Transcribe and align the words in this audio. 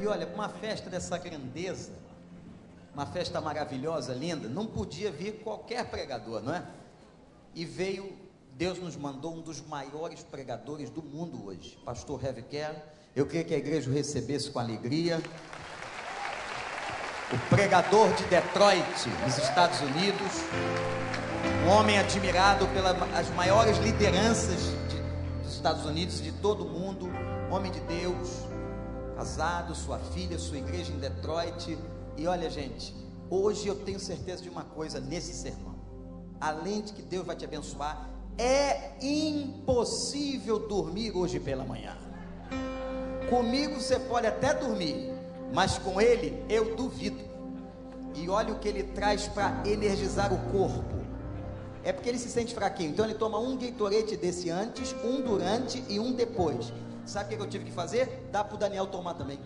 E 0.00 0.06
olha, 0.06 0.26
uma 0.28 0.48
festa 0.48 0.88
dessa 0.88 1.18
grandeza, 1.18 1.90
uma 2.94 3.04
festa 3.04 3.40
maravilhosa, 3.40 4.12
linda, 4.14 4.48
não 4.48 4.64
podia 4.64 5.10
vir 5.10 5.40
qualquer 5.42 5.90
pregador, 5.90 6.40
não 6.40 6.54
é? 6.54 6.62
E 7.54 7.64
veio, 7.64 8.16
Deus 8.52 8.78
nos 8.78 8.96
mandou 8.96 9.34
um 9.34 9.40
dos 9.40 9.60
maiores 9.60 10.22
pregadores 10.22 10.88
do 10.88 11.02
mundo 11.02 11.46
hoje, 11.46 11.76
pastor 11.84 12.24
Heavy 12.24 12.42
Care. 12.42 12.76
Eu 13.14 13.26
queria 13.26 13.42
que 13.42 13.54
a 13.54 13.58
igreja 13.58 13.90
o 13.90 13.92
recebesse 13.92 14.50
com 14.50 14.60
alegria. 14.60 15.20
O 17.32 17.48
pregador 17.50 18.12
de 18.14 18.24
Detroit, 18.24 19.08
nos 19.24 19.36
Estados 19.36 19.80
Unidos, 19.80 20.32
um 21.66 21.70
homem 21.70 21.98
admirado 21.98 22.68
pelas 22.68 23.28
maiores 23.34 23.76
lideranças 23.78 24.60
de, 24.88 25.42
dos 25.42 25.54
Estados 25.54 25.84
Unidos, 25.84 26.22
de 26.22 26.30
todo 26.32 26.64
o 26.64 26.68
mundo, 26.68 27.10
homem 27.50 27.72
de 27.72 27.80
Deus, 27.80 28.47
casado, 29.18 29.74
sua 29.74 29.98
filha, 29.98 30.38
sua 30.38 30.58
igreja 30.58 30.92
em 30.92 30.98
Detroit. 30.98 31.76
E 32.16 32.28
olha, 32.28 32.48
gente, 32.48 32.94
hoje 33.28 33.66
eu 33.66 33.74
tenho 33.74 33.98
certeza 33.98 34.40
de 34.40 34.48
uma 34.48 34.62
coisa 34.62 35.00
nesse 35.00 35.32
sermão. 35.32 35.74
Além 36.40 36.82
de 36.82 36.92
que 36.92 37.02
Deus 37.02 37.26
vai 37.26 37.34
te 37.34 37.44
abençoar, 37.44 38.08
é 38.38 38.92
impossível 39.02 40.68
dormir 40.68 41.10
hoje 41.16 41.40
pela 41.40 41.64
manhã. 41.64 41.96
Comigo 43.28 43.80
você 43.80 43.98
pode 43.98 44.28
até 44.28 44.54
dormir, 44.54 45.12
mas 45.52 45.78
com 45.78 46.00
ele 46.00 46.40
eu 46.48 46.76
duvido. 46.76 47.18
E 48.14 48.28
olha 48.28 48.54
o 48.54 48.60
que 48.60 48.68
ele 48.68 48.84
traz 48.84 49.26
para 49.26 49.64
energizar 49.66 50.32
o 50.32 50.38
corpo. 50.52 50.96
É 51.82 51.92
porque 51.92 52.08
ele 52.08 52.18
se 52.18 52.28
sente 52.28 52.54
fraquinho. 52.54 52.90
Então 52.90 53.04
ele 53.04 53.14
toma 53.14 53.40
um 53.40 53.56
Gatorade 53.56 54.16
desse 54.16 54.48
antes, 54.48 54.94
um 55.04 55.20
durante 55.20 55.82
e 55.88 55.98
um 55.98 56.12
depois. 56.12 56.72
Sabe 57.08 57.34
o 57.34 57.38
que 57.38 57.42
eu 57.42 57.48
tive 57.48 57.64
que 57.64 57.72
fazer? 57.72 58.28
Dá 58.30 58.44
para 58.44 58.54
o 58.54 58.58
Daniel 58.58 58.86
tomar 58.86 59.14
também. 59.14 59.40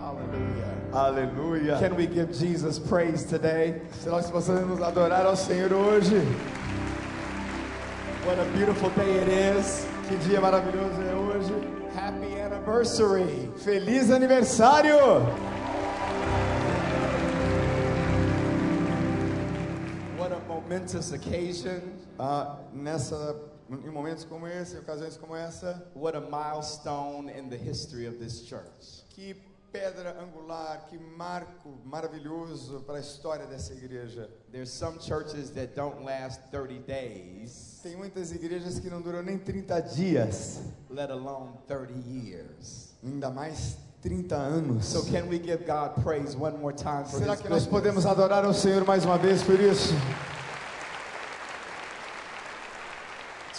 Aleluia. 0.00 0.66
Aleluia. 0.90 1.78
Can 1.78 1.94
we 1.94 2.06
give 2.06 2.32
Jesus 2.32 2.78
praise 2.78 3.26
today? 3.26 3.82
Se 4.00 4.08
nós 4.08 4.30
possamos 4.30 4.80
adorar 4.80 5.26
ao 5.26 5.36
Senhor 5.36 5.70
hoje. 5.70 6.16
What 8.24 8.40
a 8.40 8.44
beautiful 8.56 8.88
day 8.96 9.18
it 9.18 9.58
is. 9.58 9.86
Que 10.08 10.16
dia 10.28 10.40
maravilhoso 10.40 11.02
é 11.02 11.14
hoje. 11.14 11.52
Happy 11.94 12.40
anniversary. 12.40 13.52
Feliz 13.58 14.10
aniversário. 14.10 14.96
Momentous 20.72 21.12
occasion. 21.12 21.80
Ah, 22.18 22.58
nessa 22.72 23.36
em 23.70 23.90
momentos 23.90 24.24
como 24.24 24.46
esse, 24.46 24.76
em 24.76 24.78
ocasiões 24.80 25.16
como 25.16 25.34
essa, 25.34 25.82
what 25.94 26.16
a 26.16 26.20
milestone 26.20 27.30
in 27.30 27.48
the 27.48 27.56
history 27.56 28.06
of 28.06 28.18
this 28.18 28.42
church. 28.46 29.04
Que 29.10 29.34
pedra 29.70 30.16
angular, 30.20 30.86
que 30.88 30.98
marco 30.98 31.78
maravilhoso 31.84 32.80
para 32.86 32.96
a 32.96 33.00
história 33.00 33.46
dessa 33.46 33.72
igreja. 33.72 34.28
There's 34.50 34.70
some 34.70 34.98
churches 34.98 35.50
that 35.50 35.74
don't 35.74 36.04
last 36.04 36.40
30 36.50 36.80
days. 36.86 37.80
Tem 37.82 37.96
muitas 37.96 38.32
igrejas 38.32 38.78
que 38.78 38.88
não 38.88 39.00
duram 39.00 39.22
nem 39.22 39.38
30 39.38 39.80
dias, 39.80 40.60
let 40.90 41.10
alone 41.10 41.52
30 41.66 41.92
years. 42.08 42.94
Ainda 43.02 43.30
mais 43.30 43.76
30 44.02 44.34
anos. 44.34 44.86
So 44.86 45.02
can 45.04 45.28
we 45.28 45.38
give 45.38 45.64
God 45.66 46.02
praise 46.02 46.36
one 46.36 46.58
more 46.58 46.74
time 46.74 47.04
for 47.04 47.18
Será 47.18 47.36
que 47.36 47.48
nós 47.48 47.66
podemos 47.66 48.04
adorar 48.06 48.44
ao 48.44 48.52
Senhor 48.54 48.84
mais 48.86 49.04
uma 49.04 49.16
vez 49.18 49.42
por 49.42 49.58
isso? 49.58 49.94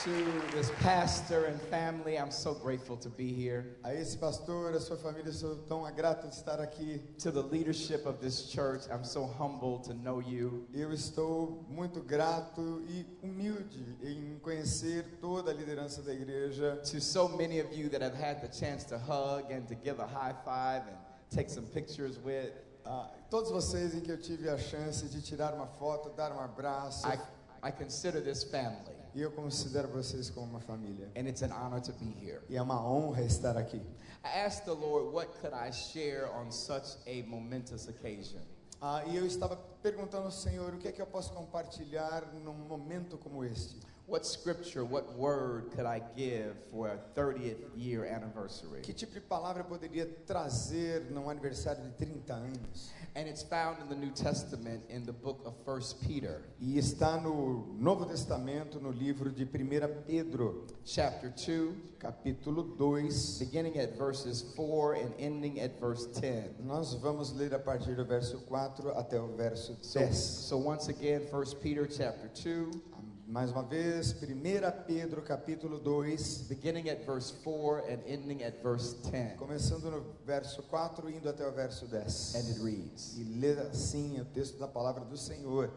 To 0.04 0.42
this 0.52 0.70
pastor 0.82 1.46
and 1.46 1.62
family, 1.62 2.20
I'm 2.20 2.30
so 2.30 2.54
grateful 2.54 2.98
to 2.98 3.10
be 3.10 3.32
here. 3.32 3.78
A 3.86 3.94
esse 3.94 4.18
pastor, 4.18 4.76
a 4.76 4.80
sua 4.82 4.98
família, 4.98 5.32
sou 5.32 5.56
tão 5.66 5.90
grato 5.96 6.28
de 6.28 6.36
estar 6.36 6.60
aqui. 6.60 7.02
To 7.20 7.32
the 7.32 7.42
leadership 7.42 8.06
of 8.06 8.20
this 8.20 8.50
church, 8.52 8.86
I'm 8.92 9.06
so 9.06 9.24
humbled 9.26 9.86
to 9.86 9.94
know 9.94 10.20
you. 10.20 10.68
Eu 10.74 10.92
estou 10.92 11.64
muito 11.70 12.02
grato 12.02 12.82
e 12.90 13.06
humilde 13.24 13.98
em 14.04 14.38
conhecer 14.40 15.06
toda 15.22 15.52
a 15.52 15.54
liderança 15.54 16.02
da 16.02 16.14
igreja. 16.14 16.82
To 16.92 17.00
so 17.00 17.30
many 17.30 17.62
of 17.62 17.74
you 17.74 17.90
that 17.90 18.04
have 18.04 18.14
had 18.14 18.42
the 18.42 18.52
chance 18.52 18.86
to 18.88 18.98
hug 18.98 19.54
and 19.54 19.62
to 19.68 19.76
give 19.76 20.02
a 20.02 20.06
high 20.06 20.36
five 20.44 20.84
and 20.86 20.98
take 21.34 21.50
some 21.50 21.66
pictures 21.68 22.20
with. 22.26 22.52
Uh, 22.86 23.08
todos 23.30 23.50
vocês 23.52 23.96
em 23.96 24.02
que 24.02 24.12
eu 24.12 24.18
tive 24.18 24.50
a 24.50 24.58
chance 24.58 25.08
de 25.08 25.22
tirar 25.22 25.54
uma 25.54 25.68
foto, 25.68 26.10
dar 26.10 26.34
um 26.34 26.42
abraço. 26.42 27.08
I, 27.08 27.18
I 27.64 27.72
consider 27.72 28.22
this 28.22 28.44
family. 28.44 28.93
E 29.16 29.22
eu 29.22 29.32
considero 29.32 29.88
vocês 29.90 30.30
como 30.30 30.48
uma 30.48 30.60
família. 30.60 31.12
And 31.16 31.28
it's 31.28 31.44
an 31.44 31.52
honor 31.52 31.80
to 31.82 31.94
be 31.94 32.16
here. 32.20 32.42
E 32.50 32.58
é 32.58 32.62
uma 32.62 32.84
honra 32.84 33.22
estar 33.22 33.56
aqui. 33.56 33.78
I 34.24 34.40
asked 34.46 34.66
the 34.66 34.72
Lord 34.72 35.14
what 35.14 35.32
could 35.40 35.54
I 35.54 35.72
share 35.72 36.28
on 36.32 36.52
such 36.52 36.98
a 37.06 37.24
momentous 37.28 37.88
occasion. 37.88 38.42
Ah, 38.82 39.04
e 39.06 39.16
eu 39.16 39.26
estava 39.26 39.56
perguntando 39.82 40.26
ao 40.26 40.32
Senhor 40.32 40.74
o 40.74 40.78
que 40.78 40.88
é 40.88 40.92
que 40.92 41.02
eu 41.02 41.06
posso 41.06 41.32
compartilhar 41.32 42.34
num 42.34 42.54
momento 42.54 43.18
como 43.18 43.46
este. 43.46 43.80
What 44.06 44.26
scripture, 44.26 44.84
what 44.84 45.14
word 45.16 45.72
could 45.74 45.86
I 45.86 46.02
give 46.16 46.58
for 46.72 46.90
a 46.90 47.00
30th 47.18 47.56
year 47.74 48.04
anniversary? 48.04 48.82
Que 48.82 48.94
tipo 48.94 49.14
de 49.14 49.22
palavra 49.22 49.62
eu 49.62 49.66
poderia 49.66 50.06
trazer 50.28 51.10
num 51.10 51.30
aniversário 51.30 51.82
de 51.84 51.92
30 51.92 52.34
anos? 52.34 52.92
And 53.16 53.30
it's 53.30 53.44
found 53.44 53.80
in 53.82 53.88
the 53.88 53.96
New 53.96 54.12
Testament 54.12 54.84
in 54.90 55.06
the 55.06 55.14
book 55.14 55.42
of 55.46 55.56
1 55.66 56.06
Peter. 56.06 56.42
E 56.60 56.78
está 56.78 57.22
no 57.22 57.74
Novo 57.80 58.06
Testamento 58.06 58.78
no 58.78 58.92
livro 58.92 59.32
de 59.32 59.46
1 59.46 60.04
Pedro, 60.06 60.68
chapter 60.84 61.30
2, 61.30 61.74
capítulo 61.98 62.76
2, 62.78 63.40
beginning 63.40 63.80
at 63.80 63.98
verses 63.98 64.42
4 64.56 64.96
and 64.96 65.14
ending 65.18 65.62
at 65.62 65.80
verse 65.80 66.08
10. 66.08 66.56
Nós 66.66 66.94
vamos 66.96 67.32
ler 67.32 67.54
a 67.54 67.60
partir 67.60 67.96
do 67.96 68.04
verso 68.04 68.40
4 68.48 68.98
até 68.98 69.18
o 69.18 69.28
verso 69.28 69.78
10. 69.82 70.14
So, 70.14 70.58
so 70.58 70.58
once 70.58 70.90
again 70.90 71.22
1 71.32 71.56
Peter 71.62 71.88
chapter 71.88 72.28
2 72.34 72.93
mais 73.34 73.52
uma 73.52 73.64
vez, 73.64 74.14
1 74.14 74.86
Pedro 74.86 75.24
capítulo 75.24 75.80
2, 75.80 76.44
beginning 76.48 76.88
at 76.92 77.04
verse 77.04 77.34
4 77.44 77.80
and 77.90 78.00
ending 78.06 78.44
at 78.44 78.62
verse 78.62 78.96
10. 79.10 79.38
Começando 79.40 79.90
no 79.90 80.06
verso 80.24 80.62
4 80.62 81.10
indo 81.10 81.28
até 81.28 81.44
o 81.44 81.52
verso 81.52 81.88
10. 81.88 82.36
And 82.36 82.38
it 82.38 82.60
reads. 82.64 83.18
E 83.18 83.24
lê 83.24 83.54
assim 83.54 84.22
o 84.22 84.26
texto 84.26 84.60
da 84.60 84.68
palavra 84.68 85.04
do 85.04 85.18
Senhor. 85.18 85.72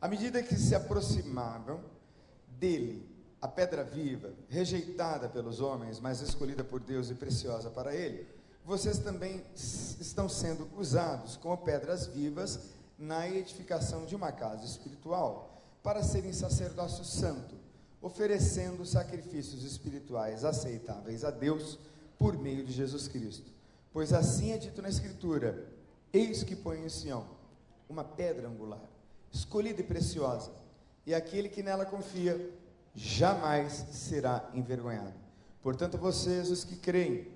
À 0.00 0.08
medida 0.08 0.42
que 0.42 0.56
se 0.56 0.74
aproximavam 0.74 1.82
dele, 2.58 3.06
a 3.42 3.46
pedra 3.46 3.84
viva, 3.84 4.32
rejeitada 4.48 5.28
pelos 5.28 5.60
homens, 5.60 6.00
mas 6.00 6.22
escolhida 6.22 6.64
por 6.64 6.80
Deus 6.80 7.10
e 7.10 7.14
preciosa 7.14 7.68
para 7.68 7.94
ele, 7.94 8.26
vocês 8.64 8.98
também 8.98 9.44
estão 9.54 10.30
sendo 10.30 10.66
usados 10.78 11.36
como 11.36 11.58
pedras 11.58 12.06
vivas 12.06 12.58
na 12.98 13.28
edificação 13.28 14.06
de 14.06 14.16
uma 14.16 14.32
casa 14.32 14.64
espiritual 14.64 15.49
para 15.82 16.02
serem 16.02 16.32
sacerdócio 16.32 17.04
santo, 17.04 17.54
oferecendo 18.02 18.84
sacrifícios 18.84 19.64
espirituais 19.64 20.44
aceitáveis 20.44 21.24
a 21.24 21.30
Deus 21.30 21.78
por 22.18 22.38
meio 22.38 22.64
de 22.64 22.72
Jesus 22.72 23.08
Cristo. 23.08 23.50
Pois 23.92 24.12
assim 24.12 24.52
é 24.52 24.58
dito 24.58 24.80
na 24.82 24.88
Escritura: 24.88 25.66
Eis 26.12 26.42
que 26.42 26.54
põe 26.54 26.84
em 26.84 26.88
Sião 26.88 27.26
uma 27.88 28.04
pedra 28.04 28.48
angular, 28.48 28.84
escolhida 29.32 29.80
e 29.80 29.84
preciosa, 29.84 30.52
e 31.04 31.14
aquele 31.14 31.48
que 31.48 31.62
nela 31.62 31.84
confia 31.84 32.50
jamais 32.94 33.86
será 33.90 34.48
envergonhado. 34.54 35.14
Portanto, 35.62 35.98
vocês 35.98 36.50
os 36.50 36.64
que 36.64 36.76
creem, 36.76 37.28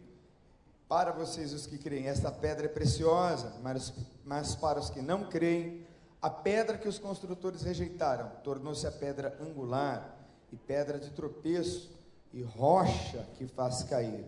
para 0.89 1.13
vocês 1.13 1.53
os 1.53 1.67
que 1.67 1.79
creem, 1.79 2.07
esta 2.07 2.31
pedra 2.31 2.67
é 2.67 2.69
preciosa, 2.69 3.55
mas, 3.63 3.93
mas 4.25 4.55
para 4.55 4.79
os 4.79 4.91
que 4.91 5.03
não 5.03 5.25
creem, 5.25 5.85
a 6.25 6.31
pedra 6.31 6.79
que 6.79 6.89
os 6.89 6.99
construtores 6.99 7.61
rejeitaram 7.61 8.31
tornou-se 8.43 8.87
a 8.87 8.91
pedra 8.91 9.37
angular 9.39 10.17
e 10.51 10.57
pedra 10.57 10.99
de 10.99 11.11
tropeço 11.11 11.91
e 12.33 12.41
rocha 12.43 13.29
que 13.35 13.47
faz 13.47 13.83
cair. 13.83 14.25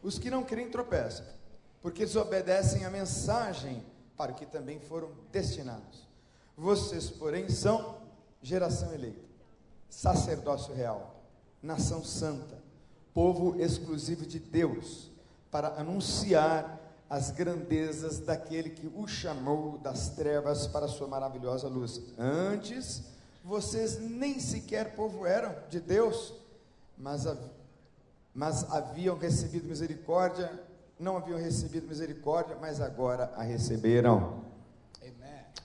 Os 0.00 0.16
que 0.16 0.30
não 0.30 0.44
creem 0.44 0.70
tropeçam, 0.70 1.26
porque 1.82 2.06
desobedecem 2.06 2.84
a 2.84 2.90
mensagem 2.90 3.84
para 4.16 4.30
o 4.30 4.34
que 4.36 4.46
também 4.46 4.78
foram 4.78 5.10
destinados. 5.32 6.06
Vocês, 6.56 7.10
porém, 7.10 7.48
são 7.48 7.98
geração 8.40 8.94
eleita, 8.94 9.26
sacerdócio 9.88 10.72
real, 10.72 11.20
nação 11.60 12.04
santa, 12.04 12.62
povo 13.12 13.60
exclusivo 13.60 14.24
de 14.24 14.38
Deus, 14.38 15.10
para 15.50 15.80
anunciar 15.80 16.79
as 17.10 17.32
grandezas 17.32 18.20
daquele 18.20 18.70
que 18.70 18.86
o 18.86 19.06
chamou 19.08 19.76
das 19.78 20.10
trevas 20.10 20.68
para 20.68 20.86
a 20.86 20.88
sua 20.88 21.08
maravilhosa 21.08 21.66
luz. 21.66 22.00
Antes, 22.16 23.02
vocês 23.44 23.98
nem 23.98 24.38
sequer 24.38 24.94
povo 24.94 25.26
eram 25.26 25.54
de 25.68 25.80
Deus, 25.80 26.32
mas, 26.96 27.26
mas 28.32 28.70
haviam 28.70 29.18
recebido 29.18 29.68
misericórdia, 29.68 30.50
não 30.98 31.16
haviam 31.16 31.38
recebido 31.38 31.88
misericórdia, 31.88 32.56
mas 32.60 32.80
agora 32.80 33.32
a 33.36 33.42
receberam. 33.42 34.48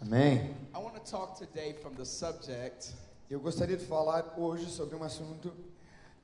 Amém. 0.01 0.55
I 0.73 0.77
want 0.77 0.95
to 0.95 0.99
talk 1.09 1.37
today 1.39 1.73
from 1.73 1.91
the 1.91 2.03
subject 2.03 2.93
Eu 3.27 3.39
gostaria 3.39 3.75
de 3.75 3.85
falar 3.85 4.35
hoje 4.37 4.69
sobre 4.69 4.95
um 4.95 5.03
assunto 5.03 5.51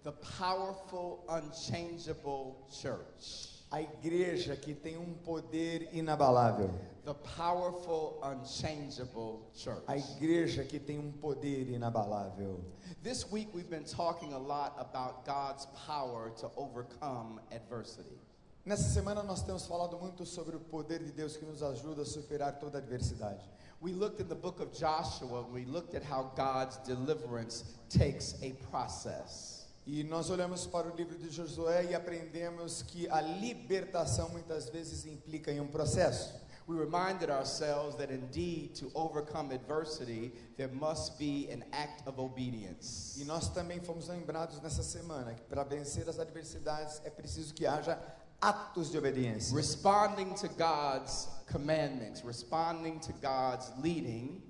The 0.03 0.12
powerful, 0.12 1.24
unchangeable 1.27 2.56
church. 2.69 3.50
A 3.71 3.81
igreja 3.81 4.57
que 4.57 4.73
tem 4.73 4.97
um 4.97 5.13
poder 5.13 5.89
inabalável. 5.94 6.69
The 7.06 7.13
powerful, 7.13 8.19
unchangeable 8.21 9.50
church. 9.56 9.81
A 9.88 9.97
igreja 9.97 10.65
que 10.65 10.77
tem 10.77 11.00
um 11.00 11.09
poder 11.09 11.69
inabalável. 11.69 12.59
This 13.01 13.31
week 13.31 13.50
we've 13.53 13.69
been 13.69 13.85
talking 13.85 14.33
a 14.33 14.38
lot 14.38 14.75
about 14.77 15.25
God's 15.25 15.65
power 15.88 16.31
to 16.41 16.51
overcome 16.57 17.39
adversity. 17.51 18.19
Nessa 18.65 18.89
semana 18.89 19.23
nós 19.23 19.41
temos 19.41 19.65
falado 19.65 19.97
muito 19.97 20.25
sobre 20.25 20.56
o 20.57 20.59
poder 20.59 21.00
de 21.00 21.12
Deus 21.13 21.38
que 21.38 21.45
nos 21.45 21.63
ajuda 21.63 22.01
a 22.01 22.06
superar 22.06 22.59
toda 22.59 22.77
adversidade. 22.77 23.41
We 23.79 23.94
looked 23.94 24.19
in 24.21 24.27
the 24.27 24.35
book 24.35 24.59
of 24.59 24.71
Joshua, 24.77 25.44
we 25.51 25.65
looked 25.65 25.95
at 25.95 26.03
how 26.03 26.31
God's 26.35 26.77
deliverance 26.85 27.63
takes 27.89 28.35
a 28.44 28.51
process. 28.69 29.60
E 29.85 30.03
nós 30.03 30.29
olhamos 30.29 30.67
para 30.67 30.87
o 30.87 30.95
livro 30.95 31.17
de 31.17 31.29
Josué 31.29 31.85
e 31.85 31.95
aprendemos 31.95 32.83
que 32.83 33.09
a 33.09 33.19
libertação 33.19 34.29
muitas 34.29 34.69
vezes 34.69 35.05
implica 35.05 35.51
em 35.51 35.59
um 35.59 35.67
processo. 35.67 36.39
We 36.67 36.77
reminded 36.77 37.31
ourselves 37.31 37.95
that 37.95 38.13
indeed 38.13 38.75
to 38.79 38.91
overcome 38.93 39.51
adversity, 39.51 40.31
there 40.55 40.71
must 40.71 41.17
be 41.17 41.51
an 41.51 41.63
act 41.71 42.07
of 42.07 42.21
obedience. 42.21 43.19
E 43.19 43.25
nós 43.25 43.49
também 43.49 43.81
fomos 43.81 44.07
lembrados 44.07 44.61
nessa 44.61 44.83
semana 44.83 45.33
que 45.33 45.41
para 45.41 45.63
vencer 45.63 46.07
as 46.07 46.19
adversidades 46.19 47.01
é 47.03 47.09
preciso 47.09 47.53
que 47.53 47.65
haja 47.65 47.99
atos 48.39 48.91
de 48.91 48.97
obediência. 48.97 49.55
Responding 49.55 50.33
to 50.35 50.47
God's 50.49 51.27
commandments, 51.51 52.21
responding 52.21 52.99
to 52.99 53.13
God's 53.13 53.71
leading, 53.81 54.41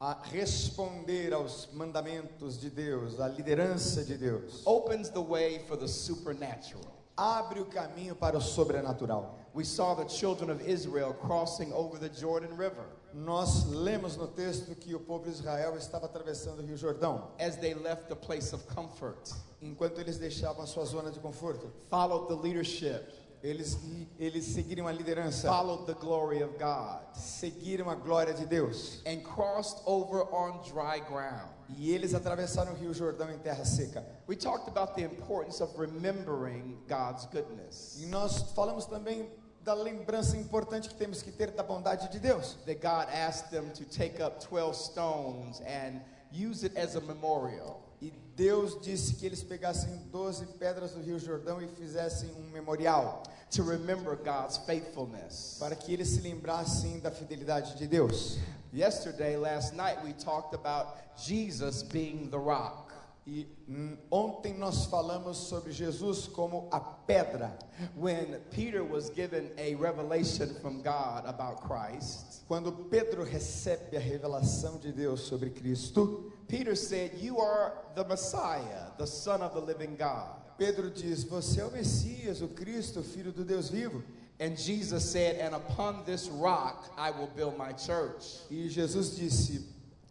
A 0.00 0.16
responder 0.30 1.32
aos 1.32 1.68
mandamentos 1.72 2.56
de 2.56 2.70
Deus, 2.70 3.18
à 3.18 3.26
liderança 3.26 4.04
de 4.04 4.16
Deus, 4.16 4.62
opens 4.64 5.08
the 5.10 5.18
way 5.18 5.58
for 5.66 5.76
the 5.76 5.88
supernatural. 5.88 6.84
abre 7.16 7.60
o 7.60 7.66
caminho 7.66 8.14
para 8.14 8.36
o 8.38 8.40
sobrenatural. 8.40 9.36
We 9.52 9.64
saw 9.64 9.96
the 9.96 10.08
children 10.08 10.50
of 10.50 10.62
Israel 10.62 11.12
crossing 11.14 11.72
over 11.72 11.98
the 11.98 12.08
Jordan 12.08 12.54
River 12.56 12.84
Nós 13.12 13.64
lemos 13.64 14.16
no 14.16 14.28
texto 14.28 14.74
que 14.76 14.94
o 14.94 15.00
povo 15.00 15.24
de 15.24 15.30
Israel 15.30 15.76
estava 15.76 16.06
atravessando 16.06 16.60
o 16.60 16.62
Rio 16.62 16.76
Jordão, 16.76 17.30
as 17.40 17.56
they 17.56 17.74
left 17.74 18.06
the 18.08 18.14
place 18.14 18.54
of 18.54 18.64
comfort, 18.66 19.32
enquanto 19.62 19.98
eles 19.98 20.18
deixavam 20.18 20.62
a 20.62 20.66
sua 20.66 20.84
zona 20.84 21.10
de 21.10 21.18
conforto. 21.18 21.72
followed 21.90 22.28
the 22.28 22.34
leadership, 22.34 23.10
Eles, 23.42 23.78
eles 24.18 24.44
seguiram 24.46 24.88
a 24.88 24.92
liderança, 24.92 25.48
followed 25.48 25.86
the 25.86 25.94
glory 25.94 26.42
of 26.42 26.58
God, 26.58 27.00
seguiram 27.14 27.88
a 27.88 27.94
glória 27.94 28.34
de 28.34 28.44
Deus. 28.44 29.00
and 29.06 29.22
crossed 29.22 29.80
over 29.86 30.22
on 30.32 30.60
dry 30.64 30.98
ground. 31.00 31.48
E 31.76 31.92
eles 31.92 32.14
atravessaram 32.14 32.72
o 32.72 32.74
Rio 32.76 32.92
Jordão 32.92 33.30
em 33.30 33.38
terra 33.38 33.64
seca. 33.64 34.04
We 34.26 34.36
talked 34.36 34.68
about 34.68 34.94
the 34.94 35.02
importance 35.02 35.62
of 35.62 35.78
remembering 35.78 36.78
God's 36.88 37.26
goodness. 37.26 37.98
E 38.00 38.06
nós 38.06 38.42
falamos 38.54 38.86
também 38.86 39.28
da 39.62 39.74
lembrança 39.74 40.36
importante 40.36 40.88
que 40.88 40.94
temos 40.94 41.22
que 41.22 41.30
ter 41.30 41.50
da 41.50 41.62
bondade 41.62 42.10
de 42.10 42.18
Deus. 42.18 42.56
That 42.66 42.80
God 42.80 43.08
asked 43.12 43.50
them 43.50 43.70
to 43.74 43.84
take 43.84 44.22
up 44.22 44.40
12 44.44 44.74
stones 44.74 45.60
and 45.60 46.00
use 46.32 46.64
it 46.64 46.76
as 46.78 46.96
a 46.96 47.00
memorial. 47.00 47.87
E 48.00 48.12
Deus 48.36 48.80
disse 48.80 49.14
que 49.14 49.26
eles 49.26 49.42
pegassem 49.42 49.96
12 50.12 50.46
pedras 50.58 50.92
do 50.92 51.00
Rio 51.00 51.18
Jordão 51.18 51.60
e 51.60 51.66
fizessem 51.66 52.30
um 52.32 52.50
memorial, 52.50 53.24
to 53.50 53.62
remember 53.62 54.16
God's 54.16 54.58
faithfulness. 54.58 55.56
para 55.58 55.74
que 55.74 55.92
eles 55.92 56.08
se 56.08 56.20
lembrassem 56.20 57.00
da 57.00 57.10
fidelidade 57.10 57.76
de 57.76 57.86
Deus. 57.86 58.38
Yesterday, 58.72 59.36
last 59.36 59.74
night, 59.74 59.98
we 60.04 60.12
talked 60.12 60.54
about 60.54 60.98
Jesus 61.16 61.82
being 61.82 62.28
the 62.30 62.38
rock. 62.38 62.87
E 63.30 63.46
ontem 64.10 64.54
nós 64.54 64.86
falamos 64.86 65.36
sobre 65.36 65.70
Jesus 65.70 66.26
como 66.26 66.66
a 66.72 66.80
pedra. 66.80 67.58
When 67.94 68.40
Peter 68.50 68.82
was 68.82 69.10
given 69.10 69.50
a 69.58 69.74
revelation 69.74 70.48
from 70.62 70.80
God 70.80 71.26
about 71.26 71.60
Christ, 71.60 72.42
Quando 72.48 72.72
Pedro 72.88 73.24
recebe 73.24 73.98
a 73.98 74.00
revelação 74.00 74.78
de 74.78 74.90
Deus 74.90 75.20
sobre 75.20 75.50
Cristo, 75.50 76.32
Peter 76.48 76.74
said, 76.74 77.12
You 77.20 77.38
are 77.38 77.74
the 77.94 78.04
Messiah, 78.04 78.96
the 78.96 79.06
Son 79.06 79.42
of 79.42 79.52
the 79.52 79.60
living 79.60 79.94
God. 79.96 80.40
Pedro 80.56 80.90
diz: 80.90 81.24
Você 81.24 81.60
é 81.60 81.66
o 81.66 81.70
Messias, 81.70 82.40
o 82.40 82.48
Cristo, 82.48 83.02
Filho 83.02 83.30
do 83.30 83.44
Deus 83.44 83.68
vivo. 83.68 84.02
And 84.40 84.56
Jesus 84.56 85.04
said, 85.04 85.38
And 85.42 85.54
upon 85.54 86.04
this 86.06 86.30
rock 86.30 86.90
I 86.96 87.10
will 87.10 87.28
build 87.36 87.58
my 87.58 87.74
church. 87.74 88.38
E 88.50 88.70
Jesus 88.70 89.18
disse: 89.18 89.66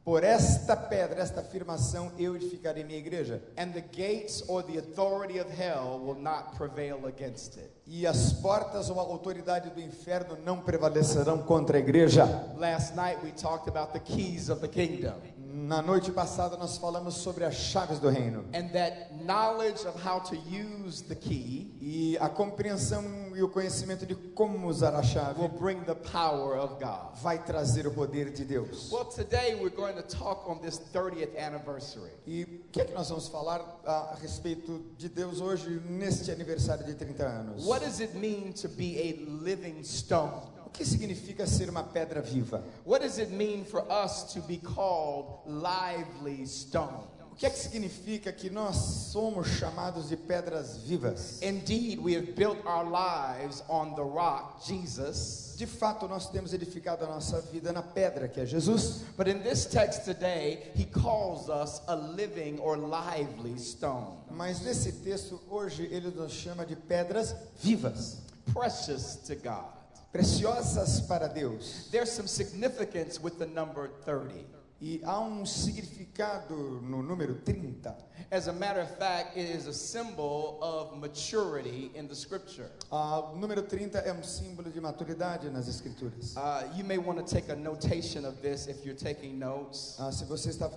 Por 0.08 0.24
esta 0.24 0.78
pedra, 0.78 1.22
esta 1.22 1.42
afirmação, 1.42 2.14
eu 2.18 2.34
edificarei 2.34 2.82
minha 2.82 2.98
igreja. 2.98 3.42
And 3.58 3.74
the 3.74 3.82
gates 3.82 4.42
or 4.48 4.64
the 4.64 4.78
authority 4.78 5.38
of 5.38 5.52
hell 5.52 6.00
will 6.00 6.16
not 6.18 6.56
prevail 6.56 7.06
against 7.08 7.58
it. 7.58 7.70
E 7.86 8.08
as 8.08 8.32
portas 8.32 8.90
ou 8.90 9.02
a 9.02 9.04
autoridade 9.04 9.70
do 9.70 9.82
inferno 9.82 10.38
não 10.46 10.62
prevalecerão 10.62 11.40
contra 11.40 11.76
a 11.76 11.82
igreja. 11.82 12.24
Last 12.58 12.96
night 12.96 13.20
we 13.22 13.34
talked 13.34 13.68
about 13.68 13.92
the 13.92 14.00
keys 14.00 14.48
of 14.48 14.62
the 14.62 14.70
kingdom. 14.70 15.16
Na 15.58 15.82
noite 15.82 16.12
passada 16.12 16.56
nós 16.56 16.78
falamos 16.78 17.16
sobre 17.16 17.44
as 17.44 17.56
chaves 17.56 17.98
do 17.98 18.10
reino. 18.10 18.46
And 18.54 18.68
that 18.74 19.12
knowledge 19.26 19.88
of 19.88 19.98
how 20.08 20.20
to 20.20 20.36
use 20.36 21.02
the 21.04 21.16
key 21.16 21.76
E 21.82 22.16
a 22.20 22.30
compreensão 22.30 23.04
e 23.36 23.42
o 23.42 23.50
conhecimento 23.50 24.06
de 24.06 24.14
como 24.14 24.68
usar 24.68 24.94
a 24.94 25.02
chave 25.02 25.40
will 25.40 25.50
bring 25.50 25.82
the 25.86 25.96
power 25.96 26.60
of 26.60 26.76
God. 26.76 27.20
vai 27.24 27.44
trazer 27.44 27.88
o 27.88 27.92
poder 27.92 28.32
de 28.32 28.46
Deus. 28.46 28.92
Well, 28.92 29.06
today 29.06 29.56
we're 29.56 29.76
going 29.76 29.96
to 29.96 30.04
talk 30.04 30.48
on 30.48 30.60
this 30.60 30.80
30th 30.94 31.36
anniversary. 31.36 32.12
E 32.28 32.44
o 32.44 32.72
que 32.72 32.82
é 32.82 32.86
que 32.86 32.94
nós 32.94 33.10
vamos 33.10 33.28
falar 33.28 33.62
a 33.84 34.16
respeito 34.22 34.86
de 34.96 35.10
Deus 35.10 35.42
hoje, 35.42 35.82
neste 35.90 36.30
aniversário 36.30 36.86
de 36.86 36.94
30 36.94 37.24
anos? 37.24 37.66
What 37.66 37.84
does 37.84 38.00
it 38.00 38.16
mean 38.16 38.52
to 38.62 38.70
be 38.70 39.00
a 39.00 39.44
living 39.44 39.84
stone? 39.84 40.56
O 40.78 40.80
que 40.80 40.86
significa 40.86 41.48
ser 41.48 41.72
uma 41.72 41.82
pedra 41.82 42.22
viva? 42.22 42.64
What 42.86 43.04
does 43.04 43.18
it 43.18 43.32
mean 43.32 43.66
for 43.66 43.84
us 43.92 44.32
to 44.36 44.42
be 44.42 44.58
called 44.58 45.40
lively 45.48 46.46
stone? 46.46 47.04
O 47.32 47.36
que 47.36 47.48
é 47.48 47.50
que 47.50 47.58
significa 47.58 48.32
que 48.32 48.48
nós 48.52 48.76
somos 49.12 49.48
chamados 49.48 50.08
de 50.08 50.16
pedras 50.16 50.78
vivas? 50.78 51.42
Indeed, 51.42 52.00
we 52.00 52.14
have 52.14 52.36
built 52.36 52.60
our 52.64 52.86
lives 52.86 53.64
on 53.68 53.96
the 53.96 54.04
rock, 54.04 54.64
Jesus. 54.68 55.56
De 55.58 55.66
fato, 55.66 56.08
nós 56.08 56.30
temos 56.30 56.54
edificado 56.54 57.06
a 57.06 57.08
nossa 57.08 57.42
vida 57.42 57.74
na 57.74 57.82
pedra 57.82 58.28
que 58.28 58.40
é 58.40 58.46
Jesus. 58.46 59.02
But 59.18 59.28
in 59.28 59.40
this 59.40 59.66
text 59.66 60.06
today, 60.06 60.72
he 60.76 60.86
calls 60.86 61.50
us 61.50 61.82
a 61.88 61.96
living 61.96 62.60
or 62.60 62.78
lively 62.78 63.58
stone. 63.58 64.20
Mas 64.30 64.62
nesse 64.62 64.92
texto 64.92 65.42
hoje 65.50 65.90
ele 65.92 66.12
nos 66.12 66.34
chama 66.34 66.68
de 66.68 66.76
pedras 66.76 67.36
vivas, 67.64 68.18
Precious 68.54 69.16
to 69.26 69.36
God. 69.36 69.77
Preciosas 70.18 71.00
para 71.02 71.30
Deus. 71.30 71.90
There's 71.92 72.12
some 72.12 72.26
significance 72.26 73.22
with 73.22 73.38
the 73.38 73.46
number 73.46 73.92
30. 74.04 74.57
E 74.80 75.02
há 75.04 75.20
um 75.20 75.44
significado 75.44 76.56
no 76.84 77.02
número 77.02 77.36
30. 77.44 77.96
As 78.30 78.48
a 78.48 78.54
matter 78.54 78.82
of 78.84 78.92
fact, 78.98 79.36
it 79.38 79.50
is 79.50 79.66
a 79.68 79.74
symbol 79.74 80.60
of 80.62 80.96
maturity 80.98 81.92
in 81.96 82.08
the 82.08 82.14
scripture. 82.16 82.70
O 82.92 83.36
número 83.36 83.64
30 83.64 84.00
é 84.00 84.14
um 84.14 84.22
símbolo 84.22 84.70
de 84.70 84.80
maturidade 84.80 85.50
nas 85.50 85.68
escrituras. 85.68 86.36
Uh, 86.36 86.78
you 86.78 86.84
may 86.86 86.98
want 87.00 87.18
to 87.18 87.24
take 87.24 87.50
a 87.52 87.56
notation 87.56 88.26
of 88.26 88.40
this 88.42 88.68
if 88.68 88.86
you're 88.86 88.98
taking 88.98 89.40
notes 89.40 89.96
Ah, 90.00 90.12
se 90.12 90.26
você 90.26 90.50
está 90.50 90.70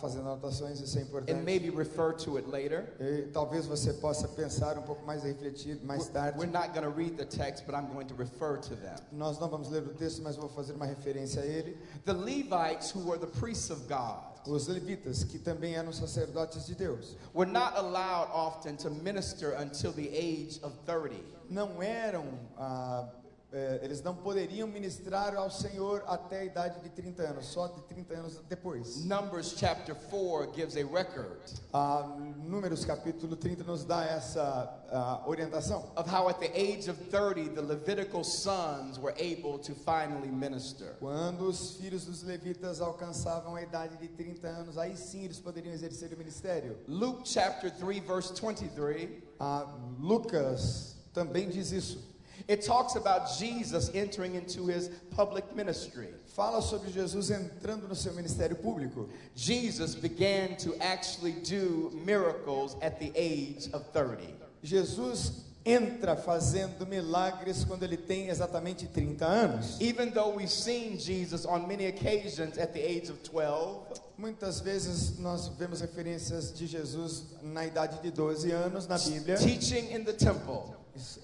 fazendo 0.00 0.28
anotações, 0.28 0.80
isso 0.80 0.98
é 0.98 1.02
and 1.02 1.04
importante. 1.04 1.42
maybe 1.44 1.70
refer 1.70 2.12
to 2.14 2.36
it 2.36 2.46
later. 2.50 2.92
E 3.00 3.28
talvez 3.32 3.66
você 3.66 3.92
possa 3.94 4.28
pensar 4.28 4.76
um 4.78 4.82
pouco 4.82 5.04
mais 5.06 5.24
e 5.24 5.28
refletir 5.28 5.80
mais 5.82 6.08
tarde. 6.08 6.38
We're 6.38 6.50
not 6.52 6.72
going 6.78 6.84
to 6.84 6.90
read 6.94 7.16
the 7.16 7.24
text, 7.24 7.64
but 7.66 7.74
I'm 7.74 7.86
going 7.92 8.06
to 8.08 8.14
refer 8.14 8.58
to 8.58 8.76
them. 8.76 8.96
Nós 9.12 9.38
não 9.38 9.48
vamos 9.48 9.70
ler 9.70 9.82
o 9.82 9.94
texto, 9.94 10.20
mas 10.22 10.36
vou 10.36 10.48
fazer 10.50 10.72
uma 10.74 10.84
referência 10.86 11.40
a 11.40 11.46
ele. 11.46 11.78
The 12.04 12.12
Levites, 12.12 12.94
who 12.94 13.08
were 13.08 13.18
the 13.18 13.26
priests 13.46 13.70
of 13.70 13.86
God, 13.88 14.24
Os 14.48 14.66
levitas, 14.66 15.22
que 15.22 15.38
também 15.38 15.76
eram 15.76 15.92
sacerdotes 15.92 16.66
de 16.66 16.74
Deus, 16.74 17.14
were 17.32 17.46
not 17.46 17.76
allowed 17.76 18.28
often 18.32 18.76
to 18.76 18.90
minister 18.90 19.52
until 19.52 19.92
the 19.92 20.08
age 20.08 20.58
of 20.64 20.72
30. 20.84 21.22
não 21.48 21.80
eram, 21.80 22.24
ah, 22.58 23.08
eh, 23.52 23.80
eles 23.82 24.02
não 24.02 24.14
poderiam 24.14 24.66
ministrar 24.68 25.34
ao 25.36 25.50
Senhor 25.50 26.02
até 26.06 26.40
a 26.40 26.44
idade 26.44 26.80
de 26.80 26.88
30 26.90 27.22
anos, 27.22 27.46
só 27.46 27.68
de 27.68 27.80
30 27.82 28.14
anos 28.14 28.40
depois. 28.48 29.04
Numbers 29.04 29.54
chapter 29.56 29.94
4 29.94 30.52
gives 30.54 30.76
a 30.76 30.84
record 30.84 31.38
Ah, 31.72 32.16
Números 32.44 32.84
capítulo 32.84 33.36
30 33.36 33.62
nos 33.64 33.84
dá 33.84 34.04
essa 34.04 34.82
ah, 34.90 35.22
orientação. 35.26 35.90
of 35.96 36.08
how 36.12 36.28
at 36.28 36.38
the 36.40 36.50
age 36.54 36.90
of 36.90 36.98
30 37.10 37.54
the 37.54 37.62
Levitical 37.62 38.24
sons 38.24 38.98
were 38.98 39.14
able 39.18 39.58
to 39.58 39.74
finally 39.74 40.28
minister. 40.30 40.96
Quando 40.98 41.42
os 41.48 41.76
filhos 41.76 42.04
dos 42.04 42.22
levitas 42.24 42.80
alcançavam 42.80 43.54
a 43.54 43.62
idade 43.62 43.96
de 43.96 44.08
30 44.08 44.48
anos, 44.48 44.76
aí 44.76 44.96
sim 44.96 45.24
eles 45.24 45.38
poderiam 45.38 45.72
exercer 45.72 46.12
o 46.12 46.16
ministério. 46.18 46.76
Luke 46.88 47.26
chapter 47.28 47.70
3 47.70 48.00
verse 48.04 48.32
23 48.34 49.22
Ah, 49.38 49.66
Lucas 49.98 50.96
também 51.12 51.48
diz 51.48 51.70
isso. 51.72 52.15
It 52.48 52.62
talks 52.62 52.94
about 52.94 53.36
Jesus 53.38 53.90
entering 53.92 54.36
into 54.36 54.66
his 54.66 54.88
public 55.10 55.54
ministry. 55.56 56.08
Fala 56.26 56.62
sobre 56.62 56.92
Jesus 56.92 57.30
entrando 57.30 57.88
no 57.88 57.94
seu 57.94 58.12
ministério 58.12 58.54
público. 58.54 59.08
Jesus 59.34 59.96
began 59.96 60.56
to 60.58 60.74
actually 60.80 61.32
do 61.32 61.90
miracles 62.04 62.76
at 62.82 63.00
the 63.00 63.10
age 63.16 63.68
of 63.72 63.84
30. 63.92 64.32
Jesus 64.62 65.42
entra 65.64 66.16
fazendo 66.16 66.86
milagres 66.86 67.64
quando 67.64 67.82
ele 67.82 67.96
tem 67.96 68.28
exatamente 68.28 68.86
30 68.86 69.24
anos. 69.24 69.80
Even 69.80 70.10
though 70.10 70.28
we've 70.28 70.48
seen 70.48 70.96
Jesus 70.96 71.44
on 71.44 71.66
many 71.66 71.86
occasions 71.86 72.58
at 72.58 72.72
the 72.72 72.80
age 72.80 73.08
of 73.08 73.20
12, 73.24 74.00
Muitas 74.18 74.60
vezes 74.60 75.18
nós 75.18 75.48
vemos 75.58 75.80
referências 75.82 76.52
de 76.52 76.66
Jesus 76.66 77.24
na 77.42 77.66
idade 77.66 78.00
de 78.02 78.10
12 78.10 78.50
anos 78.50 78.86
na 78.86 78.96
Bíblia, 78.98 79.36
teaching 79.36 79.94
in 79.94 80.04
the 80.04 80.12
temple, 80.14 80.74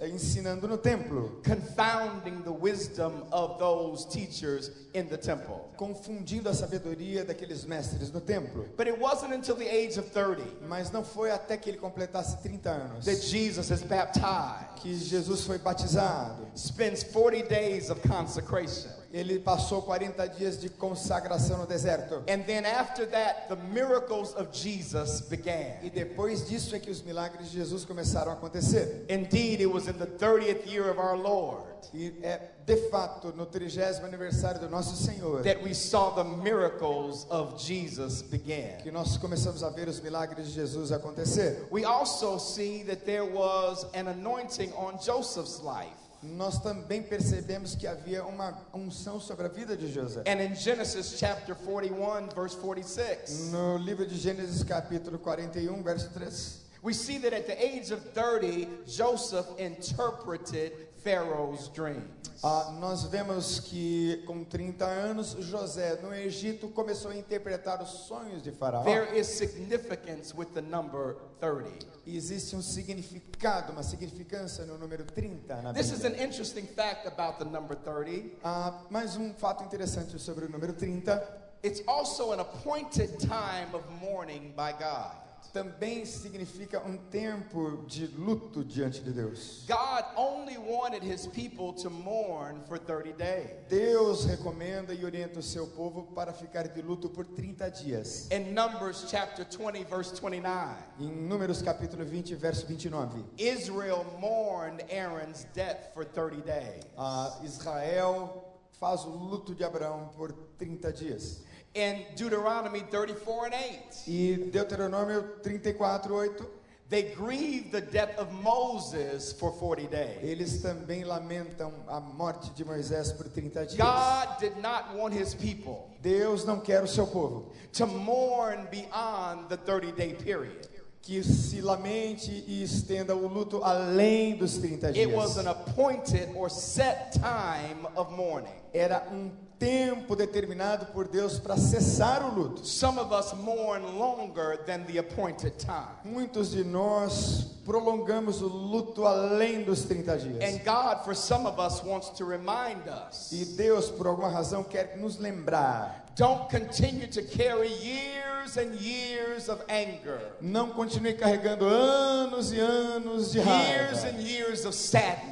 ensinando 0.03 0.69
no 0.69 0.77
templo, 0.77 1.41
confounding 1.43 2.43
the 2.43 2.51
wisdom 2.51 3.27
of 3.33 3.59
those 3.59 4.07
teachers 4.07 4.71
in 4.93 5.05
the 5.07 5.17
temple. 5.17 5.71
confundindo 5.79 6.51
a 6.51 6.55
sabedoria 6.55 7.25
daqueles 7.25 7.65
mestres 7.65 8.13
no 8.13 8.21
templo. 8.21 8.67
But 8.77 8.87
it 8.89 8.99
wasn't 9.01 9.33
until 9.33 9.55
the 9.57 9.67
age 9.67 9.99
of 9.99 10.11
30 10.11 10.43
Mas 10.69 10.91
não 10.91 11.03
foi 11.03 11.31
até 11.31 11.57
que 11.57 11.71
ele 11.71 11.79
completasse 11.79 12.43
30 12.43 12.69
anos 12.71 13.05
that 13.07 13.23
Jesus 13.27 13.71
is 13.71 13.83
baptized, 13.83 14.83
que 14.83 14.95
Jesus 14.95 15.47
foi 15.47 15.57
batizado. 15.57 16.47
spends 16.55 17.03
40 17.03 17.49
days 17.49 17.89
of 17.89 18.07
consecration. 18.07 18.91
Ele 19.13 19.39
passou 19.39 19.83
40 19.83 20.27
dias 20.29 20.59
de 20.59 20.71
consagração 20.71 21.59
no 21.59 21.67
deserto. 21.67 22.23
And 22.29 22.43
then 22.45 22.65
after 22.65 23.07
that, 23.11 23.49
the 23.49 23.57
miracles 23.57 24.35
of 24.35 24.49
Jesus 24.53 25.21
E 25.21 25.37
began. 25.37 25.91
depois 25.93 26.49
disso 26.49 26.75
é 26.75 26.79
que 26.79 26.91
os 26.91 27.03
milagres 27.03 27.51
de 27.51 27.59
Jesus 27.59 27.85
começaram 27.85 28.31
a 28.31 28.35
acontecer. 28.35 29.05
Indeed, 29.11 29.61
it 29.61 29.67
was 29.67 29.87
in 29.87 29.93
the 29.95 30.07
30th 30.07 30.67
year 30.67 30.91
of 30.91 30.99
our 30.99 31.17
Lord 31.17 31.63
E 31.93 32.15
é 32.23 32.41
de 32.65 32.77
fato 32.89 33.33
no 33.37 33.45
30 33.45 34.03
aniversário 34.07 34.61
do 34.61 34.69
nosso 34.71 34.97
Senhor 34.97 35.43
that 35.43 35.63
we 35.63 35.75
saw 35.75 36.13
the 36.15 36.25
miracles 36.25 37.27
of 37.29 37.59
Jesus 37.63 38.23
begin. 38.23 38.79
que 38.83 38.91
nós 38.91 39.19
começamos 39.19 39.63
a 39.63 39.69
ver 39.69 39.89
os 39.89 40.01
milagres 40.01 40.47
de 40.47 40.53
Jesus 40.53 40.91
acontecer. 40.91 41.67
We 41.71 41.85
also 41.85 42.39
see 42.39 42.83
that 42.85 43.05
there 43.05 43.25
was 43.25 43.85
an 43.95 44.09
anointing 44.09 44.73
on 44.75 44.99
Joseph's 45.05 45.61
life. 45.61 45.93
Nós 46.23 46.61
também 46.61 47.03
percebemos 47.03 47.75
que 47.75 47.87
havia 47.87 48.25
uma 48.25 48.57
unção 48.73 49.19
sobre 49.19 49.47
a 49.47 49.49
vida 49.49 49.77
de 49.77 49.93
José. 49.93 50.23
And 50.27 50.41
in 50.41 50.55
Genesis 50.55 51.19
chapter 51.19 51.57
41, 51.57 52.29
verse 52.29 52.57
46, 52.57 53.51
No 53.51 53.77
livro 53.77 54.07
de 54.07 54.17
Gênesis, 54.17 54.63
capítulo 54.63 55.19
41, 55.19 55.83
verso 55.83 56.09
3, 56.11 56.63
we 56.83 56.95
see 56.95 57.19
that 57.19 57.35
at 57.35 57.47
the 57.47 57.61
age 57.61 57.93
of 57.93 58.01
30, 58.15 58.69
Joseph 58.87 59.47
interpreted 59.59 60.73
Pharaoh's 61.03 61.69
dream. 61.69 62.03
ah, 62.43 62.73
nós 62.81 63.05
vemos 63.05 63.61
que 63.61 64.23
com 64.27 64.45
30 64.45 64.85
anos, 64.85 65.37
José 65.41 65.99
no 66.03 66.13
Egito 66.15 66.69
começou 66.69 67.11
a 67.11 67.17
interpretar 67.17 67.81
os 67.83 67.91
sonhos 68.07 68.43
de 68.43 68.51
Faraó. 68.51 68.83
There 68.85 69.17
is 69.19 69.27
significance 69.27 70.35
with 70.37 70.47
the 70.55 70.61
number 70.61 71.17
30. 71.41 71.87
E 72.05 72.17
existe 72.17 72.57
um 72.57 72.63
significado, 72.63 73.73
uma 73.73 73.83
significância 73.83 74.65
no 74.65 74.77
número 74.77 75.05
30 75.05 75.63
na 75.63 75.73
This 75.73 75.93
is 75.93 76.05
an 76.05 76.15
interesting 76.21 76.67
fact 76.67 77.07
about 77.07 77.39
the 77.39 77.45
number 77.45 77.77
30. 77.77 78.33
Ah, 78.43 78.83
mais 78.91 79.17
um 79.17 79.33
fato 79.35 79.63
interessante 79.65 80.19
sobre 80.19 80.47
o 80.47 80.49
número 80.49 80.73
30. 80.73 81.23
It's 81.65 81.81
also 81.87 82.33
an 82.33 82.41
appointed 82.41 83.19
time 83.21 83.73
of 83.73 83.85
mourning 84.01 84.53
by 84.57 84.73
God. 84.73 85.22
Também 85.53 86.07
significa 86.07 86.81
um 86.81 86.97
tempo 86.97 87.85
de 87.87 88.07
luto 88.07 88.65
diante 88.65 89.03
de 89.03 89.13
Deus. 89.13 89.65
God 89.69 90.05
only 90.17 90.57
wanted 90.57 91.03
his 91.03 91.27
people 91.27 91.75
to 91.75 91.91
mourn 91.91 92.63
for 92.67 92.79
30 92.79 93.13
days. 93.13 93.51
Deus 93.69 94.25
recomenda 94.25 94.95
e 94.95 95.05
orienta 95.05 95.41
o 95.41 95.43
seu 95.43 95.67
povo 95.67 96.05
para 96.15 96.33
ficar 96.33 96.69
de 96.69 96.81
luto 96.81 97.11
por 97.11 97.27
30 97.27 97.71
dias. 97.71 98.31
In 98.31 98.55
Numbers 98.55 99.05
chapter 99.11 99.45
20, 99.45 99.85
verse 99.85 100.19
29, 100.19 100.75
Em 100.99 101.11
Números 101.11 101.61
capítulo 101.61 102.03
20, 102.03 102.35
verso 102.35 102.67
29. 102.67 103.23
Israel 103.37 104.07
mourned 104.19 104.83
Aaron's 104.91 105.47
death 105.53 105.93
for 105.93 106.07
30 106.07 106.41
days. 106.47 106.85
Ah, 106.97 107.39
Israel 107.45 108.43
faz 108.81 109.05
o 109.05 109.11
luto 109.11 109.55
de 109.55 109.65
Abraão 109.65 110.11
por 110.17 110.33
30 110.57 110.93
dias. 110.95 111.43
In 111.75 112.05
Deuteronomy 112.15 112.81
34 112.91 113.47
and 113.47 113.55
8, 113.55 113.81
E 114.07 114.37
Deuteronômio 114.51 115.41
34, 115.43 116.25
8. 116.25 116.43
they 116.91 117.03
grieved 117.15 117.73
the 117.73 117.81
death 117.81 118.15
of 118.19 118.31
Moses 118.31 119.33
for 119.33 119.51
40 119.53 119.87
days. 119.87 120.19
Eles 120.23 120.61
também 120.61 121.03
lamentam 121.05 121.73
a 121.89 121.99
morte 121.99 122.51
de 122.55 122.63
Moisés 122.65 123.11
por 123.17 123.25
30 123.29 123.65
dias. 123.65 123.77
God 123.79 124.29
did 124.39 124.59
not 124.59 124.95
want 124.95 125.15
his 125.15 125.35
people 125.35 125.89
Deus 126.03 126.45
não 126.45 126.61
quer 126.61 126.83
o 126.83 126.87
seu 126.87 127.07
povo 127.07 127.51
to 127.73 127.87
mourn 127.87 128.69
beyond 128.71 129.49
the 129.49 129.57
30 129.57 129.93
day 129.93 130.13
period. 130.13 130.69
que 131.01 131.21
se 131.25 131.61
lamente 131.61 132.45
e 132.47 132.63
estenda 132.63 133.17
o 133.17 133.27
luto 133.27 133.65
além 133.65 134.37
dos 134.37 134.59
30 134.59 134.91
It 134.91 135.07
was 135.11 135.35
dias. 135.35 135.39
an 135.39 135.49
appointed 135.49 136.29
or 136.37 136.49
set 136.51 137.13
time 137.15 137.87
of 137.97 138.13
mourning. 138.13 138.53
Era 138.75 139.03
um 139.11 139.31
tempo 139.63 140.17
determinado 140.17 140.87
por 140.93 141.07
Deus 141.07 141.39
para 141.39 141.57
cessar 141.57 142.25
o 142.25 142.35
luto. 142.35 142.67
Some 142.67 142.99
of 142.99 143.13
us 143.13 143.33
mourn 143.35 143.97
longer 143.97 144.59
than 144.67 144.85
the 144.87 144.99
appointed 144.99 145.53
time. 145.59 145.95
Muitos 146.05 146.51
de 146.51 146.65
nós 146.65 147.47
prolongamos 147.65 148.43
o 148.43 148.49
luto 148.49 149.07
além 149.07 149.63
dos 149.63 149.85
30 149.85 150.19
dias. 150.19 150.43
And 150.43 150.59
God, 150.65 151.05
for 151.05 151.15
some 151.15 151.47
of 151.47 151.61
us, 151.61 151.81
wants 151.85 152.11
to 152.19 152.25
remind 152.25 152.89
us 152.89 153.31
E 153.33 153.45
Deus, 153.57 153.89
por 153.89 154.07
alguma 154.09 154.29
razão, 154.31 154.65
quer 154.65 154.97
nos 154.99 155.19
lembrar. 155.21 156.03
don't 156.17 156.51
continue 156.51 157.07
to 157.07 157.23
carry 157.23 157.69
years 157.69 158.59
and 158.59 158.75
years 158.75 159.49
of 159.49 159.63
anger, 159.69 160.21
Não 160.43 160.71
continue 160.71 161.15
carregando 161.15 161.65
anos 161.67 162.53
e 162.53 162.59
anos 162.59 163.31
de 163.33 163.39
years 163.39 164.03
raiva. 164.03 164.09
and 164.09 164.21
years 164.21 164.65
of 164.67 164.75
sadness. 164.75 165.32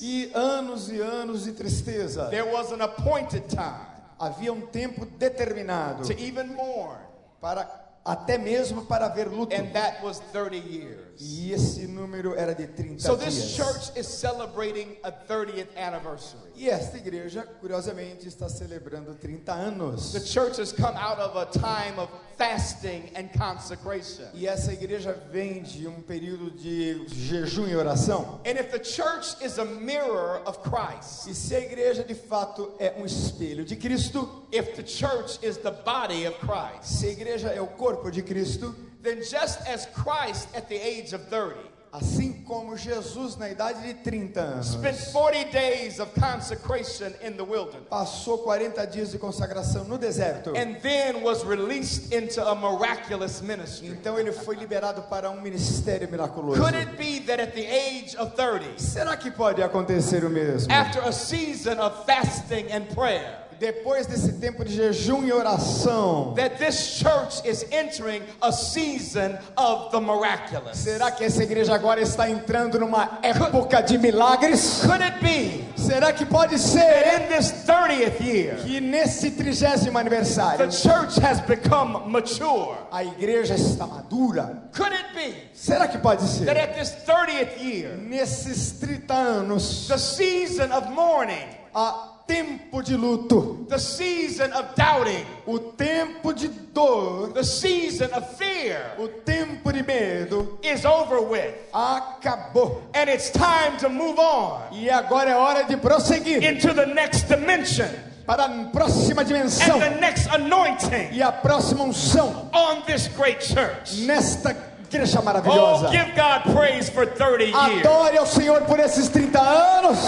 E 0.00 0.30
anos 0.34 0.90
e 0.90 1.00
anos 1.00 1.44
de 1.44 1.52
tristeza. 1.52 2.28
There 2.30 2.50
was 2.50 2.72
an 2.72 2.82
appointed 2.82 3.48
time 3.48 3.96
Havia 4.18 4.52
um 4.52 4.62
tempo 4.62 5.04
determinado 5.04 6.02
to 6.06 6.18
even 6.18 6.48
mourn, 6.54 6.98
para 7.40 7.85
até 8.06 8.38
mesmo 8.38 8.86
para 8.86 9.06
haver 9.06 9.28
luto. 9.28 9.54
and 9.54 9.72
that 9.72 10.02
was 10.02 10.20
30 10.32 10.56
years. 10.58 11.00
E 11.18 11.50
esse 11.52 11.86
número 11.86 12.34
era 12.36 12.54
de 12.54 12.66
30 12.66 13.00
So 13.02 13.16
this 13.16 13.34
dias. 13.34 13.56
church 13.56 13.98
is 13.98 14.06
celebrating 14.06 14.96
a 15.02 15.10
30th 15.10 15.68
anniversary. 15.76 16.42
E 16.54 16.68
esta 16.70 16.96
igreja, 16.98 17.42
curiosamente, 17.60 18.28
está 18.28 18.48
celebrando 18.48 19.14
30 19.14 19.52
anos. 19.52 20.12
The 20.12 20.20
church 20.20 20.58
has 20.60 20.72
come 20.72 20.96
out 20.96 21.18
of 21.20 21.36
a 21.36 21.46
time 21.46 21.98
of 21.98 22.10
fasting 22.38 23.10
and 23.14 23.28
consecration. 23.36 24.26
E 24.34 24.46
essa 24.46 24.72
igreja 24.72 25.12
vem 25.32 25.62
de 25.62 25.86
um 25.88 26.02
período 26.02 26.50
de 26.50 27.06
jejum 27.08 27.66
e 27.66 27.74
oração. 27.74 28.40
And 28.46 28.58
if 28.60 28.70
the 28.70 28.82
church 28.84 29.36
is 29.42 29.58
a 29.58 29.64
mirror 29.64 30.42
of 30.46 30.58
Christ, 30.60 31.28
E 31.28 31.34
se 31.34 31.54
a 31.54 31.60
igreja 31.60 32.04
de 32.04 32.14
fato 32.14 32.74
é 32.78 32.94
um 32.98 33.04
espelho 33.06 33.64
de 33.64 33.74
Cristo, 33.76 34.45
if 34.56 34.74
the 34.76 34.82
church 34.82 35.38
is 35.42 35.58
the 35.58 35.70
body 35.70 36.24
of 36.24 36.34
Christ, 36.38 37.00
se 37.00 37.08
a 37.08 37.12
igreja 37.12 37.54
é 37.54 37.60
o 37.60 37.66
corpo 37.66 38.10
de 38.10 38.22
Cristo, 38.22 38.74
then 39.02 39.22
just 39.22 39.60
as 39.68 39.86
Christ 39.86 40.48
at 40.54 40.68
the 40.68 40.76
age 40.76 41.12
of 41.12 41.22
30 41.28 41.54
assim 41.92 42.44
como 42.44 42.76
Jesus 42.76 43.36
na 43.38 43.48
idade 43.48 43.80
de 43.82 43.94
30 43.94 44.40
anos 44.40 44.66
spent 44.72 44.98
40 45.12 45.44
days 45.50 45.98
of 45.98 46.12
consecration 46.20 47.14
in 47.22 47.36
the 47.36 47.44
wilderness 47.44 47.88
passou 47.88 48.38
40 48.38 48.86
dias 48.88 49.12
de 49.12 49.18
consagração 49.18 49.84
no 49.84 49.96
deserto. 49.96 50.50
and 50.54 50.76
then 50.82 51.22
was 51.22 51.42
released 51.44 52.12
into 52.12 52.44
a 52.46 52.54
miraculous 52.54 53.40
ministry. 53.40 53.88
Então 53.88 54.18
ele 54.18 54.32
foi 54.32 54.56
liberado 54.56 55.02
para 55.08 55.30
um 55.30 55.40
ministério 55.40 56.08
miraculoso. 56.10 56.60
Could 56.60 56.76
it 56.76 56.96
be 56.98 57.20
that 57.20 57.40
at 57.40 57.54
the 57.54 57.64
age 57.66 58.14
of 58.16 58.34
30, 58.36 58.78
Será 58.78 59.16
que 59.16 59.30
pode 59.30 59.62
acontecer 59.62 60.24
o 60.24 60.28
mesmo? 60.28 60.70
after 60.70 61.00
a 61.02 61.12
season 61.12 61.78
of 61.80 62.04
fasting 62.04 62.70
and 62.72 62.86
prayer, 62.94 63.45
Depois 63.58 64.06
desse 64.06 64.34
tempo 64.34 64.64
de 64.64 64.74
jejum 64.74 65.24
e 65.24 65.32
oração, 65.32 66.34
that 66.36 66.56
this 66.58 66.98
church 66.98 67.40
is 67.44 67.64
entering 67.72 68.22
a 68.42 68.52
season 68.52 69.38
of 69.56 69.90
the 69.90 70.00
miraculous? 70.00 70.76
será 70.78 71.10
que 71.10 71.24
essa 71.24 71.42
igreja 71.42 71.74
agora 71.74 72.00
está 72.00 72.28
entrando 72.28 72.78
numa 72.78 73.18
época 73.22 73.82
de 73.82 73.96
milagres? 73.98 74.80
Could 74.82 75.02
it 75.02 75.20
be 75.22 75.64
Será 75.76 76.12
que 76.12 76.26
pode 76.26 76.50
that 76.50 76.58
ser 76.58 77.22
in 77.22 77.28
this 77.28 77.52
30th 77.64 78.20
year, 78.20 78.56
que 78.56 78.80
nesse 78.80 79.30
trigésimo 79.30 79.92
the 79.92 79.98
aniversário 79.98 80.70
church 80.70 81.16
has 81.18 81.40
become 81.40 82.10
mature? 82.10 82.76
a 82.90 83.02
igreja 83.04 83.54
está 83.54 83.86
madura? 83.86 84.68
Could 84.72 84.92
it 84.92 85.14
be 85.14 85.34
Será 85.54 85.88
que 85.88 85.98
pode 85.98 86.20
that 86.20 86.28
ser? 86.28 86.50
at 86.50 86.74
this 86.74 86.90
30th 87.06 87.62
year, 87.62 87.96
Nesses 87.96 88.72
30 88.72 89.14
anos, 89.14 89.88
the 89.88 89.96
season 89.98 90.70
of 90.72 90.90
mourning 90.90 91.46
a, 91.74 92.15
tempo 92.26 92.82
de 92.82 92.96
luto, 92.96 93.66
the 93.68 93.78
season 93.78 94.52
of 94.52 94.74
doubting, 94.74 95.24
o 95.46 95.58
tempo 95.58 96.32
de 96.32 96.48
dor, 96.48 97.28
the 97.32 97.44
season 97.44 98.10
of 98.12 98.36
fear 98.36 98.92
o 98.98 99.06
tempo 99.24 99.72
de 99.72 99.82
medo 99.82 100.58
is 100.62 100.84
over 100.84 101.20
with. 101.22 101.54
acabou. 101.72 102.82
And 102.94 103.08
it's 103.08 103.30
time 103.30 103.76
to 103.78 103.88
move 103.88 104.18
on 104.18 104.62
E 104.72 104.88
agora 104.90 105.30
é 105.30 105.34
hora 105.36 105.64
de 105.64 105.76
prosseguir 105.76 106.42
into 106.42 106.72
the 106.74 106.86
next 106.86 107.28
dimension 107.28 107.88
para 108.26 108.44
a 108.44 108.64
próxima 108.72 109.24
dimensão 109.24 109.76
and 109.76 109.80
the 109.94 110.00
next 110.00 110.26
anointing 110.30 111.10
e 111.12 111.22
a 111.22 111.30
próxima 111.30 111.84
unção 111.84 112.50
on 112.52 112.82
this 112.86 113.06
great 113.16 113.40
church. 113.40 114.00
nesta 114.06 114.50
igreja 114.90 115.20
Oh, 115.20 115.22
maravilhosa. 115.22 115.88
give 115.90 116.12
God 116.16 116.42
praise 116.54 116.88
for 116.90 117.06
30 117.06 117.44
years. 117.44 117.86
Adore 117.86 118.18
ao 118.18 118.26
Senhor 118.26 118.62
por 118.62 118.78
esses 118.80 119.08
30 119.08 119.38
anos. 119.40 119.98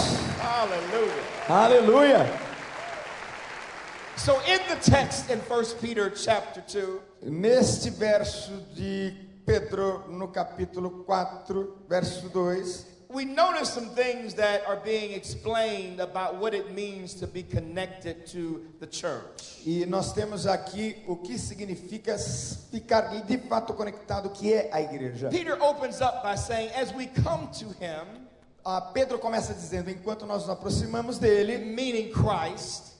Hallelujah. 0.41 1.28
Aleluia. 1.49 2.29
So 4.17 4.39
in 4.41 4.59
the 4.69 4.75
text 4.83 5.31
in 5.31 5.39
1 5.39 5.65
Peter 5.81 6.11
chapter 6.11 6.61
2, 6.61 7.01
Neste 7.23 7.89
verso 7.89 8.51
de 8.75 9.11
Pedro, 9.47 10.05
no 10.09 10.27
capítulo 10.27 11.03
4, 11.07 11.85
verso 11.89 12.29
2, 12.29 12.85
we 13.11 13.25
notice 13.25 13.73
some 13.73 13.89
things 13.95 14.35
that 14.35 14.63
are 14.67 14.75
being 14.85 15.13
explained 15.13 15.99
about 15.99 16.35
what 16.35 16.53
it 16.53 16.71
means 16.71 17.15
to 17.15 17.25
be 17.25 17.41
connected 17.41 18.27
to 18.27 18.67
the 18.79 18.85
church. 18.85 19.63
e 19.65 19.87
nós 19.87 20.13
temos 20.13 20.45
aqui 20.45 20.97
o 21.07 21.15
que 21.15 21.35
significa 21.39 22.15
ficar 22.71 23.09
de 23.25 23.37
fato 23.39 23.73
conectado, 23.73 24.29
que 24.29 24.53
é 24.53 24.69
a 24.71 24.81
igreja. 24.81 25.29
Peter 25.29 25.57
opens 25.59 25.99
up 25.99 26.21
by 26.21 26.35
saying, 26.35 26.69
as 26.75 26.93
we 26.93 27.07
come 27.07 27.47
to 27.47 27.65
him, 27.83 28.05
Ah, 28.71 28.81
Pedro 28.81 29.17
começa 29.17 29.51
dizendo: 29.51 29.89
enquanto 29.89 30.27
nós 30.27 30.41
nos 30.41 30.49
aproximamos 30.51 31.17
dele, 31.17 31.57
meaning 31.57 32.11
Christ, 32.11 32.93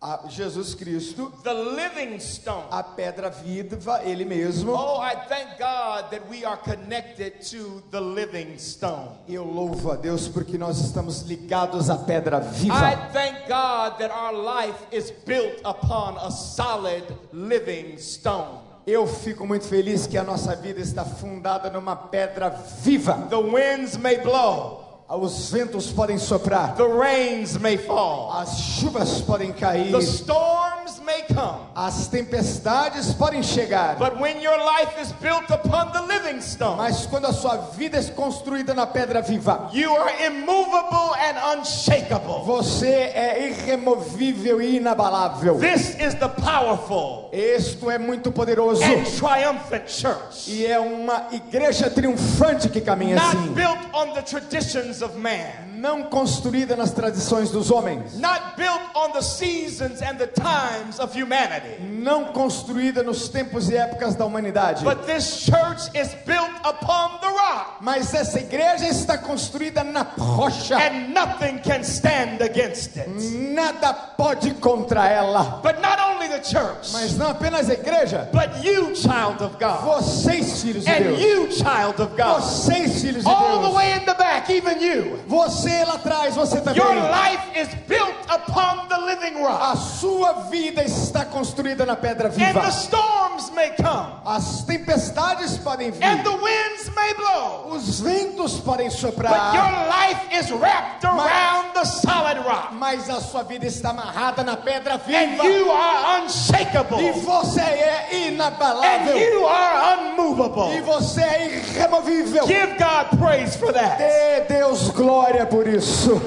a 0.00 0.20
Jesus 0.26 0.74
Cristo, 0.74 1.30
the 1.44 1.52
living 1.52 2.18
stone. 2.18 2.64
a 2.70 2.82
pedra 2.82 3.28
viva, 3.28 4.00
ele 4.04 4.24
mesmo. 4.24 4.72
Oh, 4.72 4.98
I 5.02 5.14
thank 5.28 5.58
God 5.58 6.10
that 6.10 6.22
we 6.30 6.46
are 6.46 6.56
connected 6.56 7.42
to 7.50 7.82
the 7.90 8.00
living 8.00 8.56
stone. 8.58 9.10
Eu 9.28 9.44
louvo 9.44 9.92
a 9.92 9.96
Deus 9.96 10.28
porque 10.28 10.56
nós 10.56 10.78
estamos 10.78 11.20
ligados 11.28 11.90
à 11.90 11.96
pedra 11.98 12.38
I 12.38 12.40
viva. 12.40 13.10
thank 13.12 13.40
God 13.46 13.98
that 13.98 14.10
our 14.10 14.32
life 14.32 14.78
is 14.90 15.10
built 15.26 15.60
upon 15.62 16.16
a 16.16 16.30
solid 16.30 17.04
living 17.34 17.98
stone. 17.98 18.60
Eu 18.86 19.06
fico 19.06 19.46
muito 19.46 19.66
feliz 19.66 20.06
que 20.08 20.16
a 20.18 20.24
nossa 20.24 20.56
vida 20.56 20.80
está 20.80 21.04
fundada 21.04 21.70
numa 21.70 21.94
pedra 21.94 22.48
viva. 22.80 23.28
The 23.30 23.36
winds 23.36 23.96
may 23.96 24.16
blow, 24.18 24.81
Os 25.14 25.50
ventos 25.50 25.92
podem 25.92 26.16
soprar, 26.16 26.74
the 26.74 26.84
rains 26.84 27.58
may 27.58 27.76
fall, 27.76 28.32
as 28.40 28.58
chuvas 28.58 29.20
podem 29.20 29.52
cair, 29.52 29.92
the 29.92 30.00
storms 30.00 31.01
may 31.04 31.22
come. 31.22 31.60
as 31.74 32.08
tempestades 32.08 33.12
podem 33.14 33.42
chegar. 33.42 33.96
But 33.98 34.18
when 34.18 34.40
your 34.40 34.56
life 34.58 35.00
is 35.00 35.12
built 35.12 35.50
upon 35.50 35.92
the 35.92 36.02
living 36.02 36.40
stone, 36.40 36.76
Mas 36.76 37.06
quando 37.06 37.26
a 37.26 37.32
sua 37.32 37.56
vida 37.76 37.98
é 37.98 38.02
construída 38.14 38.74
na 38.74 38.86
pedra 38.86 39.20
viva, 39.22 39.68
you 39.72 39.90
are 39.94 40.12
immovable 40.26 41.14
and 41.16 41.58
unshakable. 41.58 42.44
você 42.44 43.12
é 43.14 43.48
irremovível 43.48 44.60
e 44.60 44.76
inabalável. 44.76 45.58
This 45.58 45.96
is 46.00 46.14
the 46.14 46.28
powerful 46.28 47.30
Isto 47.32 47.90
é 47.90 47.98
muito 47.98 48.30
poderoso 48.32 48.82
and 48.84 49.04
triumphant 49.04 49.88
church. 49.88 50.48
e 50.50 50.66
é 50.66 50.78
uma 50.78 51.28
igreja 51.32 51.90
triunfante 51.90 52.68
que 52.68 52.80
caminha 52.80 53.16
Not 53.16 53.36
assim, 53.36 53.52
built 53.54 53.78
on 53.94 54.12
the 54.14 54.22
traditions 54.22 55.02
of 55.02 55.16
man. 55.18 55.71
Não 55.82 56.04
construída 56.04 56.76
nas 56.76 56.92
tradições 56.92 57.50
dos 57.50 57.68
homens, 57.70 58.14
Not 58.18 58.40
built 58.56 58.80
on 58.94 59.10
the 59.10 59.20
seasons 59.20 60.00
and 60.00 60.14
the 60.16 60.28
times 60.28 61.00
of 61.00 61.12
humanity. 61.20 61.82
não 61.82 62.26
construída 62.26 63.02
nos 63.02 63.28
tempos 63.28 63.68
e 63.68 63.76
épocas 63.76 64.14
da 64.14 64.24
humanidade. 64.24 64.84
But 64.84 65.06
this 65.06 65.40
church 65.44 65.90
is 65.92 66.14
built 66.24 66.52
upon 66.64 67.18
the 67.20 67.26
rock. 67.28 67.78
Mas 67.80 68.14
essa 68.14 68.38
igreja 68.38 68.86
está 68.86 69.18
construída 69.18 69.82
na 69.82 70.02
rocha. 70.16 70.76
And 70.76 71.12
nothing 71.12 71.58
can 71.58 71.80
stand 71.82 72.40
against 72.40 72.96
it. 72.96 73.08
Nada 73.08 73.92
pode 74.16 74.54
contra 74.60 75.08
ela. 75.08 75.60
But 75.64 75.80
not 75.82 75.98
only 75.98 76.28
the 76.28 76.42
church, 76.44 76.92
Mas 76.92 77.16
não 77.18 77.30
apenas 77.30 77.68
a 77.68 77.72
igreja, 77.74 78.28
but 78.32 78.64
you, 78.64 78.94
child 78.94 79.42
of 79.42 79.56
God. 79.58 79.80
vocês 79.84 80.62
filhos 80.62 80.84
de 80.84 80.90
And 80.90 81.02
Deus. 81.02 81.20
you, 81.20 81.50
child 81.52 82.00
of 82.00 82.14
God. 82.16 82.40
Vocês 82.40 83.00
filhos 83.02 83.24
de 83.24 83.28
All 83.28 83.58
the 83.62 83.66
Deus. 83.66 83.74
way 83.74 83.92
in 83.94 84.04
the 84.04 84.14
back, 84.14 84.48
even 84.52 84.80
you. 84.80 85.18
Você 85.26 85.71
lá 85.84 85.94
atrás, 85.94 86.34
você 86.34 86.60
também. 86.60 86.82
Your 86.82 86.94
life 86.94 87.42
is 87.60 87.68
built 87.88 88.14
upon 88.28 88.88
the 88.88 88.98
living 88.98 89.42
A 89.44 89.48
rock. 89.72 89.78
sua 90.00 90.32
vida 90.50 90.82
está 90.82 91.24
construída 91.24 91.84
na 91.86 91.96
pedra 91.96 92.28
And 92.28 92.32
viva. 92.32 92.60
the 92.60 92.70
storms 92.70 93.50
may 93.54 93.70
come. 93.76 94.12
As 94.24 94.62
tempestades 94.64 95.58
podem 95.58 95.90
vir. 95.90 96.04
And 96.04 96.22
the 96.24 96.30
winds 96.36 96.90
may 96.94 97.14
blow. 97.14 97.72
Os 97.74 98.00
ventos 98.00 98.58
podem 98.60 98.88
But 98.88 98.98
soprar. 98.98 99.54
your 99.54 99.88
life 99.88 100.20
is 100.32 100.50
wrapped 100.52 101.04
around 101.04 101.72
the 101.74 101.84
solid 101.84 102.38
rock. 102.44 102.72
Mas 102.74 103.08
a 103.10 103.20
sua 103.20 103.42
vida 103.42 103.66
está 103.66 103.90
amarrada 103.90 104.42
na 104.42 104.56
pedra 104.56 104.94
And 104.94 104.98
viva. 105.06 105.44
you 105.44 105.70
are 105.70 106.22
unshakable. 106.22 107.00
E 107.00 107.12
você 107.20 107.60
é 107.60 108.08
And 108.12 108.32
inabalável. 108.32 109.16
you 109.18 109.46
are 109.46 109.98
E 109.98 110.10
unmovable. 110.12 110.80
você 110.82 111.22
é 111.22 111.46
irremovível. 111.46 112.46
Give 112.46 112.76
God 112.78 113.18
praise 113.18 113.56
for 113.56 113.72
that. 113.72 113.98
Dê 113.98 114.40
Deus 114.48 114.90
glória 114.90 115.46
por 115.46 115.61
isso. 115.68 116.20